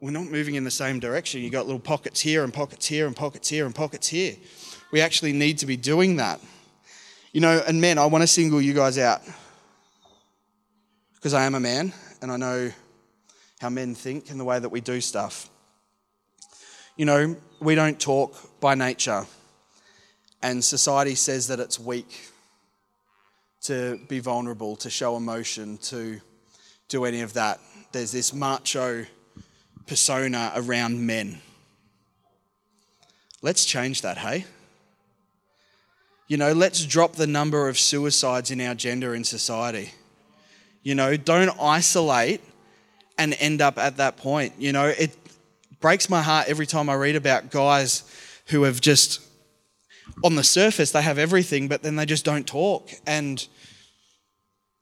we're 0.00 0.12
not 0.12 0.30
moving 0.30 0.54
in 0.54 0.64
the 0.64 0.70
same 0.70 0.98
direction. 0.98 1.42
You've 1.42 1.52
got 1.52 1.66
little 1.66 1.78
pockets 1.78 2.18
here 2.18 2.42
and 2.42 2.54
pockets 2.54 2.86
here 2.86 3.06
and 3.06 3.14
pockets 3.14 3.50
here 3.50 3.66
and 3.66 3.74
pockets 3.74 4.08
here. 4.08 4.34
We 4.92 5.02
actually 5.02 5.34
need 5.34 5.58
to 5.58 5.66
be 5.66 5.76
doing 5.76 6.16
that. 6.16 6.40
You 7.32 7.42
know, 7.42 7.62
and 7.68 7.82
men, 7.82 7.98
I 7.98 8.06
want 8.06 8.22
to 8.22 8.28
single 8.28 8.62
you 8.62 8.72
guys 8.72 8.96
out 8.96 9.20
because 11.16 11.34
I 11.34 11.44
am 11.44 11.54
a 11.54 11.60
man 11.60 11.92
and 12.22 12.32
I 12.32 12.38
know 12.38 12.72
how 13.60 13.68
men 13.68 13.94
think 13.94 14.30
and 14.30 14.38
the 14.38 14.44
way 14.44 14.58
that 14.58 14.68
we 14.68 14.80
do 14.80 15.00
stuff. 15.00 15.48
You 16.96 17.04
know, 17.04 17.36
we 17.60 17.74
don't 17.74 17.98
talk 18.00 18.60
by 18.60 18.74
nature, 18.74 19.26
and 20.42 20.64
society 20.64 21.14
says 21.14 21.48
that 21.48 21.60
it's 21.60 21.78
weak 21.78 22.30
to 23.62 23.98
be 24.08 24.20
vulnerable, 24.20 24.76
to 24.76 24.90
show 24.90 25.16
emotion, 25.16 25.78
to 25.78 26.20
do 26.88 27.04
any 27.04 27.20
of 27.20 27.32
that. 27.34 27.60
There's 27.92 28.12
this 28.12 28.32
macho 28.32 29.06
persona 29.86 30.52
around 30.54 31.04
men. 31.04 31.40
Let's 33.42 33.64
change 33.64 34.02
that, 34.02 34.18
hey? 34.18 34.44
You 36.28 36.36
know, 36.36 36.52
let's 36.52 36.84
drop 36.84 37.14
the 37.14 37.26
number 37.26 37.68
of 37.68 37.78
suicides 37.78 38.50
in 38.50 38.60
our 38.60 38.74
gender 38.74 39.14
in 39.14 39.24
society. 39.24 39.92
You 40.82 40.94
know, 40.94 41.16
don't 41.16 41.50
isolate 41.60 42.40
and 43.18 43.34
end 43.38 43.60
up 43.60 43.78
at 43.78 43.96
that 43.98 44.16
point. 44.16 44.54
You 44.58 44.72
know, 44.72 44.86
it 44.86 45.16
breaks 45.80 46.08
my 46.08 46.22
heart 46.22 46.48
every 46.48 46.66
time 46.66 46.88
I 46.88 46.94
read 46.94 47.16
about 47.16 47.50
guys 47.50 48.04
who 48.46 48.62
have 48.64 48.80
just, 48.80 49.20
on 50.24 50.34
the 50.36 50.44
surface, 50.44 50.92
they 50.92 51.02
have 51.02 51.18
everything, 51.18 51.68
but 51.68 51.82
then 51.82 51.96
they 51.96 52.06
just 52.06 52.24
don't 52.24 52.46
talk. 52.46 52.90
And 53.06 53.46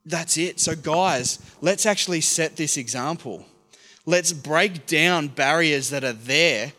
that's 0.04 0.36
it. 0.36 0.60
So, 0.60 0.74
guys, 0.74 1.38
let's 1.60 1.86
actually 1.86 2.20
set 2.20 2.56
this 2.56 2.76
example. 2.76 3.46
Let's 4.06 4.32
break 4.32 4.86
down 4.86 5.28
barriers 5.28 5.90
that 5.90 6.04
are 6.04 6.12
there 6.12 6.72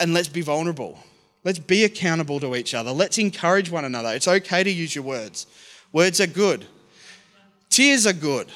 and 0.00 0.12
let's 0.12 0.28
be 0.28 0.40
vulnerable. 0.40 0.98
Let's 1.44 1.58
be 1.60 1.84
accountable 1.84 2.40
to 2.40 2.56
each 2.56 2.74
other. 2.74 2.90
Let's 2.90 3.18
encourage 3.18 3.70
one 3.70 3.84
another. 3.84 4.10
It's 4.10 4.28
okay 4.28 4.62
to 4.64 4.70
use 4.70 4.94
your 4.94 5.04
words. 5.04 5.46
Words 5.92 6.20
are 6.20 6.26
good. 6.26 6.66
Tears 7.68 8.06
are 8.06 8.12
good. 8.12 8.48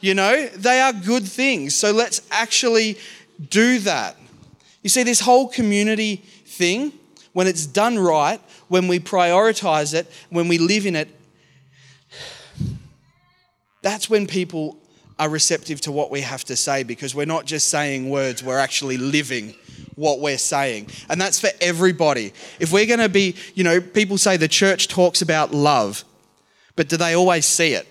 You 0.00 0.14
know, 0.14 0.46
they 0.46 0.80
are 0.80 0.92
good 0.92 1.24
things. 1.24 1.74
So 1.74 1.92
let's 1.92 2.22
actually 2.30 2.98
do 3.50 3.78
that. 3.80 4.16
You 4.82 4.90
see, 4.90 5.02
this 5.02 5.20
whole 5.20 5.48
community 5.48 6.16
thing, 6.16 6.92
when 7.32 7.46
it's 7.46 7.66
done 7.66 7.98
right, 7.98 8.40
when 8.68 8.88
we 8.88 8.98
prioritize 8.98 9.94
it, 9.94 10.10
when 10.30 10.48
we 10.48 10.58
live 10.58 10.86
in 10.86 10.96
it, 10.96 11.08
that's 13.82 14.08
when 14.08 14.26
people 14.26 14.76
are 15.18 15.28
receptive 15.28 15.80
to 15.82 15.92
what 15.92 16.10
we 16.10 16.22
have 16.22 16.44
to 16.44 16.56
say 16.56 16.82
because 16.82 17.14
we're 17.14 17.26
not 17.26 17.44
just 17.44 17.68
saying 17.68 18.08
words, 18.08 18.42
we're 18.42 18.58
actually 18.58 18.96
living 18.96 19.54
what 19.96 20.18
we're 20.20 20.38
saying. 20.38 20.88
And 21.10 21.20
that's 21.20 21.38
for 21.38 21.50
everybody. 21.60 22.32
If 22.58 22.72
we're 22.72 22.86
going 22.86 23.00
to 23.00 23.08
be, 23.08 23.36
you 23.54 23.64
know, 23.64 23.82
people 23.82 24.16
say 24.16 24.38
the 24.38 24.48
church 24.48 24.88
talks 24.88 25.20
about 25.20 25.52
love, 25.52 26.04
but 26.74 26.88
do 26.88 26.96
they 26.96 27.14
always 27.14 27.44
see 27.44 27.74
it? 27.74 27.86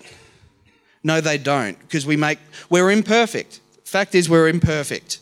No, 1.02 1.20
they 1.20 1.38
don't, 1.38 1.78
because 1.80 2.06
we 2.06 2.16
make 2.16 2.38
we're 2.68 2.90
imperfect. 2.90 3.60
Fact 3.84 4.14
is, 4.14 4.28
we're 4.28 4.48
imperfect, 4.48 5.18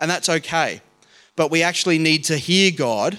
and 0.00 0.10
that's 0.10 0.28
okay. 0.28 0.80
But 1.36 1.50
we 1.50 1.62
actually 1.62 1.98
need 1.98 2.24
to 2.24 2.36
hear 2.36 2.70
God, 2.70 3.18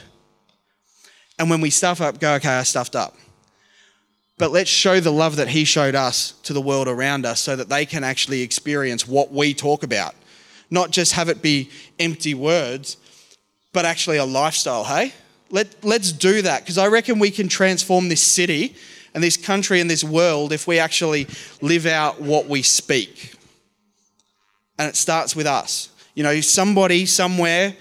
and 1.40 1.50
when 1.50 1.62
we 1.62 1.70
stuff 1.70 2.02
up, 2.02 2.20
go, 2.20 2.34
okay, 2.36 2.50
I 2.50 2.64
stuffed 2.64 2.96
up. 2.96 3.16
But 4.38 4.52
let's 4.52 4.70
show 4.70 5.00
the 5.00 5.12
love 5.12 5.38
that 5.38 5.48
He 5.48 5.64
showed 5.64 5.96
us 5.96 6.34
to 6.44 6.54
the 6.54 6.62
world 6.62 6.88
around 6.88 7.26
us, 7.26 7.40
so 7.40 7.56
that 7.56 7.70
they 7.70 7.86
can 7.86 8.04
actually 8.04 8.42
experience 8.42 9.08
what 9.08 9.32
we 9.32 9.54
talk 9.54 9.84
about, 9.84 10.14
not 10.70 10.92
just 10.92 11.14
have 11.14 11.30
it 11.30 11.42
be 11.42 11.70
empty 12.00 12.34
words, 12.34 12.98
but 13.72 13.86
actually 13.86 14.18
a 14.18 14.26
lifestyle. 14.26 14.84
Hey, 14.84 15.14
let 15.50 15.84
let's 15.86 16.12
do 16.12 16.42
that 16.42 16.62
because 16.62 16.78
I 16.78 16.88
reckon 16.88 17.20
we 17.20 17.32
can 17.32 17.48
transform 17.48 18.10
this 18.10 18.22
city 18.22 18.76
and 19.14 19.24
this 19.24 19.38
country 19.38 19.80
and 19.80 19.90
this 19.90 20.04
world 20.04 20.52
if 20.52 20.68
we 20.68 20.80
actually 20.80 21.28
live 21.62 21.86
out 21.86 22.22
what 22.22 22.48
we 22.48 22.62
speak. 22.62 23.36
And 24.78 24.90
it 24.90 24.96
starts 24.96 25.36
with 25.36 25.46
us. 25.46 25.90
You 26.16 26.24
know, 26.24 26.42
somebody 26.42 27.06
somewhere, 27.06 27.76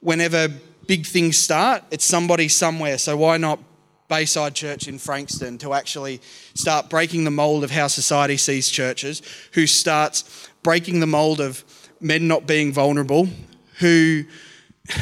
whenever 0.00 0.48
big 0.86 1.06
things 1.06 1.38
start, 1.38 1.82
it's 1.90 2.04
somebody 2.04 2.48
somewhere. 2.48 2.98
So 2.98 3.16
why 3.16 3.38
not 3.38 3.58
Bayside 4.08 4.54
Church 4.54 4.86
in 4.86 4.98
Frankston 4.98 5.58
to 5.58 5.72
actually 5.72 6.20
start 6.54 6.90
breaking 6.90 7.24
the 7.24 7.30
mold 7.30 7.64
of 7.64 7.70
how 7.70 7.86
society 7.86 8.36
sees 8.36 8.68
churches, 8.68 9.22
who 9.52 9.66
starts 9.66 10.48
breaking 10.62 11.00
the 11.00 11.06
mold 11.06 11.40
of 11.40 11.64
men 12.00 12.28
not 12.28 12.46
being 12.46 12.72
vulnerable, 12.72 13.28
who. 13.78 14.24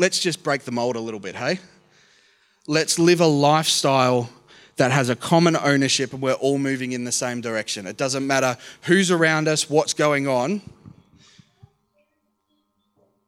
Let's 0.00 0.20
just 0.20 0.44
break 0.44 0.62
the 0.62 0.70
mold 0.70 0.94
a 0.94 1.00
little 1.00 1.18
bit, 1.18 1.34
hey? 1.34 1.58
Let's 2.70 2.98
live 2.98 3.22
a 3.22 3.26
lifestyle 3.26 4.28
that 4.76 4.92
has 4.92 5.08
a 5.08 5.16
common 5.16 5.56
ownership 5.56 6.12
and 6.12 6.20
we're 6.20 6.34
all 6.34 6.58
moving 6.58 6.92
in 6.92 7.04
the 7.04 7.12
same 7.12 7.40
direction. 7.40 7.86
It 7.86 7.96
doesn't 7.96 8.26
matter 8.26 8.58
who's 8.82 9.10
around 9.10 9.48
us, 9.48 9.70
what's 9.70 9.94
going 9.94 10.28
on. 10.28 10.60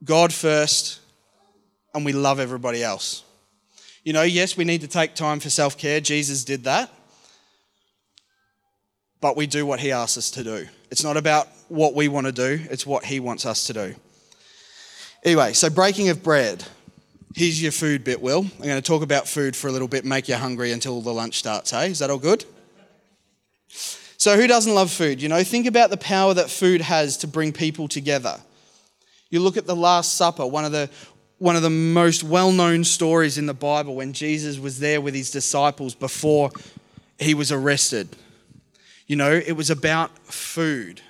God 0.03 0.31
first, 0.31 0.99
and 1.95 2.05
we 2.05 2.13
love 2.13 2.39
everybody 2.39 2.83
else. 2.83 3.23
You 4.03 4.13
know, 4.13 4.21
yes, 4.21 4.55
we 4.55 4.63
need 4.63 4.81
to 4.81 4.87
take 4.87 5.15
time 5.15 5.39
for 5.39 5.49
self 5.49 5.75
care. 5.75 5.99
Jesus 5.99 6.43
did 6.43 6.65
that. 6.65 6.91
But 9.21 9.35
we 9.35 9.47
do 9.47 9.65
what 9.65 9.79
he 9.79 9.91
asks 9.91 10.19
us 10.19 10.29
to 10.31 10.43
do. 10.43 10.67
It's 10.91 11.03
not 11.03 11.17
about 11.17 11.47
what 11.67 11.95
we 11.95 12.07
want 12.09 12.27
to 12.27 12.31
do, 12.31 12.63
it's 12.69 12.85
what 12.85 13.05
he 13.05 13.19
wants 13.19 13.47
us 13.47 13.65
to 13.67 13.73
do. 13.73 13.95
Anyway, 15.23 15.53
so 15.53 15.67
breaking 15.67 16.09
of 16.09 16.21
bread. 16.21 16.63
Here's 17.35 17.61
your 17.61 17.71
food 17.71 18.03
bit, 18.03 18.21
Will. 18.21 18.39
I'm 18.39 18.65
going 18.65 18.75
to 18.75 18.81
talk 18.81 19.03
about 19.03 19.27
food 19.27 19.55
for 19.55 19.67
a 19.67 19.71
little 19.71 19.87
bit, 19.87 20.03
make 20.03 20.27
you 20.27 20.35
hungry 20.35 20.71
until 20.71 21.01
the 21.01 21.13
lunch 21.13 21.39
starts, 21.39 21.71
hey? 21.71 21.91
Is 21.91 21.99
that 21.99 22.09
all 22.09 22.17
good? 22.17 22.43
So, 23.67 24.35
who 24.35 24.47
doesn't 24.47 24.73
love 24.73 24.91
food? 24.91 25.21
You 25.21 25.29
know, 25.29 25.43
think 25.43 25.65
about 25.65 25.89
the 25.89 25.97
power 25.97 26.33
that 26.33 26.49
food 26.49 26.81
has 26.81 27.17
to 27.17 27.27
bring 27.27 27.53
people 27.53 27.87
together. 27.87 28.37
You 29.29 29.39
look 29.39 29.55
at 29.55 29.65
the 29.65 29.75
Last 29.75 30.15
Supper, 30.15 30.45
one 30.45 30.65
of 30.65 30.73
the, 30.73 30.89
one 31.37 31.55
of 31.55 31.61
the 31.61 31.69
most 31.69 32.23
well 32.23 32.51
known 32.51 32.83
stories 32.83 33.37
in 33.37 33.45
the 33.45 33.53
Bible 33.53 33.95
when 33.95 34.13
Jesus 34.13 34.59
was 34.59 34.79
there 34.79 34.99
with 34.99 35.15
his 35.15 35.31
disciples 35.31 35.95
before 35.95 36.51
he 37.17 37.33
was 37.33 37.51
arrested. 37.51 38.09
You 39.07 39.15
know, 39.15 39.31
it 39.31 39.53
was 39.53 39.69
about 39.69 40.17
food. 40.25 41.01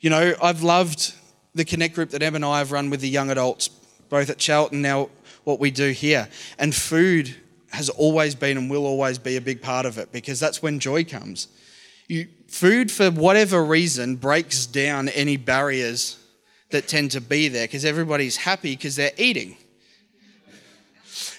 You 0.00 0.10
know, 0.10 0.34
I've 0.42 0.62
loved 0.64 1.14
the 1.54 1.64
Connect 1.64 1.94
group 1.94 2.10
that 2.10 2.22
Em 2.22 2.34
and 2.34 2.44
I 2.44 2.58
have 2.58 2.72
run 2.72 2.90
with 2.90 3.00
the 3.00 3.08
young 3.08 3.30
adults, 3.30 3.68
both 4.08 4.30
at 4.30 4.38
Charlton, 4.38 4.82
now 4.82 5.10
what 5.44 5.60
we 5.60 5.70
do 5.70 5.90
here. 5.90 6.28
And 6.58 6.74
food 6.74 7.34
has 7.70 7.88
always 7.88 8.34
been 8.34 8.56
and 8.58 8.70
will 8.70 8.86
always 8.86 9.18
be 9.18 9.36
a 9.36 9.40
big 9.40 9.62
part 9.62 9.86
of 9.86 9.98
it 9.98 10.12
because 10.12 10.38
that's 10.38 10.62
when 10.62 10.78
joy 10.78 11.04
comes. 11.04 11.48
You, 12.08 12.28
food, 12.48 12.90
for 12.90 13.10
whatever 13.10 13.64
reason, 13.64 14.16
breaks 14.16 14.66
down 14.66 15.08
any 15.08 15.36
barriers 15.36 16.18
that 16.70 16.88
tend 16.88 17.10
to 17.12 17.20
be 17.20 17.48
there 17.48 17.66
because 17.66 17.84
everybody's 17.84 18.36
happy 18.36 18.76
because 18.76 18.96
they're 18.96 19.12
eating. 19.16 19.56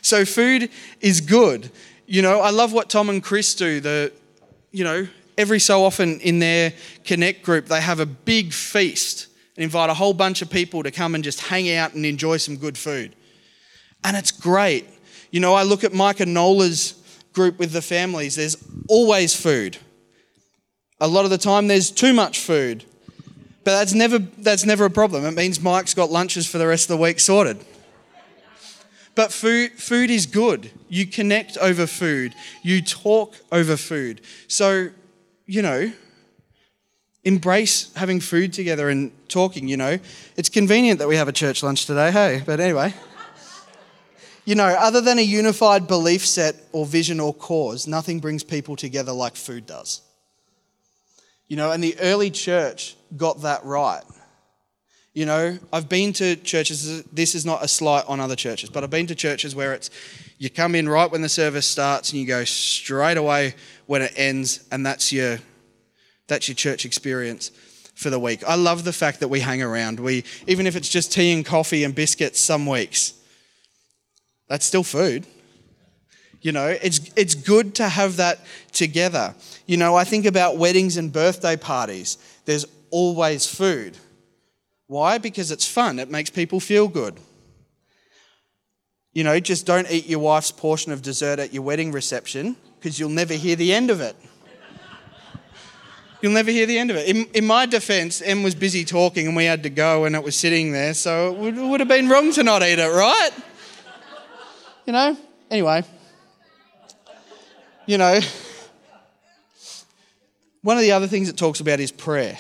So 0.02 0.26
food 0.26 0.70
is 1.02 1.22
good. 1.22 1.72
You 2.06 2.22
know, 2.22 2.42
I 2.42 2.52
love 2.52 2.74
what 2.74 2.90
Tom 2.90 3.10
and 3.10 3.24
Chris 3.24 3.56
do. 3.56 3.80
The, 3.80 4.12
you 4.72 4.84
know, 4.84 5.08
every 5.38 5.60
so 5.60 5.84
often 5.84 6.20
in 6.20 6.40
their 6.40 6.74
Connect 7.04 7.44
group, 7.44 7.66
they 7.66 7.82
have 7.82 8.00
a 8.00 8.06
big 8.06 8.54
feast 8.54 9.28
and 9.56 9.64
invite 9.64 9.90
a 9.90 9.94
whole 9.94 10.14
bunch 10.14 10.42
of 10.42 10.50
people 10.50 10.84
to 10.84 10.92
come 10.92 11.16
and 11.16 11.24
just 11.24 11.42
hang 11.42 11.72
out 11.72 11.94
and 11.94 12.06
enjoy 12.06 12.38
some 12.38 12.58
good 12.58 12.78
food. 12.78 13.16
And 14.04 14.18
it's 14.18 14.32
great. 14.32 14.88
You 15.32 15.40
know, 15.40 15.54
I 15.54 15.64
look 15.64 15.84
at 15.84 15.94
Mike 15.94 16.20
and 16.20 16.34
Nola's 16.34 16.96
group 17.34 17.58
with 17.58 17.72
the 17.72 17.82
families, 17.82 18.36
there's 18.36 18.56
always 18.88 19.36
food. 19.36 19.78
A 21.02 21.08
lot 21.08 21.26
of 21.26 21.32
the 21.32 21.38
time, 21.38 21.68
there's 21.68 21.92
too 21.92 22.14
much 22.14 22.40
food. 22.40 22.86
But 23.64 23.78
that's 23.80 23.94
never, 23.94 24.20
that's 24.20 24.66
never 24.66 24.86
a 24.86 24.90
problem. 24.90 25.26
It 25.26 25.32
means 25.32 25.60
Mike's 25.60 25.94
got 25.94 26.12
lunches 26.12 26.48
for 26.48 26.58
the 26.58 26.68
rest 26.68 26.90
of 26.90 26.98
the 26.98 27.02
week 27.02 27.20
sorted. 27.20 27.64
But 29.16 29.32
food, 29.32 29.74
food 29.74 30.10
is 30.10 30.26
good. 30.26 30.72
You 30.90 31.06
connect 31.06 31.58
over 31.58 31.88
food, 31.88 32.34
you 32.62 32.82
talk 32.82 33.36
over 33.52 33.78
food. 33.78 34.22
So, 34.48 34.90
you 35.46 35.62
know, 35.62 35.92
embrace 37.24 37.94
having 37.96 38.20
food 38.20 38.54
together 38.54 38.90
and 38.90 39.12
talking, 39.30 39.68
you 39.68 39.78
know. 39.78 40.00
It's 40.36 40.50
convenient 40.50 41.00
that 41.00 41.08
we 41.08 41.16
have 41.16 41.28
a 41.28 41.32
church 41.34 41.64
lunch 41.64 41.86
today, 41.86 42.12
hey? 42.12 42.44
But 42.46 42.60
anyway. 42.60 42.94
You 44.46 44.56
know, 44.56 44.66
other 44.66 45.00
than 45.00 45.20
a 45.20 45.22
unified 45.22 45.88
belief 45.88 46.26
set 46.26 46.56
or 46.74 46.86
vision 46.86 47.22
or 47.22 47.34
cause, 47.34 47.88
nothing 47.88 48.20
brings 48.20 48.44
people 48.44 48.76
together 48.76 49.14
like 49.14 49.38
food 49.38 49.66
does. 49.66 50.02
You 51.48 51.56
know, 51.56 51.72
and 51.72 51.82
the 51.82 51.98
early 52.00 52.30
church 52.30 52.98
got 53.16 53.44
that 53.44 53.64
right. 53.64 54.04
You 55.14 55.26
know, 55.26 55.60
I've 55.72 55.88
been 55.88 56.12
to 56.14 56.36
churches, 56.36 57.04
this 57.04 57.36
is 57.36 57.46
not 57.46 57.64
a 57.64 57.68
slight 57.68 58.04
on 58.08 58.20
other 58.20 58.36
churches, 58.36 58.70
but 58.70 58.84
I've 58.84 58.90
been 58.90 59.08
to 59.08 59.16
churches 59.16 59.56
where 59.56 59.74
it's 59.74 59.90
you 60.40 60.50
come 60.50 60.76
in 60.76 60.90
right 60.90 61.10
when 61.10 61.22
the 61.22 61.30
service 61.30 61.68
starts 61.68 62.12
and 62.12 62.20
you 62.20 62.28
go 62.28 62.44
straight 62.44 63.16
away 63.16 63.54
when 63.86 64.02
it 64.02 64.14
ends, 64.18 64.68
and 64.72 64.86
that's 64.86 65.14
your 65.14 65.38
that's 66.34 66.48
your 66.48 66.56
church 66.56 66.84
experience 66.84 67.52
for 67.94 68.10
the 68.10 68.20
week. 68.20 68.44
I 68.44 68.56
love 68.56 68.84
the 68.84 68.92
fact 68.92 69.20
that 69.20 69.28
we 69.28 69.40
hang 69.40 69.62
around. 69.62 70.00
We 70.00 70.24
even 70.48 70.66
if 70.66 70.76
it's 70.76 70.90
just 70.90 71.14
tea 71.14 71.32
and 71.32 71.46
coffee 71.46 71.84
and 71.84 71.94
biscuits 71.94 72.40
some 72.40 72.66
weeks. 72.66 73.14
That's 74.50 74.66
still 74.66 74.84
food. 74.84 75.28
You 76.42 76.52
know, 76.52 76.68
it's, 76.68 77.10
it's 77.16 77.36
good 77.36 77.76
to 77.76 77.88
have 77.88 78.18
that 78.18 78.40
together. 78.72 79.34
You 79.66 79.78
know, 79.78 79.96
I 79.96 80.04
think 80.04 80.26
about 80.26 80.58
weddings 80.58 80.98
and 80.98 81.14
birthday 81.14 81.56
parties. 81.56 82.18
There's 82.46 82.66
always 82.90 83.46
food. 83.46 83.96
Why? 84.88 85.20
Because 85.20 85.52
it's 85.52 85.68
fun, 85.68 86.00
it 86.00 86.10
makes 86.10 86.30
people 86.30 86.60
feel 86.60 86.88
good. 86.88 87.18
You 89.14 89.24
know, 89.24 89.40
just 89.40 89.66
don't 89.66 89.90
eat 89.90 90.08
your 90.08 90.20
wife's 90.20 90.52
portion 90.52 90.92
of 90.92 91.02
dessert 91.02 91.40
at 91.40 91.54
your 91.54 91.64
wedding 91.64 91.92
reception 91.92 92.58
because 92.80 93.00
you'll 93.00 93.10
never 93.10 93.36
hear 93.36 93.56
the 93.56 93.72
end 93.72 93.90
of 93.90 94.02
it. 94.02 94.16
You'll 96.24 96.32
never 96.32 96.50
hear 96.50 96.66
the 96.66 96.80
end 96.80 96.90
of 96.90 96.98
it. 96.98 97.08
In, 97.08 97.26
in, 97.36 97.46
my 97.46 97.68
defense, 97.68 98.20
Em 98.22 98.42
was 98.42 98.56
busy 98.56 98.84
talking 98.84 99.28
and 99.28 99.36
we 99.36 99.46
had 99.46 99.62
to 99.64 99.70
go 99.70 100.06
and 100.06 100.16
it 100.16 100.24
was 100.24 100.36
sitting 100.36 100.72
there, 100.72 100.96
so 100.96 101.34
it 101.34 101.38
would, 101.38 101.58
would 101.58 101.80
have 101.82 101.90
been 101.90 102.10
wrong 102.10 102.32
to 102.32 102.44
not 102.44 102.64
eat 102.64 102.80
it, 102.80 102.88
right? 102.88 103.32
You 104.88 104.94
know? 104.94 105.18
Anyway 105.52 105.84
you 107.86 107.98
know, 107.98 108.20
one 110.62 110.78
of 110.78 110.84
the 110.84 110.92
other 110.92 111.08
things 111.08 111.30
it 111.30 111.38
talks 111.38 111.60
about 111.60 111.80
is 111.80 111.92
prayer. 111.92 112.38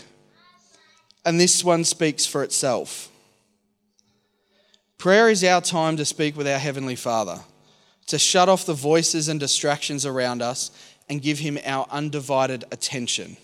And 1.26 1.40
this 1.40 1.64
one 1.64 1.84
speaks 1.84 2.26
for 2.26 2.44
itself. 2.44 3.10
Prayer 4.98 5.30
is 5.30 5.44
our 5.44 5.62
time 5.62 5.98
to 5.98 6.06
speak 6.06 6.38
with 6.38 6.48
our 6.48 6.60
Heavenly 6.60 6.96
Father, 6.96 7.42
to 8.08 8.20
shut 8.20 8.50
off 8.50 8.66
the 8.66 8.74
voices 8.74 9.28
and 9.28 9.40
distractions 9.40 10.06
around 10.06 10.42
us 10.42 10.72
and 11.10 11.22
give 11.22 11.40
Him 11.40 11.60
our 11.66 11.86
undivided 11.92 12.64
attention. 12.72 13.38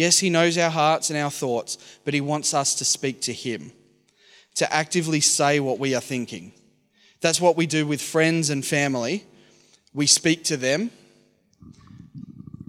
Yes, 0.00 0.18
He 0.18 0.30
knows 0.30 0.56
our 0.56 0.70
hearts 0.70 1.10
and 1.10 1.18
our 1.18 1.30
thoughts, 1.30 1.76
but 2.06 2.14
He 2.14 2.22
wants 2.22 2.54
us 2.54 2.74
to 2.76 2.86
speak 2.86 3.20
to 3.20 3.34
Him, 3.34 3.70
to 4.54 4.72
actively 4.72 5.20
say 5.20 5.60
what 5.60 5.78
we 5.78 5.94
are 5.94 6.00
thinking. 6.00 6.52
That's 7.20 7.38
what 7.38 7.54
we 7.54 7.66
do 7.66 7.86
with 7.86 8.00
friends 8.00 8.48
and 8.48 8.64
family 8.64 9.26
we 9.92 10.06
speak 10.06 10.42
to 10.44 10.56
them 10.56 10.90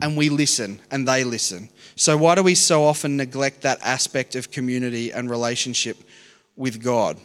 and 0.02 0.18
we 0.18 0.28
listen 0.28 0.82
and 0.92 1.08
they 1.08 1.24
listen. 1.24 1.70
So, 1.96 2.18
why 2.18 2.36
do 2.36 2.44
we 2.44 2.54
so 2.54 2.84
often 2.84 3.16
neglect 3.16 3.62
that 3.62 3.80
aspect 3.82 4.36
of 4.36 4.52
community 4.52 5.14
and 5.14 5.30
relationship 5.30 6.04
with 6.58 6.84
God? 6.84 7.18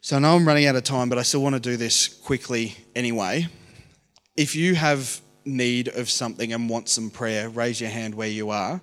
So, 0.00 0.14
I 0.14 0.20
know 0.20 0.36
I'm 0.36 0.46
running 0.46 0.66
out 0.66 0.76
of 0.76 0.84
time, 0.84 1.08
but 1.08 1.18
I 1.18 1.22
still 1.22 1.42
want 1.42 1.56
to 1.56 1.60
do 1.60 1.76
this 1.76 2.06
quickly 2.06 2.76
anyway. 2.94 3.48
If 4.36 4.54
you 4.54 4.76
have 4.76 5.20
need 5.44 5.88
of 5.88 6.10
something 6.10 6.52
and 6.52 6.68
want 6.68 6.88
some 6.88 7.10
prayer, 7.10 7.48
raise 7.48 7.80
your 7.80 7.90
hand 7.90 8.14
where 8.14 8.28
you 8.28 8.50
are, 8.50 8.80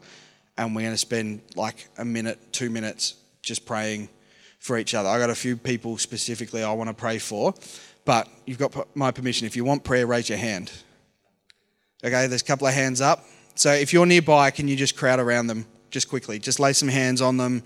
and 0.57 0.75
we're 0.75 0.81
going 0.81 0.93
to 0.93 0.97
spend 0.97 1.41
like 1.55 1.87
a 1.97 2.05
minute, 2.05 2.39
two 2.51 2.69
minutes 2.69 3.15
just 3.41 3.65
praying 3.65 4.09
for 4.59 4.77
each 4.77 4.93
other. 4.93 5.09
I 5.09 5.17
got 5.17 5.29
a 5.29 5.35
few 5.35 5.57
people 5.57 5.97
specifically 5.97 6.63
I 6.63 6.71
want 6.73 6.89
to 6.89 6.93
pray 6.93 7.17
for. 7.17 7.53
But 8.05 8.27
you've 8.45 8.57
got 8.57 8.95
my 8.95 9.11
permission. 9.11 9.45
If 9.47 9.55
you 9.55 9.63
want 9.63 9.83
prayer, 9.83 10.07
raise 10.07 10.29
your 10.29 10.37
hand. 10.37 10.71
Okay, 12.03 12.27
there's 12.27 12.41
a 12.41 12.45
couple 12.45 12.67
of 12.67 12.73
hands 12.73 12.99
up. 12.99 13.23
So 13.55 13.71
if 13.71 13.93
you're 13.93 14.05
nearby, 14.05 14.49
can 14.51 14.67
you 14.67 14.75
just 14.75 14.95
crowd 14.95 15.19
around 15.19 15.47
them 15.47 15.65
just 15.91 16.09
quickly? 16.09 16.39
Just 16.39 16.59
lay 16.59 16.73
some 16.73 16.87
hands 16.87 17.21
on 17.21 17.37
them. 17.37 17.63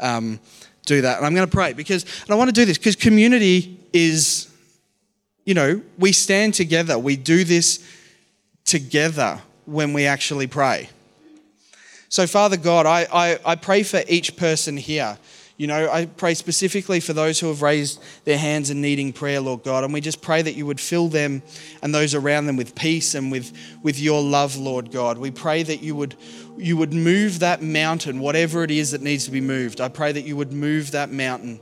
Um, 0.00 0.40
do 0.86 1.02
that. 1.02 1.18
And 1.18 1.26
I'm 1.26 1.34
going 1.34 1.46
to 1.46 1.54
pray 1.54 1.72
because, 1.72 2.04
and 2.22 2.30
I 2.30 2.34
want 2.34 2.48
to 2.48 2.54
do 2.54 2.64
this 2.64 2.78
because 2.78 2.96
community 2.96 3.78
is, 3.92 4.50
you 5.44 5.54
know, 5.54 5.82
we 5.98 6.12
stand 6.12 6.54
together. 6.54 6.98
We 6.98 7.16
do 7.16 7.44
this 7.44 7.86
together 8.74 9.40
when 9.66 9.92
we 9.92 10.04
actually 10.04 10.48
pray. 10.48 10.88
So, 12.08 12.26
Father 12.26 12.56
God, 12.56 12.86
I, 12.86 13.06
I, 13.12 13.38
I 13.52 13.54
pray 13.54 13.84
for 13.84 14.02
each 14.08 14.36
person 14.36 14.76
here. 14.76 15.16
You 15.56 15.68
know, 15.68 15.88
I 15.88 16.06
pray 16.06 16.34
specifically 16.34 16.98
for 16.98 17.12
those 17.12 17.38
who 17.38 17.46
have 17.46 17.62
raised 17.62 18.02
their 18.24 18.36
hands 18.36 18.70
and 18.70 18.82
needing 18.82 19.12
prayer, 19.12 19.40
Lord 19.40 19.62
God. 19.62 19.84
And 19.84 19.92
we 19.92 20.00
just 20.00 20.20
pray 20.20 20.42
that 20.42 20.56
you 20.56 20.66
would 20.66 20.80
fill 20.80 21.06
them 21.06 21.40
and 21.82 21.94
those 21.94 22.16
around 22.16 22.46
them 22.46 22.56
with 22.56 22.74
peace 22.74 23.14
and 23.14 23.30
with, 23.30 23.56
with 23.84 24.00
your 24.00 24.20
love, 24.20 24.56
Lord 24.56 24.90
God. 24.90 25.18
We 25.18 25.30
pray 25.30 25.62
that 25.62 25.80
you 25.80 25.94
would, 25.94 26.16
you 26.58 26.76
would 26.76 26.92
move 26.92 27.38
that 27.38 27.62
mountain, 27.62 28.18
whatever 28.18 28.64
it 28.64 28.72
is 28.72 28.90
that 28.90 29.02
needs 29.02 29.24
to 29.26 29.30
be 29.30 29.40
moved. 29.40 29.80
I 29.80 29.88
pray 29.88 30.10
that 30.10 30.22
you 30.22 30.36
would 30.36 30.52
move 30.52 30.90
that 30.90 31.12
mountain, 31.12 31.60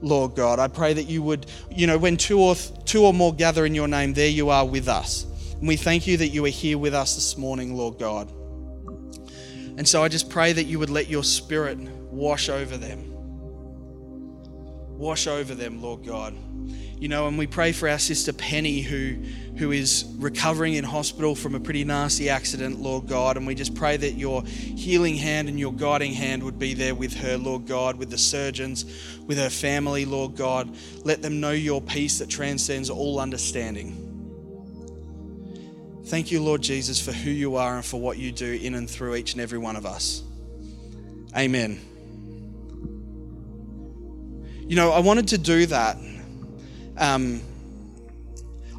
Lord 0.00 0.36
God. 0.36 0.60
I 0.60 0.68
pray 0.68 0.92
that 0.92 1.08
you 1.08 1.24
would, 1.24 1.46
you 1.72 1.88
know, 1.88 1.98
when 1.98 2.16
two 2.16 2.38
or, 2.38 2.54
two 2.84 3.04
or 3.04 3.12
more 3.12 3.34
gather 3.34 3.66
in 3.66 3.74
your 3.74 3.88
name, 3.88 4.14
there 4.14 4.30
you 4.30 4.50
are 4.50 4.64
with 4.64 4.86
us. 4.86 5.26
And 5.62 5.68
we 5.68 5.76
thank 5.76 6.08
you 6.08 6.16
that 6.16 6.30
you 6.30 6.44
are 6.44 6.48
here 6.48 6.76
with 6.76 6.92
us 6.92 7.14
this 7.14 7.38
morning, 7.38 7.76
Lord 7.76 7.96
God. 7.96 8.28
And 9.78 9.88
so 9.88 10.02
I 10.02 10.08
just 10.08 10.28
pray 10.28 10.52
that 10.52 10.64
you 10.64 10.80
would 10.80 10.90
let 10.90 11.08
your 11.08 11.22
spirit 11.22 11.78
wash 11.78 12.48
over 12.48 12.76
them 12.76 13.12
wash 15.02 15.26
over 15.26 15.54
them, 15.54 15.82
Lord 15.82 16.06
God. 16.06 16.34
You 16.98 17.08
know, 17.08 17.26
and 17.26 17.36
we 17.36 17.48
pray 17.48 17.72
for 17.72 17.88
our 17.88 17.98
sister 17.98 18.32
Penny, 18.32 18.80
who, 18.80 19.16
who 19.56 19.72
is 19.72 20.04
recovering 20.18 20.74
in 20.74 20.84
hospital 20.84 21.34
from 21.34 21.56
a 21.56 21.60
pretty 21.60 21.82
nasty 21.82 22.30
accident, 22.30 22.78
Lord 22.78 23.08
God. 23.08 23.36
And 23.36 23.44
we 23.44 23.56
just 23.56 23.74
pray 23.74 23.96
that 23.96 24.12
your 24.12 24.44
healing 24.44 25.16
hand 25.16 25.48
and 25.48 25.58
your 25.58 25.72
guiding 25.72 26.12
hand 26.12 26.44
would 26.44 26.60
be 26.60 26.74
there 26.74 26.94
with 26.94 27.14
her, 27.14 27.36
Lord 27.36 27.66
God, 27.66 27.96
with 27.96 28.10
the 28.10 28.18
surgeons, 28.18 28.84
with 29.26 29.38
her 29.38 29.50
family, 29.50 30.04
Lord 30.04 30.36
God. 30.36 30.72
Let 31.04 31.20
them 31.20 31.40
know 31.40 31.50
your 31.50 31.82
peace 31.82 32.20
that 32.20 32.30
transcends 32.30 32.88
all 32.88 33.18
understanding. 33.18 34.11
Thank 36.04 36.30
you, 36.30 36.42
Lord 36.42 36.62
Jesus, 36.62 37.00
for 37.00 37.12
who 37.12 37.30
you 37.30 37.56
are 37.56 37.76
and 37.76 37.84
for 37.84 38.00
what 38.00 38.18
you 38.18 38.32
do 38.32 38.52
in 38.52 38.74
and 38.74 38.90
through 38.90 39.14
each 39.14 39.32
and 39.32 39.40
every 39.40 39.58
one 39.58 39.76
of 39.76 39.86
us. 39.86 40.22
Amen. 41.36 41.80
You 44.66 44.76
know, 44.76 44.90
I 44.92 44.98
wanted 45.00 45.28
to 45.28 45.38
do 45.38 45.66
that. 45.66 45.96
Um, 46.98 47.40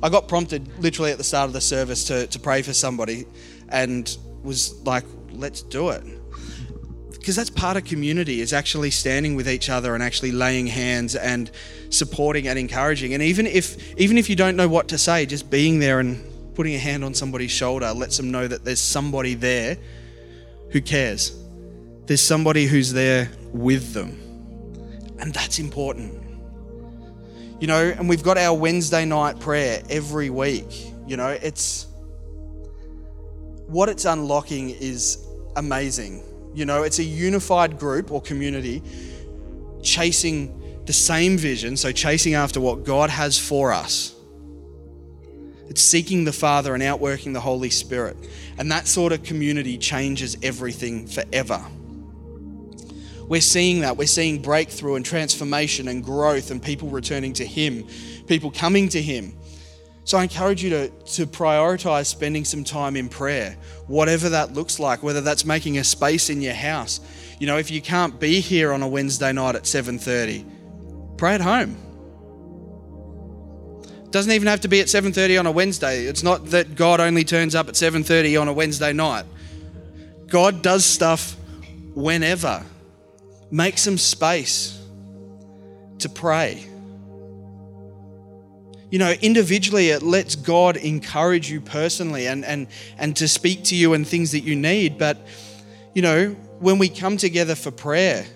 I 0.01 0.09
got 0.09 0.27
prompted 0.27 0.67
literally 0.79 1.11
at 1.11 1.17
the 1.17 1.23
start 1.23 1.47
of 1.47 1.53
the 1.53 1.61
service 1.61 2.03
to, 2.05 2.27
to 2.27 2.39
pray 2.39 2.61
for 2.61 2.73
somebody 2.73 3.25
and 3.69 4.15
was 4.43 4.75
like, 4.83 5.05
let's 5.31 5.61
do 5.61 5.89
it. 5.89 6.03
Because 7.11 7.37
that's 7.37 7.49
part 7.49 7.77
of 7.77 7.85
community, 7.85 8.41
is 8.41 8.51
actually 8.51 8.91
standing 8.91 9.35
with 9.35 9.47
each 9.47 9.69
other 9.69 9.93
and 9.93 10.03
actually 10.03 10.33
laying 10.33 10.67
hands 10.67 11.15
and 11.15 11.49
supporting 11.89 12.49
and 12.49 12.59
encouraging. 12.59 13.13
And 13.13 13.23
even 13.23 13.47
if 13.47 13.97
even 13.97 14.17
if 14.17 14.29
you 14.29 14.35
don't 14.35 14.57
know 14.57 14.67
what 14.67 14.89
to 14.89 14.97
say, 14.97 15.25
just 15.25 15.49
being 15.49 15.79
there 15.79 16.01
and 16.01 16.21
putting 16.55 16.75
a 16.75 16.79
hand 16.79 17.03
on 17.03 17.13
somebody's 17.13 17.51
shoulder 17.51 17.91
lets 17.93 18.17
them 18.17 18.31
know 18.31 18.47
that 18.47 18.63
there's 18.63 18.79
somebody 18.79 19.33
there 19.33 19.77
who 20.71 20.81
cares. 20.81 21.37
There's 22.05 22.21
somebody 22.21 22.65
who's 22.65 22.91
there 22.91 23.29
with 23.53 23.93
them. 23.93 24.19
And 25.19 25.33
that's 25.33 25.59
important. 25.59 26.21
You 27.59 27.67
know, 27.67 27.93
and 27.97 28.09
we've 28.09 28.23
got 28.23 28.37
our 28.37 28.57
Wednesday 28.57 29.05
night 29.05 29.39
prayer 29.39 29.81
every 29.89 30.29
week. 30.29 30.91
You 31.07 31.15
know, 31.17 31.29
it's 31.29 31.87
what 33.67 33.89
it's 33.89 34.05
unlocking 34.05 34.69
is 34.69 35.25
amazing. 35.55 36.23
You 36.53 36.65
know, 36.65 36.83
it's 36.83 36.99
a 36.99 37.03
unified 37.03 37.79
group 37.79 38.11
or 38.11 38.21
community 38.21 38.83
chasing 39.81 40.81
the 40.85 40.93
same 40.93 41.37
vision, 41.37 41.77
so 41.77 41.91
chasing 41.91 42.33
after 42.33 42.59
what 42.59 42.83
God 42.83 43.09
has 43.09 43.39
for 43.39 43.71
us. 43.71 44.12
It's 45.69 45.81
seeking 45.81 46.25
the 46.25 46.33
Father 46.33 46.73
and 46.73 46.83
outworking 46.83 47.33
the 47.33 47.39
Holy 47.39 47.69
Spirit. 47.69 48.17
And 48.57 48.71
that 48.71 48.87
sort 48.87 49.13
of 49.13 49.23
community 49.23 49.77
changes 49.77 50.37
everything 50.43 51.07
forever. 51.07 51.63
We're 53.27 53.41
seeing 53.41 53.81
that. 53.81 53.97
We're 53.97 54.07
seeing 54.07 54.41
breakthrough 54.41 54.95
and 54.95 55.05
transformation 55.05 55.87
and 55.87 56.03
growth 56.03 56.51
and 56.51 56.61
people 56.61 56.89
returning 56.89 57.33
to 57.33 57.45
Him, 57.45 57.87
people 58.27 58.51
coming 58.51 58.89
to 58.89 59.01
Him. 59.01 59.37
So 60.05 60.17
I 60.17 60.23
encourage 60.23 60.61
you 60.61 60.69
to, 60.71 60.89
to 60.89 61.25
prioritize 61.25 62.07
spending 62.07 62.43
some 62.43 62.65
time 62.65 62.97
in 62.97 63.07
prayer, 63.07 63.55
whatever 63.87 64.29
that 64.29 64.53
looks 64.53 64.77
like, 64.77 65.01
whether 65.01 65.21
that's 65.21 65.45
making 65.45 65.77
a 65.77 65.83
space 65.83 66.29
in 66.29 66.41
your 66.41 66.53
house. 66.53 66.99
You 67.39 67.47
know, 67.47 67.57
if 67.57 67.71
you 67.71 67.81
can't 67.81 68.19
be 68.19 68.41
here 68.41 68.73
on 68.73 68.83
a 68.83 68.87
Wednesday 68.87 69.31
night 69.31 69.55
at 69.55 69.63
7:30, 69.63 70.45
pray 71.17 71.35
at 71.35 71.41
home. 71.41 71.77
Doesn't 74.13 74.31
even 74.31 74.47
have 74.47 74.61
to 74.61 74.67
be 74.67 74.79
at 74.79 74.89
7:30 74.89 75.39
on 75.39 75.47
a 75.47 75.51
Wednesday. 75.51 76.05
It's 76.05 76.21
not 76.21 76.51
that 76.51 76.75
God 76.75 76.99
only 76.99 77.23
turns 77.23 77.55
up 77.55 77.67
at 77.67 77.75
7:30 77.75 78.39
on 78.39 78.47
a 78.47 78.53
Wednesday 78.53 78.93
night. 78.93 79.25
God 80.27 80.61
does 80.61 80.85
stuff 80.85 81.35
whenever. 81.95 82.63
Make 83.49 83.79
some 83.79 83.97
space 83.97 84.77
to 85.97 86.09
pray. 86.09 86.63
You 88.91 88.99
know, 88.99 89.13
individually, 89.13 89.89
it 89.89 90.03
lets 90.03 90.35
God 90.35 90.77
encourage 90.77 91.49
you 91.49 91.59
personally 91.59 92.27
and, 92.27 92.45
and, 92.45 92.67
and 92.99 93.15
to 93.15 93.27
speak 93.27 93.63
to 93.65 93.75
you 93.75 93.95
and 93.95 94.07
things 94.07 94.33
that 94.33 94.41
you 94.41 94.55
need. 94.55 94.99
But, 94.99 95.17
you 95.95 96.03
know, 96.03 96.35
when 96.59 96.77
we 96.77 96.87
come 96.87 97.17
together 97.17 97.55
for 97.55 97.71
prayer, 97.71 98.27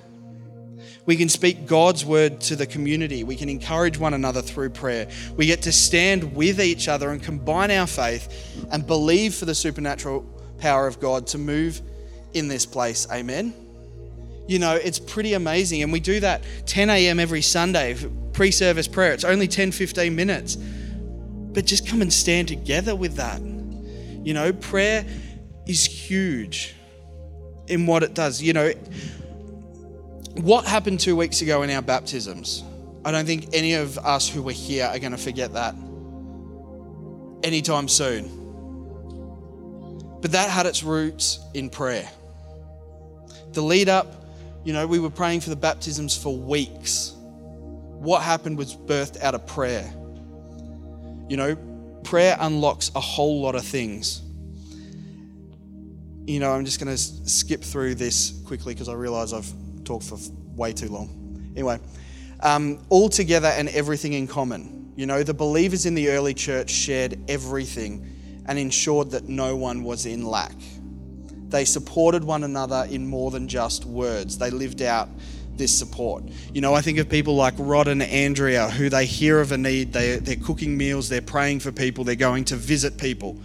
we 1.08 1.16
can 1.16 1.30
speak 1.30 1.66
God's 1.66 2.05
word 2.05 2.41
to 2.41 2.55
the 2.58 2.68
community. 2.68 3.24
We 3.24 3.38
can 3.38 3.47
encourage 3.47 3.97
one 3.97 4.14
another 4.14 4.41
through 4.41 4.72
prayer. 4.72 5.08
We 5.38 5.45
get 5.45 5.62
to 5.64 5.72
stand 5.72 6.36
with 6.36 6.60
each 6.60 6.89
other 6.89 7.12
and 7.12 7.24
combine 7.24 7.72
our 7.72 7.88
faith 7.88 8.68
and 8.72 8.86
believe 8.86 9.34
for 9.34 9.45
the 9.45 9.55
supernatural 9.55 10.22
power 10.60 10.86
of 10.86 10.99
God 10.99 11.26
to 11.28 11.38
move 11.38 11.82
in 12.34 12.49
this 12.49 12.66
place. 12.66 13.08
Amen. 13.10 13.53
You 14.47 14.60
know, 14.60 14.76
it's 14.76 14.99
pretty 14.99 15.34
amazing. 15.34 15.82
And 15.82 15.93
we 15.93 16.01
do 16.01 16.20
that 16.20 16.43
10 16.66 16.89
a.m. 16.89 17.22
every 17.22 17.41
Sunday, 17.41 17.95
pre 18.34 18.51
service 18.51 18.88
prayer. 18.89 19.14
It's 19.14 19.24
only 19.24 19.47
10, 19.47 19.72
15 19.72 20.14
minutes. 20.14 20.58
But 20.58 21.66
just 21.66 21.88
come 21.88 22.01
and 22.01 22.12
stand 22.12 22.49
together 22.49 22.97
with 22.97 23.16
that. 23.16 23.41
You 23.41 24.34
know, 24.34 24.51
prayer 24.51 25.05
is 25.66 25.86
huge 25.86 26.76
in 27.68 27.86
what 27.86 28.03
it 28.03 28.14
does. 28.14 28.41
You 28.41 28.51
know, 28.51 28.74
what 30.43 30.65
happened 30.65 30.99
two 30.99 31.15
weeks 31.15 31.41
ago 31.41 31.61
in 31.63 31.69
our 31.69 31.81
baptisms? 31.81 32.63
I 33.05 33.11
don't 33.11 33.25
think 33.25 33.49
any 33.53 33.73
of 33.73 33.97
us 33.99 34.27
who 34.27 34.41
were 34.41 34.51
here 34.51 34.85
are 34.85 34.99
going 34.99 35.11
to 35.11 35.17
forget 35.17 35.53
that 35.53 35.75
anytime 37.43 37.88
soon. 37.88 38.45
But 40.21 40.31
that 40.31 40.49
had 40.49 40.65
its 40.65 40.83
roots 40.83 41.39
in 41.53 41.69
prayer. 41.69 42.09
The 43.53 43.61
lead 43.61 43.88
up 43.88 44.17
you 44.67 44.73
know, 44.73 44.85
we 44.85 44.99
were 44.99 45.09
praying 45.09 45.39
for 45.39 45.49
the 45.49 45.55
baptisms 45.55 46.21
for 46.21 46.38
weeks. 46.38 47.13
What 47.15 48.21
happened 48.21 48.57
was 48.57 48.75
birthed 48.75 49.21
out 49.21 49.33
of 49.33 49.47
prayer. 49.47 49.89
You 51.29 51.38
know, 51.38 51.55
prayer 52.03 52.35
unlocks 52.38 52.91
a 52.93 52.99
whole 52.99 53.39
lot 53.41 53.55
of 53.55 53.63
things. 53.63 54.21
You 56.25 56.41
know, 56.41 56.51
I'm 56.51 56.65
just 56.65 56.81
going 56.81 56.93
to 56.93 56.97
skip 56.97 57.63
through 57.63 57.95
this 57.95 58.41
quickly 58.45 58.73
because 58.73 58.89
I 58.89 58.93
realize 58.93 59.31
I've 59.31 59.49
talked 59.88 60.05
for 60.05 60.17
way 60.55 60.73
too 60.73 60.89
long. 60.89 61.51
Anyway, 61.55 61.79
um, 62.41 62.79
all 62.89 63.09
together 63.09 63.47
and 63.47 63.69
everything 63.69 64.13
in 64.13 64.27
common. 64.27 64.93
You 64.95 65.05
know, 65.05 65.23
the 65.23 65.33
believers 65.33 65.85
in 65.85 65.95
the 65.95 66.09
early 66.09 66.33
church 66.33 66.69
shared 66.69 67.17
everything 67.29 68.43
and 68.47 68.59
ensured 68.59 69.11
that 69.11 69.27
no 69.27 69.55
one 69.55 69.83
was 69.83 70.05
in 70.05 70.25
lack. 70.25 70.55
They 71.49 71.65
supported 71.65 72.23
one 72.23 72.43
another 72.43 72.88
in 72.89 73.07
more 73.07 73.31
than 73.31 73.47
just 73.47 73.85
words. 73.85 74.38
They 74.38 74.49
lived 74.49 74.81
out 74.81 75.09
this 75.55 75.75
support. 75.75 76.23
You 76.53 76.61
know, 76.61 76.73
I 76.73 76.81
think 76.81 76.97
of 76.99 77.09
people 77.09 77.35
like 77.35 77.53
Rod 77.57 77.88
and 77.88 78.03
Andrea 78.03 78.69
who 78.69 78.89
they 78.89 79.05
hear 79.05 79.39
of 79.39 79.51
a 79.51 79.57
need, 79.57 79.93
they, 79.93 80.17
they're 80.17 80.35
cooking 80.35 80.77
meals, 80.77 81.09
they're 81.09 81.21
praying 81.21 81.61
for 81.61 81.71
people, 81.71 82.03
they're 82.03 82.15
going 82.15 82.45
to 82.45 82.55
visit 82.55 82.97
people. 82.97 83.38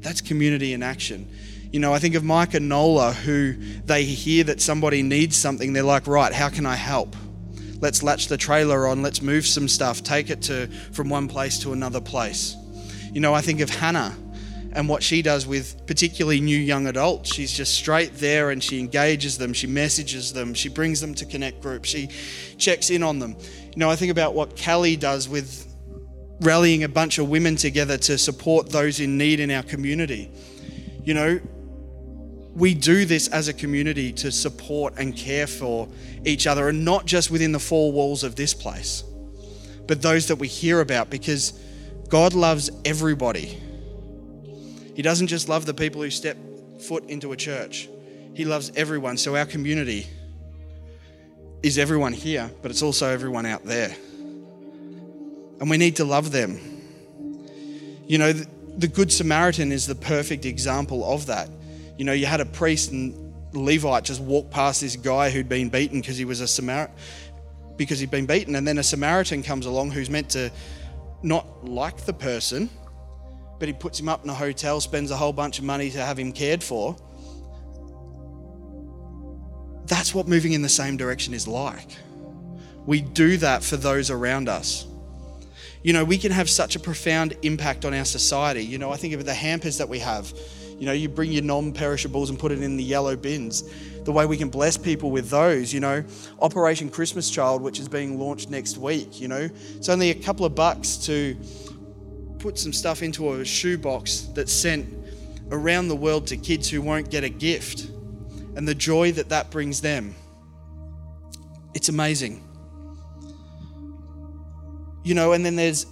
That's 0.00 0.20
community 0.20 0.72
in 0.72 0.82
action. 0.82 1.28
You 1.70 1.80
know, 1.80 1.92
I 1.92 1.98
think 1.98 2.14
of 2.14 2.24
Mike 2.24 2.54
and 2.54 2.68
Nola 2.68 3.12
who 3.12 3.54
they 3.84 4.04
hear 4.04 4.44
that 4.44 4.60
somebody 4.60 5.02
needs 5.02 5.36
something, 5.36 5.72
they're 5.72 5.82
like, 5.82 6.06
right, 6.06 6.32
how 6.32 6.48
can 6.48 6.64
I 6.64 6.76
help? 6.76 7.16
Let's 7.80 8.02
latch 8.02 8.28
the 8.28 8.36
trailer 8.36 8.86
on, 8.86 9.02
let's 9.02 9.20
move 9.20 9.46
some 9.46 9.68
stuff, 9.68 10.02
take 10.02 10.30
it 10.30 10.42
to 10.42 10.68
from 10.92 11.08
one 11.08 11.28
place 11.28 11.58
to 11.60 11.72
another 11.72 12.00
place. 12.00 12.56
You 13.12 13.20
know, 13.20 13.34
I 13.34 13.40
think 13.40 13.60
of 13.60 13.70
Hannah 13.70 14.16
and 14.72 14.88
what 14.88 15.02
she 15.02 15.22
does 15.22 15.46
with 15.46 15.86
particularly 15.86 16.40
new 16.40 16.58
young 16.58 16.86
adults. 16.86 17.34
She's 17.34 17.52
just 17.52 17.74
straight 17.74 18.14
there 18.14 18.50
and 18.50 18.62
she 18.62 18.78
engages 18.78 19.38
them, 19.38 19.52
she 19.52 19.66
messages 19.66 20.32
them, 20.32 20.54
she 20.54 20.68
brings 20.68 21.00
them 21.00 21.14
to 21.14 21.26
connect 21.26 21.62
groups, 21.62 21.88
she 21.88 22.08
checks 22.58 22.90
in 22.90 23.02
on 23.02 23.18
them. 23.18 23.36
You 23.72 23.76
know, 23.76 23.90
I 23.90 23.96
think 23.96 24.12
about 24.12 24.34
what 24.34 24.60
Callie 24.62 24.96
does 24.96 25.28
with 25.28 25.66
rallying 26.40 26.84
a 26.84 26.88
bunch 26.88 27.18
of 27.18 27.28
women 27.28 27.56
together 27.56 27.96
to 27.96 28.18
support 28.18 28.70
those 28.70 29.00
in 29.00 29.16
need 29.16 29.40
in 29.40 29.50
our 29.50 29.62
community. 29.62 30.30
You 31.04 31.14
know, 31.14 31.40
we 32.56 32.72
do 32.72 33.04
this 33.04 33.28
as 33.28 33.48
a 33.48 33.52
community 33.52 34.12
to 34.14 34.32
support 34.32 34.94
and 34.96 35.14
care 35.14 35.46
for 35.46 35.88
each 36.24 36.46
other, 36.46 36.70
and 36.70 36.84
not 36.84 37.04
just 37.04 37.30
within 37.30 37.52
the 37.52 37.58
four 37.58 37.92
walls 37.92 38.24
of 38.24 38.34
this 38.34 38.54
place, 38.54 39.04
but 39.86 40.00
those 40.00 40.28
that 40.28 40.36
we 40.36 40.48
hear 40.48 40.80
about 40.80 41.10
because 41.10 41.52
God 42.08 42.32
loves 42.32 42.70
everybody. 42.86 43.60
He 44.94 45.02
doesn't 45.02 45.26
just 45.26 45.50
love 45.50 45.66
the 45.66 45.74
people 45.74 46.00
who 46.00 46.08
step 46.08 46.38
foot 46.80 47.04
into 47.10 47.32
a 47.32 47.36
church, 47.36 47.90
He 48.32 48.46
loves 48.46 48.72
everyone. 48.74 49.18
So 49.18 49.36
our 49.36 49.46
community 49.46 50.06
is 51.62 51.76
everyone 51.76 52.14
here, 52.14 52.50
but 52.62 52.70
it's 52.70 52.82
also 52.82 53.10
everyone 53.10 53.44
out 53.44 53.64
there. 53.64 53.94
And 55.60 55.68
we 55.68 55.76
need 55.76 55.96
to 55.96 56.04
love 56.04 56.32
them. 56.32 56.58
You 58.06 58.18
know, 58.18 58.32
the, 58.32 58.88
Good 58.88 59.12
Samaritan 59.12 59.72
is 59.72 59.86
the 59.86 59.94
perfect 59.94 60.44
example 60.44 61.04
of 61.04 61.26
that. 61.26 61.50
You 61.98 62.04
know, 62.04 62.12
you 62.12 62.26
had 62.26 62.40
a 62.40 62.44
priest 62.44 62.92
and 62.92 63.32
Levite 63.52 64.04
just 64.04 64.20
walk 64.20 64.50
past 64.50 64.80
this 64.80 64.96
guy 64.96 65.30
who'd 65.30 65.48
been 65.48 65.68
beaten 65.68 66.00
because 66.00 66.16
he 66.16 66.24
was 66.24 66.40
a 66.40 66.46
Samaritan, 66.46 66.94
because 67.76 67.98
he'd 67.98 68.10
been 68.10 68.26
beaten, 68.26 68.56
and 68.56 68.66
then 68.66 68.78
a 68.78 68.82
Samaritan 68.82 69.42
comes 69.42 69.66
along 69.66 69.92
who's 69.92 70.10
meant 70.10 70.30
to 70.30 70.50
not 71.22 71.64
like 71.64 72.04
the 72.04 72.12
person, 72.12 72.68
but 73.58 73.68
he 73.68 73.72
puts 73.72 73.98
him 73.98 74.08
up 74.08 74.24
in 74.24 74.30
a 74.30 74.34
hotel, 74.34 74.80
spends 74.80 75.10
a 75.10 75.16
whole 75.16 75.32
bunch 75.32 75.58
of 75.58 75.64
money 75.64 75.90
to 75.90 76.04
have 76.04 76.18
him 76.18 76.32
cared 76.32 76.62
for. 76.62 76.96
That's 79.86 80.14
what 80.14 80.28
moving 80.28 80.52
in 80.52 80.62
the 80.62 80.68
same 80.68 80.96
direction 80.96 81.32
is 81.32 81.48
like. 81.48 81.88
We 82.84 83.00
do 83.00 83.36
that 83.38 83.64
for 83.64 83.76
those 83.76 84.10
around 84.10 84.48
us. 84.48 84.86
You 85.82 85.92
know, 85.92 86.04
we 86.04 86.18
can 86.18 86.32
have 86.32 86.50
such 86.50 86.76
a 86.76 86.80
profound 86.80 87.36
impact 87.42 87.84
on 87.84 87.94
our 87.94 88.04
society. 88.04 88.64
You 88.64 88.78
know, 88.78 88.90
I 88.90 88.96
think 88.96 89.14
of 89.14 89.24
the 89.24 89.34
hampers 89.34 89.78
that 89.78 89.88
we 89.88 90.00
have. 90.00 90.32
You 90.78 90.86
know, 90.86 90.92
you 90.92 91.08
bring 91.08 91.32
your 91.32 91.42
non 91.42 91.72
perishables 91.72 92.30
and 92.30 92.38
put 92.38 92.52
it 92.52 92.62
in 92.62 92.76
the 92.76 92.84
yellow 92.84 93.16
bins. 93.16 93.64
The 94.04 94.12
way 94.12 94.26
we 94.26 94.36
can 94.36 94.50
bless 94.50 94.76
people 94.76 95.10
with 95.10 95.30
those, 95.30 95.72
you 95.72 95.80
know, 95.80 96.04
Operation 96.40 96.90
Christmas 96.90 97.30
Child, 97.30 97.62
which 97.62 97.80
is 97.80 97.88
being 97.88 98.18
launched 98.18 98.50
next 98.50 98.76
week, 98.76 99.20
you 99.20 99.28
know, 99.28 99.48
it's 99.76 99.88
only 99.88 100.10
a 100.10 100.14
couple 100.14 100.44
of 100.44 100.54
bucks 100.54 100.96
to 101.06 101.36
put 102.38 102.58
some 102.58 102.72
stuff 102.72 103.02
into 103.02 103.32
a 103.32 103.44
shoebox 103.44 104.28
that's 104.34 104.52
sent 104.52 104.86
around 105.50 105.88
the 105.88 105.96
world 105.96 106.26
to 106.28 106.36
kids 106.36 106.68
who 106.68 106.82
won't 106.82 107.10
get 107.10 107.24
a 107.24 107.28
gift 107.28 107.90
and 108.56 108.66
the 108.66 108.74
joy 108.74 109.12
that 109.12 109.28
that 109.30 109.50
brings 109.50 109.80
them. 109.80 110.14
It's 111.74 111.88
amazing. 111.88 112.42
You 115.04 115.14
know, 115.14 115.32
and 115.32 115.44
then 115.44 115.56
there's 115.56 115.86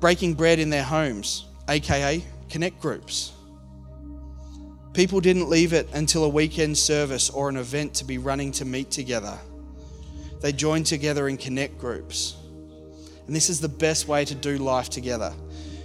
breaking 0.00 0.34
bread 0.34 0.58
in 0.58 0.70
their 0.70 0.82
homes, 0.82 1.46
aka 1.68 2.22
connect 2.48 2.80
groups. 2.80 3.32
People 4.98 5.20
didn't 5.20 5.48
leave 5.48 5.72
it 5.74 5.88
until 5.92 6.24
a 6.24 6.28
weekend 6.28 6.76
service 6.76 7.30
or 7.30 7.48
an 7.48 7.56
event 7.56 7.94
to 7.94 8.04
be 8.04 8.18
running 8.18 8.50
to 8.50 8.64
meet 8.64 8.90
together. 8.90 9.38
They 10.40 10.50
joined 10.50 10.86
together 10.86 11.28
in 11.28 11.36
connect 11.36 11.78
groups. 11.78 12.36
And 13.28 13.36
this 13.36 13.48
is 13.48 13.60
the 13.60 13.68
best 13.68 14.08
way 14.08 14.24
to 14.24 14.34
do 14.34 14.58
life 14.58 14.90
together. 14.90 15.32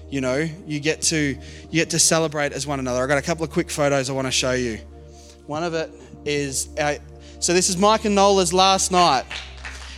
You 0.09 0.21
know, 0.21 0.49
you 0.65 0.79
get 0.79 1.03
to 1.03 1.15
you 1.15 1.37
get 1.71 1.91
to 1.91 1.99
celebrate 1.99 2.53
as 2.53 2.65
one 2.65 2.79
another. 2.79 3.03
I 3.03 3.05
got 3.05 3.19
a 3.19 3.21
couple 3.21 3.43
of 3.43 3.51
quick 3.51 3.69
photos 3.69 4.09
I 4.09 4.13
want 4.13 4.25
to 4.25 4.31
show 4.31 4.53
you. 4.53 4.79
One 5.45 5.63
of 5.63 5.75
it 5.75 5.91
is 6.25 6.69
our, 6.79 6.95
so 7.39 7.53
this 7.53 7.69
is 7.69 7.77
Mike 7.77 8.05
and 8.05 8.15
Nola's 8.15 8.51
last 8.51 8.91
night. 8.91 9.25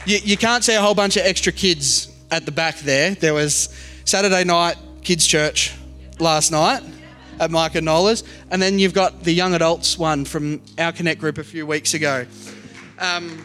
You, 0.06 0.18
you 0.26 0.36
can't 0.36 0.62
see 0.62 0.76
a 0.76 0.82
whole 0.82 0.94
bunch 0.94 1.16
of 1.16 1.26
extra 1.26 1.54
kids 1.54 2.14
at 2.32 2.46
the 2.46 2.52
back 2.52 2.80
there. 2.80 3.16
There 3.16 3.34
was 3.34 3.74
Saturday 4.04 4.44
night 4.44 4.76
kids 5.04 5.26
church 5.26 5.74
last 6.20 6.52
night 6.52 6.84
at 7.40 7.52
and 7.76 7.86
Nola's, 7.86 8.24
and 8.52 8.62
then 8.62 8.80
you've 8.80 8.94
got 8.94 9.24
the 9.24 9.34
young 9.34 9.54
adults 9.54 9.98
one 9.98 10.26
from 10.26 10.62
our 10.78 10.92
Connect 10.92 11.20
group 11.20 11.38
a 11.38 11.44
few 11.44 11.66
weeks 11.66 11.94
ago. 11.94 12.26
Um, 13.00 13.44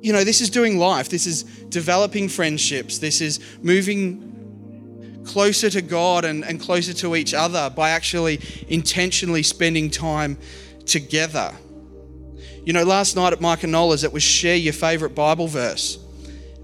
you 0.00 0.12
know, 0.12 0.22
this 0.22 0.40
is 0.40 0.50
doing 0.50 0.78
life. 0.78 1.08
This 1.08 1.26
is 1.26 1.42
developing 1.42 2.28
friendships. 2.28 2.98
This 2.98 3.20
is 3.20 3.40
moving 3.62 5.22
closer 5.24 5.70
to 5.70 5.80
God 5.82 6.24
and, 6.24 6.44
and 6.44 6.60
closer 6.60 6.92
to 6.92 7.16
each 7.16 7.32
other 7.32 7.70
by 7.70 7.90
actually 7.90 8.40
intentionally 8.68 9.42
spending 9.42 9.90
time 9.90 10.38
together. 10.86 11.54
You 12.64 12.72
know, 12.72 12.84
last 12.84 13.16
night 13.16 13.32
at 13.32 13.40
and 13.62 13.72
Nola's, 13.72 14.04
it 14.04 14.12
was 14.12 14.22
share 14.22 14.56
your 14.56 14.72
favorite 14.72 15.14
Bible 15.14 15.48
verse. 15.48 15.98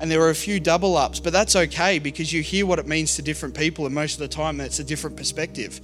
And 0.01 0.11
there 0.11 0.19
were 0.19 0.31
a 0.31 0.35
few 0.35 0.59
double 0.59 0.97
ups, 0.97 1.21
but 1.21 1.33
that's 1.33 1.55
okay 1.55 1.99
because 1.99 2.33
you 2.33 2.43
hear 2.43 2.65
what 2.65 2.79
it 2.79 2.87
means 2.87 3.17
to 3.17 3.23
different 3.23 3.55
people, 3.55 3.85
and 3.85 3.95
most 3.95 4.15
of 4.15 4.21
the 4.21 4.29
time 4.29 4.57
that's 4.57 4.79
a 4.79 4.85
different 4.85 5.17
perspective 5.17 5.81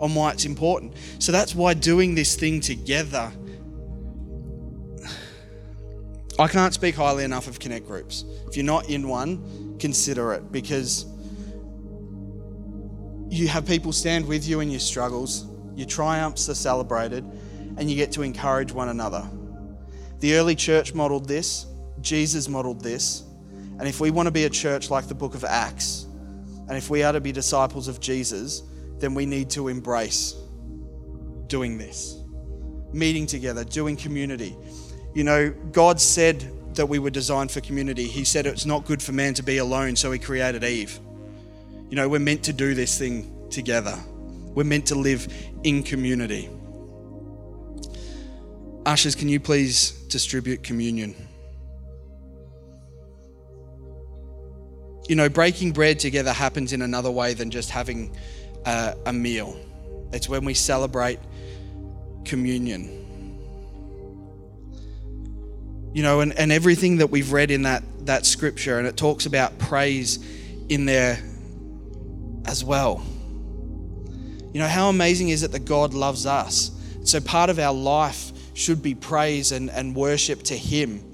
on 0.00 0.14
why 0.14 0.32
it's 0.32 0.44
important. 0.44 0.94
So 1.20 1.30
that's 1.30 1.54
why 1.54 1.74
doing 1.74 2.16
this 2.16 2.34
thing 2.34 2.60
together. 2.60 3.30
I 6.36 6.48
can't 6.48 6.74
speak 6.74 6.96
highly 6.96 7.22
enough 7.22 7.46
of 7.46 7.60
Connect 7.60 7.86
groups. 7.86 8.24
If 8.48 8.56
you're 8.56 8.66
not 8.66 8.88
in 8.88 9.08
one, 9.08 9.76
consider 9.78 10.32
it 10.32 10.50
because 10.50 11.06
you 13.28 13.46
have 13.48 13.66
people 13.66 13.92
stand 13.92 14.26
with 14.26 14.46
you 14.46 14.60
in 14.60 14.70
your 14.70 14.80
struggles, 14.80 15.46
your 15.76 15.86
triumphs 15.86 16.48
are 16.48 16.54
celebrated, 16.54 17.24
and 17.76 17.88
you 17.88 17.96
get 17.96 18.10
to 18.12 18.22
encourage 18.22 18.72
one 18.72 18.88
another. 18.88 19.28
The 20.20 20.34
early 20.34 20.54
church 20.54 20.94
modeled 20.94 21.28
this, 21.28 21.66
Jesus 22.00 22.48
modeled 22.48 22.80
this, 22.80 23.23
and 23.78 23.88
if 23.88 24.00
we 24.00 24.10
want 24.10 24.26
to 24.26 24.32
be 24.32 24.44
a 24.44 24.50
church 24.50 24.90
like 24.90 25.08
the 25.08 25.14
book 25.14 25.34
of 25.34 25.44
Acts, 25.44 26.06
and 26.68 26.76
if 26.76 26.90
we 26.90 27.02
are 27.02 27.12
to 27.12 27.20
be 27.20 27.32
disciples 27.32 27.88
of 27.88 28.00
Jesus, 28.00 28.62
then 28.98 29.14
we 29.14 29.26
need 29.26 29.50
to 29.50 29.68
embrace 29.68 30.34
doing 31.46 31.76
this 31.76 32.20
meeting 32.94 33.26
together, 33.26 33.64
doing 33.64 33.96
community. 33.96 34.56
You 35.14 35.24
know, 35.24 35.50
God 35.72 36.00
said 36.00 36.48
that 36.76 36.86
we 36.86 36.98
were 36.98 37.10
designed 37.10 37.50
for 37.50 37.60
community. 37.60 38.06
He 38.06 38.24
said 38.24 38.46
it's 38.46 38.66
not 38.66 38.84
good 38.84 39.02
for 39.02 39.12
man 39.12 39.34
to 39.34 39.42
be 39.42 39.58
alone, 39.58 39.96
so 39.96 40.12
He 40.12 40.18
created 40.18 40.64
Eve. 40.64 40.98
You 41.90 41.96
know, 41.96 42.08
we're 42.08 42.20
meant 42.20 42.44
to 42.44 42.52
do 42.52 42.74
this 42.74 42.98
thing 42.98 43.30
together, 43.50 43.98
we're 44.54 44.64
meant 44.64 44.86
to 44.86 44.94
live 44.94 45.26
in 45.64 45.82
community. 45.82 46.48
Ushers, 48.86 49.14
can 49.14 49.28
you 49.28 49.40
please 49.40 49.92
distribute 50.08 50.62
communion? 50.62 51.14
You 55.08 55.16
know, 55.16 55.28
breaking 55.28 55.72
bread 55.72 55.98
together 55.98 56.32
happens 56.32 56.72
in 56.72 56.80
another 56.80 57.10
way 57.10 57.34
than 57.34 57.50
just 57.50 57.70
having 57.70 58.16
a, 58.64 58.96
a 59.06 59.12
meal. 59.12 59.56
It's 60.12 60.28
when 60.28 60.44
we 60.44 60.54
celebrate 60.54 61.18
communion. 62.24 63.02
You 65.92 66.02
know, 66.02 66.20
and, 66.20 66.32
and 66.38 66.50
everything 66.50 66.96
that 66.98 67.08
we've 67.08 67.32
read 67.32 67.50
in 67.50 67.62
that, 67.62 67.82
that 68.06 68.26
scripture, 68.26 68.78
and 68.78 68.88
it 68.88 68.96
talks 68.96 69.26
about 69.26 69.58
praise 69.58 70.18
in 70.68 70.86
there 70.86 71.22
as 72.46 72.64
well. 72.64 73.04
You 74.52 74.60
know, 74.60 74.68
how 74.68 74.88
amazing 74.88 75.28
is 75.28 75.42
it 75.42 75.52
that 75.52 75.64
God 75.64 75.94
loves 75.94 76.26
us? 76.26 76.70
So 77.04 77.20
part 77.20 77.50
of 77.50 77.58
our 77.58 77.74
life 77.74 78.32
should 78.54 78.82
be 78.82 78.94
praise 78.94 79.52
and, 79.52 79.68
and 79.70 79.94
worship 79.94 80.42
to 80.44 80.56
Him. 80.56 81.04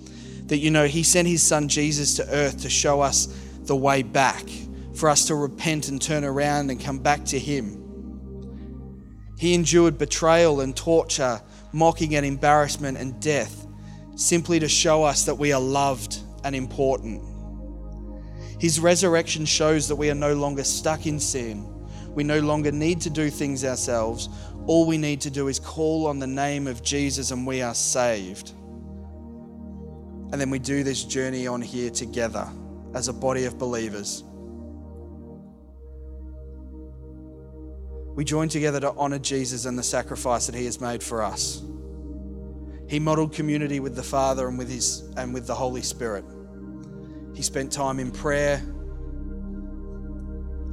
That, 0.46 0.58
you 0.58 0.70
know, 0.70 0.86
He 0.86 1.02
sent 1.02 1.26
His 1.26 1.42
Son 1.42 1.68
Jesus 1.68 2.14
to 2.16 2.28
earth 2.28 2.62
to 2.62 2.70
show 2.70 3.00
us 3.00 3.34
the 3.70 3.76
way 3.76 4.02
back, 4.02 4.44
for 4.96 5.08
us 5.08 5.26
to 5.26 5.36
repent 5.36 5.90
and 5.90 6.02
turn 6.02 6.24
around 6.24 6.72
and 6.72 6.80
come 6.80 6.98
back 6.98 7.24
to 7.24 7.38
Him. 7.38 7.76
He 9.38 9.54
endured 9.54 9.96
betrayal 9.96 10.60
and 10.62 10.76
torture, 10.76 11.40
mocking 11.72 12.16
and 12.16 12.26
embarrassment 12.26 12.98
and 12.98 13.22
death, 13.22 13.68
simply 14.16 14.58
to 14.58 14.68
show 14.68 15.04
us 15.04 15.24
that 15.26 15.36
we 15.36 15.52
are 15.52 15.60
loved 15.60 16.18
and 16.42 16.56
important. 16.56 17.22
His 18.58 18.80
resurrection 18.80 19.44
shows 19.44 19.86
that 19.86 19.94
we 19.94 20.10
are 20.10 20.16
no 20.16 20.34
longer 20.34 20.64
stuck 20.64 21.06
in 21.06 21.20
sin. 21.20 21.64
We 22.12 22.24
no 22.24 22.40
longer 22.40 22.72
need 22.72 23.00
to 23.02 23.10
do 23.10 23.30
things 23.30 23.64
ourselves. 23.64 24.28
All 24.66 24.84
we 24.84 24.98
need 24.98 25.20
to 25.20 25.30
do 25.30 25.46
is 25.46 25.60
call 25.60 26.08
on 26.08 26.18
the 26.18 26.26
name 26.26 26.66
of 26.66 26.82
Jesus 26.82 27.30
and 27.30 27.46
we 27.46 27.62
are 27.62 27.74
saved. 27.74 28.50
And 30.32 30.40
then 30.40 30.50
we 30.50 30.58
do 30.58 30.82
this 30.82 31.04
journey 31.04 31.46
on 31.46 31.62
here 31.62 31.90
together 31.90 32.50
as 32.94 33.08
a 33.08 33.12
body 33.12 33.44
of 33.44 33.58
believers. 33.58 34.24
We 38.14 38.24
join 38.24 38.48
together 38.48 38.80
to 38.80 38.92
honor 38.92 39.18
Jesus 39.18 39.64
and 39.64 39.78
the 39.78 39.82
sacrifice 39.82 40.46
that 40.46 40.54
he 40.54 40.64
has 40.66 40.80
made 40.80 41.02
for 41.02 41.22
us. 41.22 41.62
He 42.88 42.98
modeled 42.98 43.32
community 43.32 43.78
with 43.80 43.94
the 43.94 44.02
Father 44.02 44.48
and 44.48 44.58
with 44.58 44.68
his 44.68 45.02
and 45.16 45.32
with 45.32 45.46
the 45.46 45.54
Holy 45.54 45.82
Spirit. 45.82 46.24
He 47.34 47.42
spent 47.42 47.72
time 47.72 48.00
in 48.00 48.10
prayer 48.10 48.56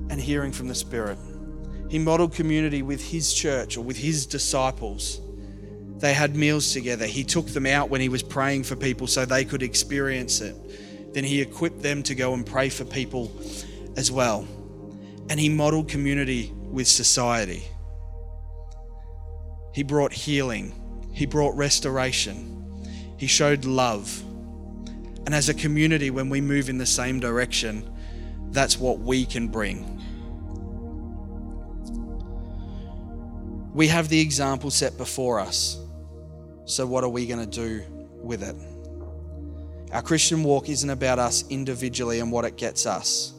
and 0.09 0.19
hearing 0.19 0.51
from 0.51 0.67
the 0.67 0.75
Spirit. 0.75 1.17
He 1.89 1.99
modeled 1.99 2.33
community 2.33 2.81
with 2.81 3.01
his 3.01 3.33
church 3.33 3.77
or 3.77 3.81
with 3.81 3.97
his 3.97 4.25
disciples. 4.25 5.21
They 5.99 6.13
had 6.13 6.35
meals 6.35 6.73
together. 6.73 7.05
He 7.05 7.23
took 7.23 7.47
them 7.47 7.65
out 7.65 7.89
when 7.89 8.01
he 8.01 8.09
was 8.09 8.23
praying 8.23 8.63
for 8.63 8.75
people 8.75 9.07
so 9.07 9.25
they 9.25 9.45
could 9.45 9.63
experience 9.63 10.41
it. 10.41 10.55
Then 11.17 11.23
he 11.23 11.41
equipped 11.41 11.81
them 11.81 12.03
to 12.03 12.13
go 12.13 12.35
and 12.35 12.45
pray 12.45 12.69
for 12.69 12.85
people 12.85 13.31
as 13.95 14.11
well. 14.11 14.47
And 15.31 15.39
he 15.39 15.49
modeled 15.49 15.89
community 15.89 16.53
with 16.53 16.87
society. 16.87 17.63
He 19.73 19.81
brought 19.81 20.13
healing, 20.13 21.09
he 21.11 21.25
brought 21.25 21.57
restoration, 21.57 22.85
he 23.17 23.25
showed 23.25 23.65
love. 23.65 24.23
And 25.25 25.33
as 25.33 25.49
a 25.49 25.55
community, 25.55 26.11
when 26.11 26.29
we 26.29 26.39
move 26.39 26.69
in 26.69 26.77
the 26.77 26.85
same 26.85 27.19
direction, 27.19 27.91
that's 28.51 28.77
what 28.79 28.99
we 28.99 29.25
can 29.25 29.47
bring. 29.47 29.99
We 33.73 33.87
have 33.87 34.07
the 34.07 34.19
example 34.19 34.69
set 34.69 34.99
before 34.99 35.39
us. 35.39 35.79
So, 36.65 36.85
what 36.85 37.03
are 37.03 37.09
we 37.09 37.25
going 37.25 37.39
to 37.39 37.47
do 37.47 37.83
with 38.21 38.43
it. 38.43 38.55
Our 39.91 40.01
Christian 40.01 40.43
walk 40.43 40.67
isn't 40.69 40.89
about 40.89 41.17
us 41.17 41.45
individually 41.49 42.19
and 42.19 42.31
what 42.31 42.43
it 42.43 42.57
gets 42.57 42.85
us. 42.85 43.33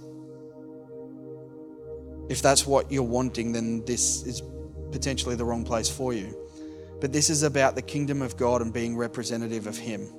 If 2.28 2.42
that's 2.42 2.66
what 2.66 2.90
you're 2.90 3.02
wanting, 3.02 3.52
then 3.52 3.84
this 3.84 4.22
is 4.24 4.42
potentially 4.90 5.34
the 5.34 5.44
wrong 5.44 5.64
place 5.64 5.88
for 5.88 6.12
you. 6.12 6.36
But 7.00 7.12
this 7.12 7.30
is 7.30 7.42
about 7.42 7.74
the 7.74 7.82
kingdom 7.82 8.22
of 8.22 8.36
God 8.36 8.62
and 8.62 8.72
being 8.72 8.96
representative 8.96 9.66
of 9.66 9.76
Him. 9.76 10.12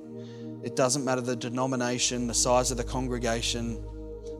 It 0.64 0.76
doesn't 0.76 1.04
matter 1.04 1.22
the 1.22 1.36
denomination, 1.36 2.28
the 2.28 2.34
size 2.34 2.72
of 2.72 2.78
the 2.78 2.84
congregation, 2.84 3.84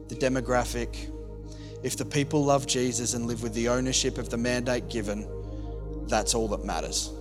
the 0.08 0.14
demographic. 0.14 1.10
If 1.82 1.96
the 1.96 2.04
people 2.04 2.44
love 2.44 2.66
Jesus 2.66 3.14
and 3.14 3.26
live 3.26 3.42
with 3.42 3.54
the 3.54 3.68
ownership 3.68 4.18
of 4.18 4.28
the 4.28 4.36
mandate 4.36 4.88
given, 4.88 5.28
that's 6.06 6.34
all 6.34 6.48
that 6.48 6.64
matters. 6.64 7.12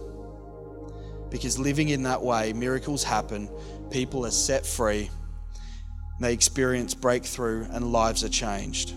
Because 1.30 1.60
living 1.60 1.90
in 1.90 2.04
that 2.04 2.22
way, 2.22 2.54
miracles 2.54 3.04
happen, 3.04 3.50
people 3.92 4.26
are 4.26 4.32
set 4.32 4.66
free, 4.66 5.10
they 6.20 6.34
experience 6.34 6.94
breakthrough, 6.94 7.66
and 7.72 7.92
lives 7.92 8.24
are 8.24 8.30
changed. 8.30 8.94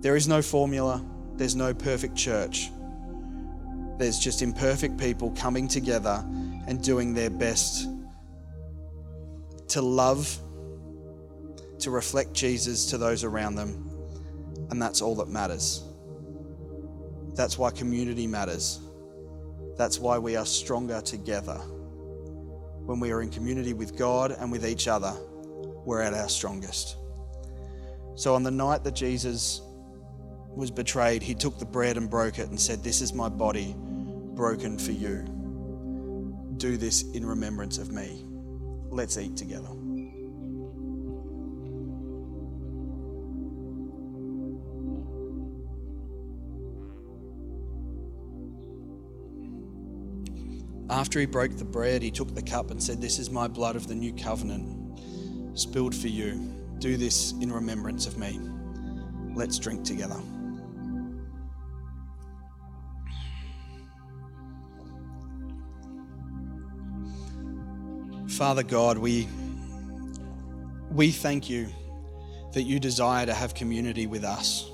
There 0.00 0.16
is 0.16 0.28
no 0.28 0.40
formula, 0.40 1.04
there's 1.34 1.56
no 1.56 1.74
perfect 1.74 2.16
church. 2.16 2.70
There's 3.98 4.18
just 4.18 4.42
imperfect 4.42 4.96
people 4.96 5.32
coming 5.32 5.66
together 5.66 6.24
and 6.66 6.82
doing 6.82 7.14
their 7.14 7.30
best 7.30 7.88
to 9.68 9.82
love, 9.82 10.38
to 11.80 11.90
reflect 11.90 12.32
Jesus 12.32 12.86
to 12.90 12.98
those 12.98 13.24
around 13.24 13.56
them. 13.56 13.90
And 14.70 14.80
that's 14.80 15.02
all 15.02 15.16
that 15.16 15.28
matters. 15.28 15.82
That's 17.34 17.58
why 17.58 17.70
community 17.70 18.26
matters. 18.26 18.80
That's 19.78 20.00
why 20.00 20.18
we 20.18 20.34
are 20.34 20.44
stronger 20.44 21.00
together. 21.00 21.56
When 22.84 22.98
we 22.98 23.12
are 23.12 23.22
in 23.22 23.30
community 23.30 23.72
with 23.72 23.96
God 23.96 24.32
and 24.32 24.50
with 24.50 24.66
each 24.66 24.88
other, 24.88 25.14
we're 25.84 26.02
at 26.02 26.14
our 26.14 26.28
strongest. 26.28 26.96
So, 28.16 28.34
on 28.34 28.42
the 28.42 28.50
night 28.50 28.82
that 28.82 28.96
Jesus 28.96 29.62
was 30.56 30.72
betrayed, 30.72 31.22
he 31.22 31.34
took 31.34 31.60
the 31.60 31.64
bread 31.64 31.96
and 31.96 32.10
broke 32.10 32.40
it 32.40 32.48
and 32.48 32.60
said, 32.60 32.82
This 32.82 33.00
is 33.00 33.12
my 33.12 33.28
body 33.28 33.76
broken 33.78 34.78
for 34.78 34.92
you. 34.92 35.24
Do 36.56 36.76
this 36.76 37.02
in 37.12 37.24
remembrance 37.24 37.78
of 37.78 37.92
me. 37.92 38.24
Let's 38.90 39.16
eat 39.16 39.36
together. 39.36 39.77
After 50.98 51.20
he 51.20 51.26
broke 51.26 51.56
the 51.56 51.64
bread, 51.64 52.02
he 52.02 52.10
took 52.10 52.34
the 52.34 52.42
cup 52.42 52.72
and 52.72 52.82
said, 52.82 53.00
This 53.00 53.20
is 53.20 53.30
my 53.30 53.46
blood 53.46 53.76
of 53.76 53.86
the 53.86 53.94
new 53.94 54.12
covenant, 54.12 54.98
spilled 55.56 55.94
for 55.94 56.08
you. 56.08 56.52
Do 56.80 56.96
this 56.96 57.34
in 57.40 57.52
remembrance 57.52 58.08
of 58.08 58.18
me. 58.18 58.40
Let's 59.32 59.60
drink 59.60 59.84
together. 59.84 60.20
Father 68.30 68.64
God, 68.64 68.98
we, 68.98 69.28
we 70.90 71.12
thank 71.12 71.48
you 71.48 71.68
that 72.54 72.62
you 72.62 72.80
desire 72.80 73.24
to 73.24 73.34
have 73.34 73.54
community 73.54 74.08
with 74.08 74.24
us. 74.24 74.68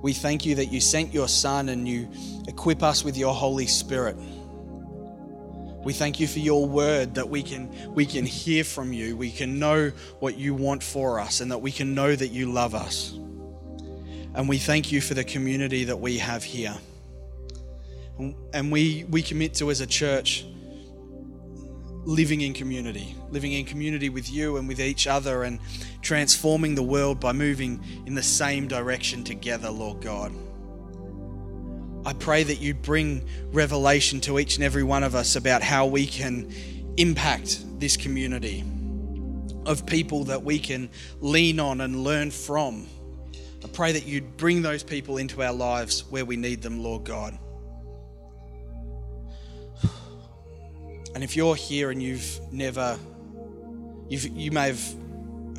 We 0.00 0.14
thank 0.14 0.46
you 0.46 0.54
that 0.54 0.72
you 0.72 0.80
sent 0.80 1.12
your 1.12 1.28
Son 1.28 1.68
and 1.68 1.86
you 1.86 2.08
equip 2.48 2.82
us 2.82 3.04
with 3.04 3.18
your 3.18 3.34
Holy 3.34 3.66
Spirit. 3.66 4.16
We 5.84 5.92
thank 5.92 6.20
you 6.20 6.28
for 6.28 6.38
your 6.38 6.66
word 6.66 7.16
that 7.16 7.28
we 7.28 7.42
can, 7.42 7.92
we 7.92 8.06
can 8.06 8.24
hear 8.24 8.62
from 8.62 8.92
you. 8.92 9.16
We 9.16 9.32
can 9.32 9.58
know 9.58 9.90
what 10.20 10.36
you 10.36 10.54
want 10.54 10.82
for 10.82 11.18
us 11.18 11.40
and 11.40 11.50
that 11.50 11.58
we 11.58 11.72
can 11.72 11.94
know 11.94 12.14
that 12.14 12.28
you 12.28 12.52
love 12.52 12.74
us. 12.74 13.12
And 14.34 14.48
we 14.48 14.58
thank 14.58 14.92
you 14.92 15.00
for 15.00 15.14
the 15.14 15.24
community 15.24 15.84
that 15.84 15.98
we 15.98 16.18
have 16.18 16.44
here. 16.44 16.74
And 18.54 18.70
we, 18.70 19.04
we 19.10 19.22
commit 19.22 19.54
to, 19.54 19.70
as 19.70 19.80
a 19.80 19.86
church, 19.86 20.46
living 22.04 22.40
in 22.40 22.52
community, 22.52 23.16
living 23.30 23.52
in 23.52 23.64
community 23.64 24.08
with 24.08 24.30
you 24.30 24.56
and 24.56 24.68
with 24.68 24.80
each 24.80 25.06
other, 25.06 25.42
and 25.42 25.58
transforming 26.00 26.74
the 26.74 26.82
world 26.82 27.20
by 27.20 27.32
moving 27.32 27.82
in 28.06 28.14
the 28.14 28.22
same 28.22 28.68
direction 28.68 29.24
together, 29.24 29.70
Lord 29.70 30.00
God. 30.00 30.32
I 32.04 32.12
pray 32.14 32.42
that 32.42 32.60
you 32.60 32.74
bring 32.74 33.28
revelation 33.52 34.20
to 34.22 34.38
each 34.38 34.56
and 34.56 34.64
every 34.64 34.82
one 34.82 35.04
of 35.04 35.14
us 35.14 35.36
about 35.36 35.62
how 35.62 35.86
we 35.86 36.06
can 36.06 36.52
impact 36.96 37.64
this 37.78 37.96
community 37.96 38.64
of 39.66 39.86
people 39.86 40.24
that 40.24 40.42
we 40.42 40.58
can 40.58 40.90
lean 41.20 41.60
on 41.60 41.80
and 41.80 42.02
learn 42.02 42.30
from. 42.30 42.88
I 43.64 43.68
pray 43.68 43.92
that 43.92 44.04
you'd 44.04 44.36
bring 44.36 44.62
those 44.62 44.82
people 44.82 45.18
into 45.18 45.42
our 45.42 45.52
lives 45.52 46.04
where 46.10 46.24
we 46.24 46.36
need 46.36 46.62
them, 46.62 46.82
Lord 46.82 47.04
God. 47.04 47.38
And 51.14 51.22
if 51.22 51.36
you're 51.36 51.54
here 51.54 51.90
and 51.90 52.02
you've 52.02 52.40
never, 52.50 52.98
you've, 54.08 54.26
you 54.26 54.50
may 54.50 54.68
have 54.68 54.94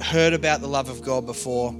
heard 0.01 0.33
about 0.33 0.59
the 0.59 0.67
love 0.67 0.89
of 0.89 1.01
God 1.01 1.25
before, 1.25 1.73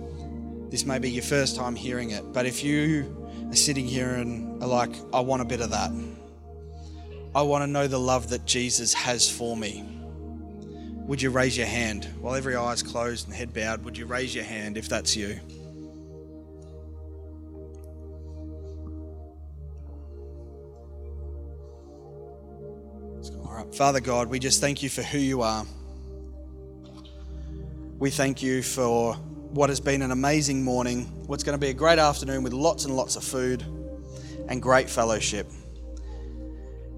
this 0.69 0.85
may 0.85 0.99
be 0.99 1.11
your 1.11 1.23
first 1.23 1.55
time 1.55 1.75
hearing 1.75 2.11
it. 2.11 2.31
But 2.31 2.45
if 2.45 2.63
you 2.63 3.22
are 3.53 3.55
sitting 3.55 3.87
here 3.87 4.09
and 4.09 4.63
are 4.63 4.67
like, 4.67 4.89
I 5.13 5.19
want 5.19 5.43
a 5.43 5.45
bit 5.45 5.61
of 5.61 5.69
that, 5.69 5.91
I 7.35 7.43
want 7.43 7.61
to 7.61 7.67
know 7.67 7.87
the 7.87 7.99
love 7.99 8.29
that 8.29 8.45
Jesus 8.45 8.95
has 8.95 9.29
for 9.29 9.55
me. 9.55 9.85
Would 11.05 11.21
you 11.21 11.29
raise 11.29 11.55
your 11.55 11.67
hand? 11.67 12.07
While 12.19 12.33
every 12.33 12.55
eye 12.55 12.73
is 12.73 12.81
closed 12.81 13.27
and 13.27 13.35
head 13.35 13.53
bowed, 13.53 13.85
would 13.85 13.95
you 13.95 14.07
raise 14.07 14.33
your 14.33 14.43
hand 14.43 14.75
if 14.75 14.89
that's 14.89 15.15
you? 15.15 15.39
All 23.45 23.53
right. 23.53 23.75
Father 23.75 23.99
God, 23.99 24.29
we 24.29 24.39
just 24.39 24.61
thank 24.61 24.81
you 24.81 24.89
for 24.89 25.03
who 25.03 25.19
you 25.19 25.43
are. 25.43 25.63
We 27.99 28.09
thank 28.09 28.41
you 28.41 28.63
for 28.63 29.15
what 29.53 29.69
has 29.69 29.79
been 29.79 30.01
an 30.01 30.09
amazing 30.09 30.63
morning, 30.63 31.03
what's 31.27 31.43
going 31.43 31.53
to 31.53 31.59
be 31.59 31.69
a 31.69 31.75
great 31.75 31.99
afternoon 31.99 32.41
with 32.41 32.53
lots 32.53 32.85
and 32.85 32.95
lots 32.95 33.15
of 33.15 33.23
food 33.23 33.61
and 34.49 34.59
great 34.59 34.89
fellowship. 34.89 35.45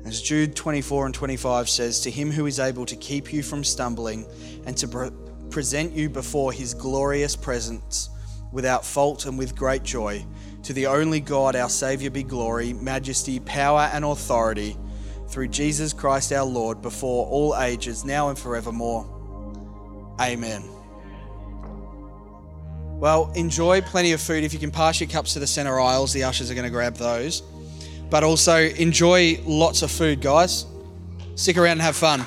As 0.06 0.22
Jude 0.22 0.56
24 0.56 1.08
and 1.08 1.14
25 1.14 1.68
says, 1.68 2.00
To 2.02 2.12
him 2.12 2.32
who 2.32 2.46
is 2.46 2.62
able 2.62 2.86
to 2.86 2.96
keep 2.96 3.34
you 3.34 3.44
from 3.44 3.66
stumbling 3.66 4.26
and 4.66 4.78
to 4.78 4.88
pre- 4.88 5.10
present 5.50 5.92
you 5.92 6.10
before 6.10 6.54
his 6.54 6.74
glorious 6.74 7.36
presence 7.36 8.10
without 8.54 8.86
fault 8.86 9.26
and 9.26 9.38
with 9.38 9.54
great 9.58 9.84
joy, 9.84 10.26
to 10.64 10.72
the 10.72 10.88
only 10.88 11.20
God, 11.20 11.58
our 11.58 11.68
Saviour, 11.68 12.10
be 12.10 12.24
glory, 12.24 12.72
majesty, 12.72 13.42
power, 13.42 13.90
and 13.92 14.06
authority 14.06 14.78
through 15.28 15.50
Jesus 15.50 15.92
Christ 15.92 16.32
our 16.32 16.46
Lord 16.46 16.82
before 16.82 17.28
all 17.28 17.54
ages, 17.60 18.06
now 18.06 18.30
and 18.30 18.40
forevermore. 18.40 19.12
Amen. 20.22 20.75
Well, 23.00 23.32
enjoy 23.36 23.82
plenty 23.82 24.14
of 24.14 24.22
food. 24.22 24.44
If 24.44 24.54
you 24.54 24.60
can 24.60 24.72
pass 24.72 25.00
your 25.02 25.10
cups 25.10 25.34
to 25.34 25.40
the 25.40 25.48
center 25.48 25.80
aisles, 25.80 26.14
the 26.14 26.24
ushers 26.24 26.50
are 26.50 26.54
going 26.54 26.66
to 26.66 26.72
grab 26.72 26.96
those. 26.96 27.42
But 28.10 28.24
also 28.24 28.58
enjoy 28.58 29.40
lots 29.46 29.82
of 29.82 29.92
food, 29.92 30.22
guys. 30.22 30.66
Stick 31.36 31.58
around 31.58 31.74
and 31.74 31.82
have 31.82 31.98
fun. 31.98 32.26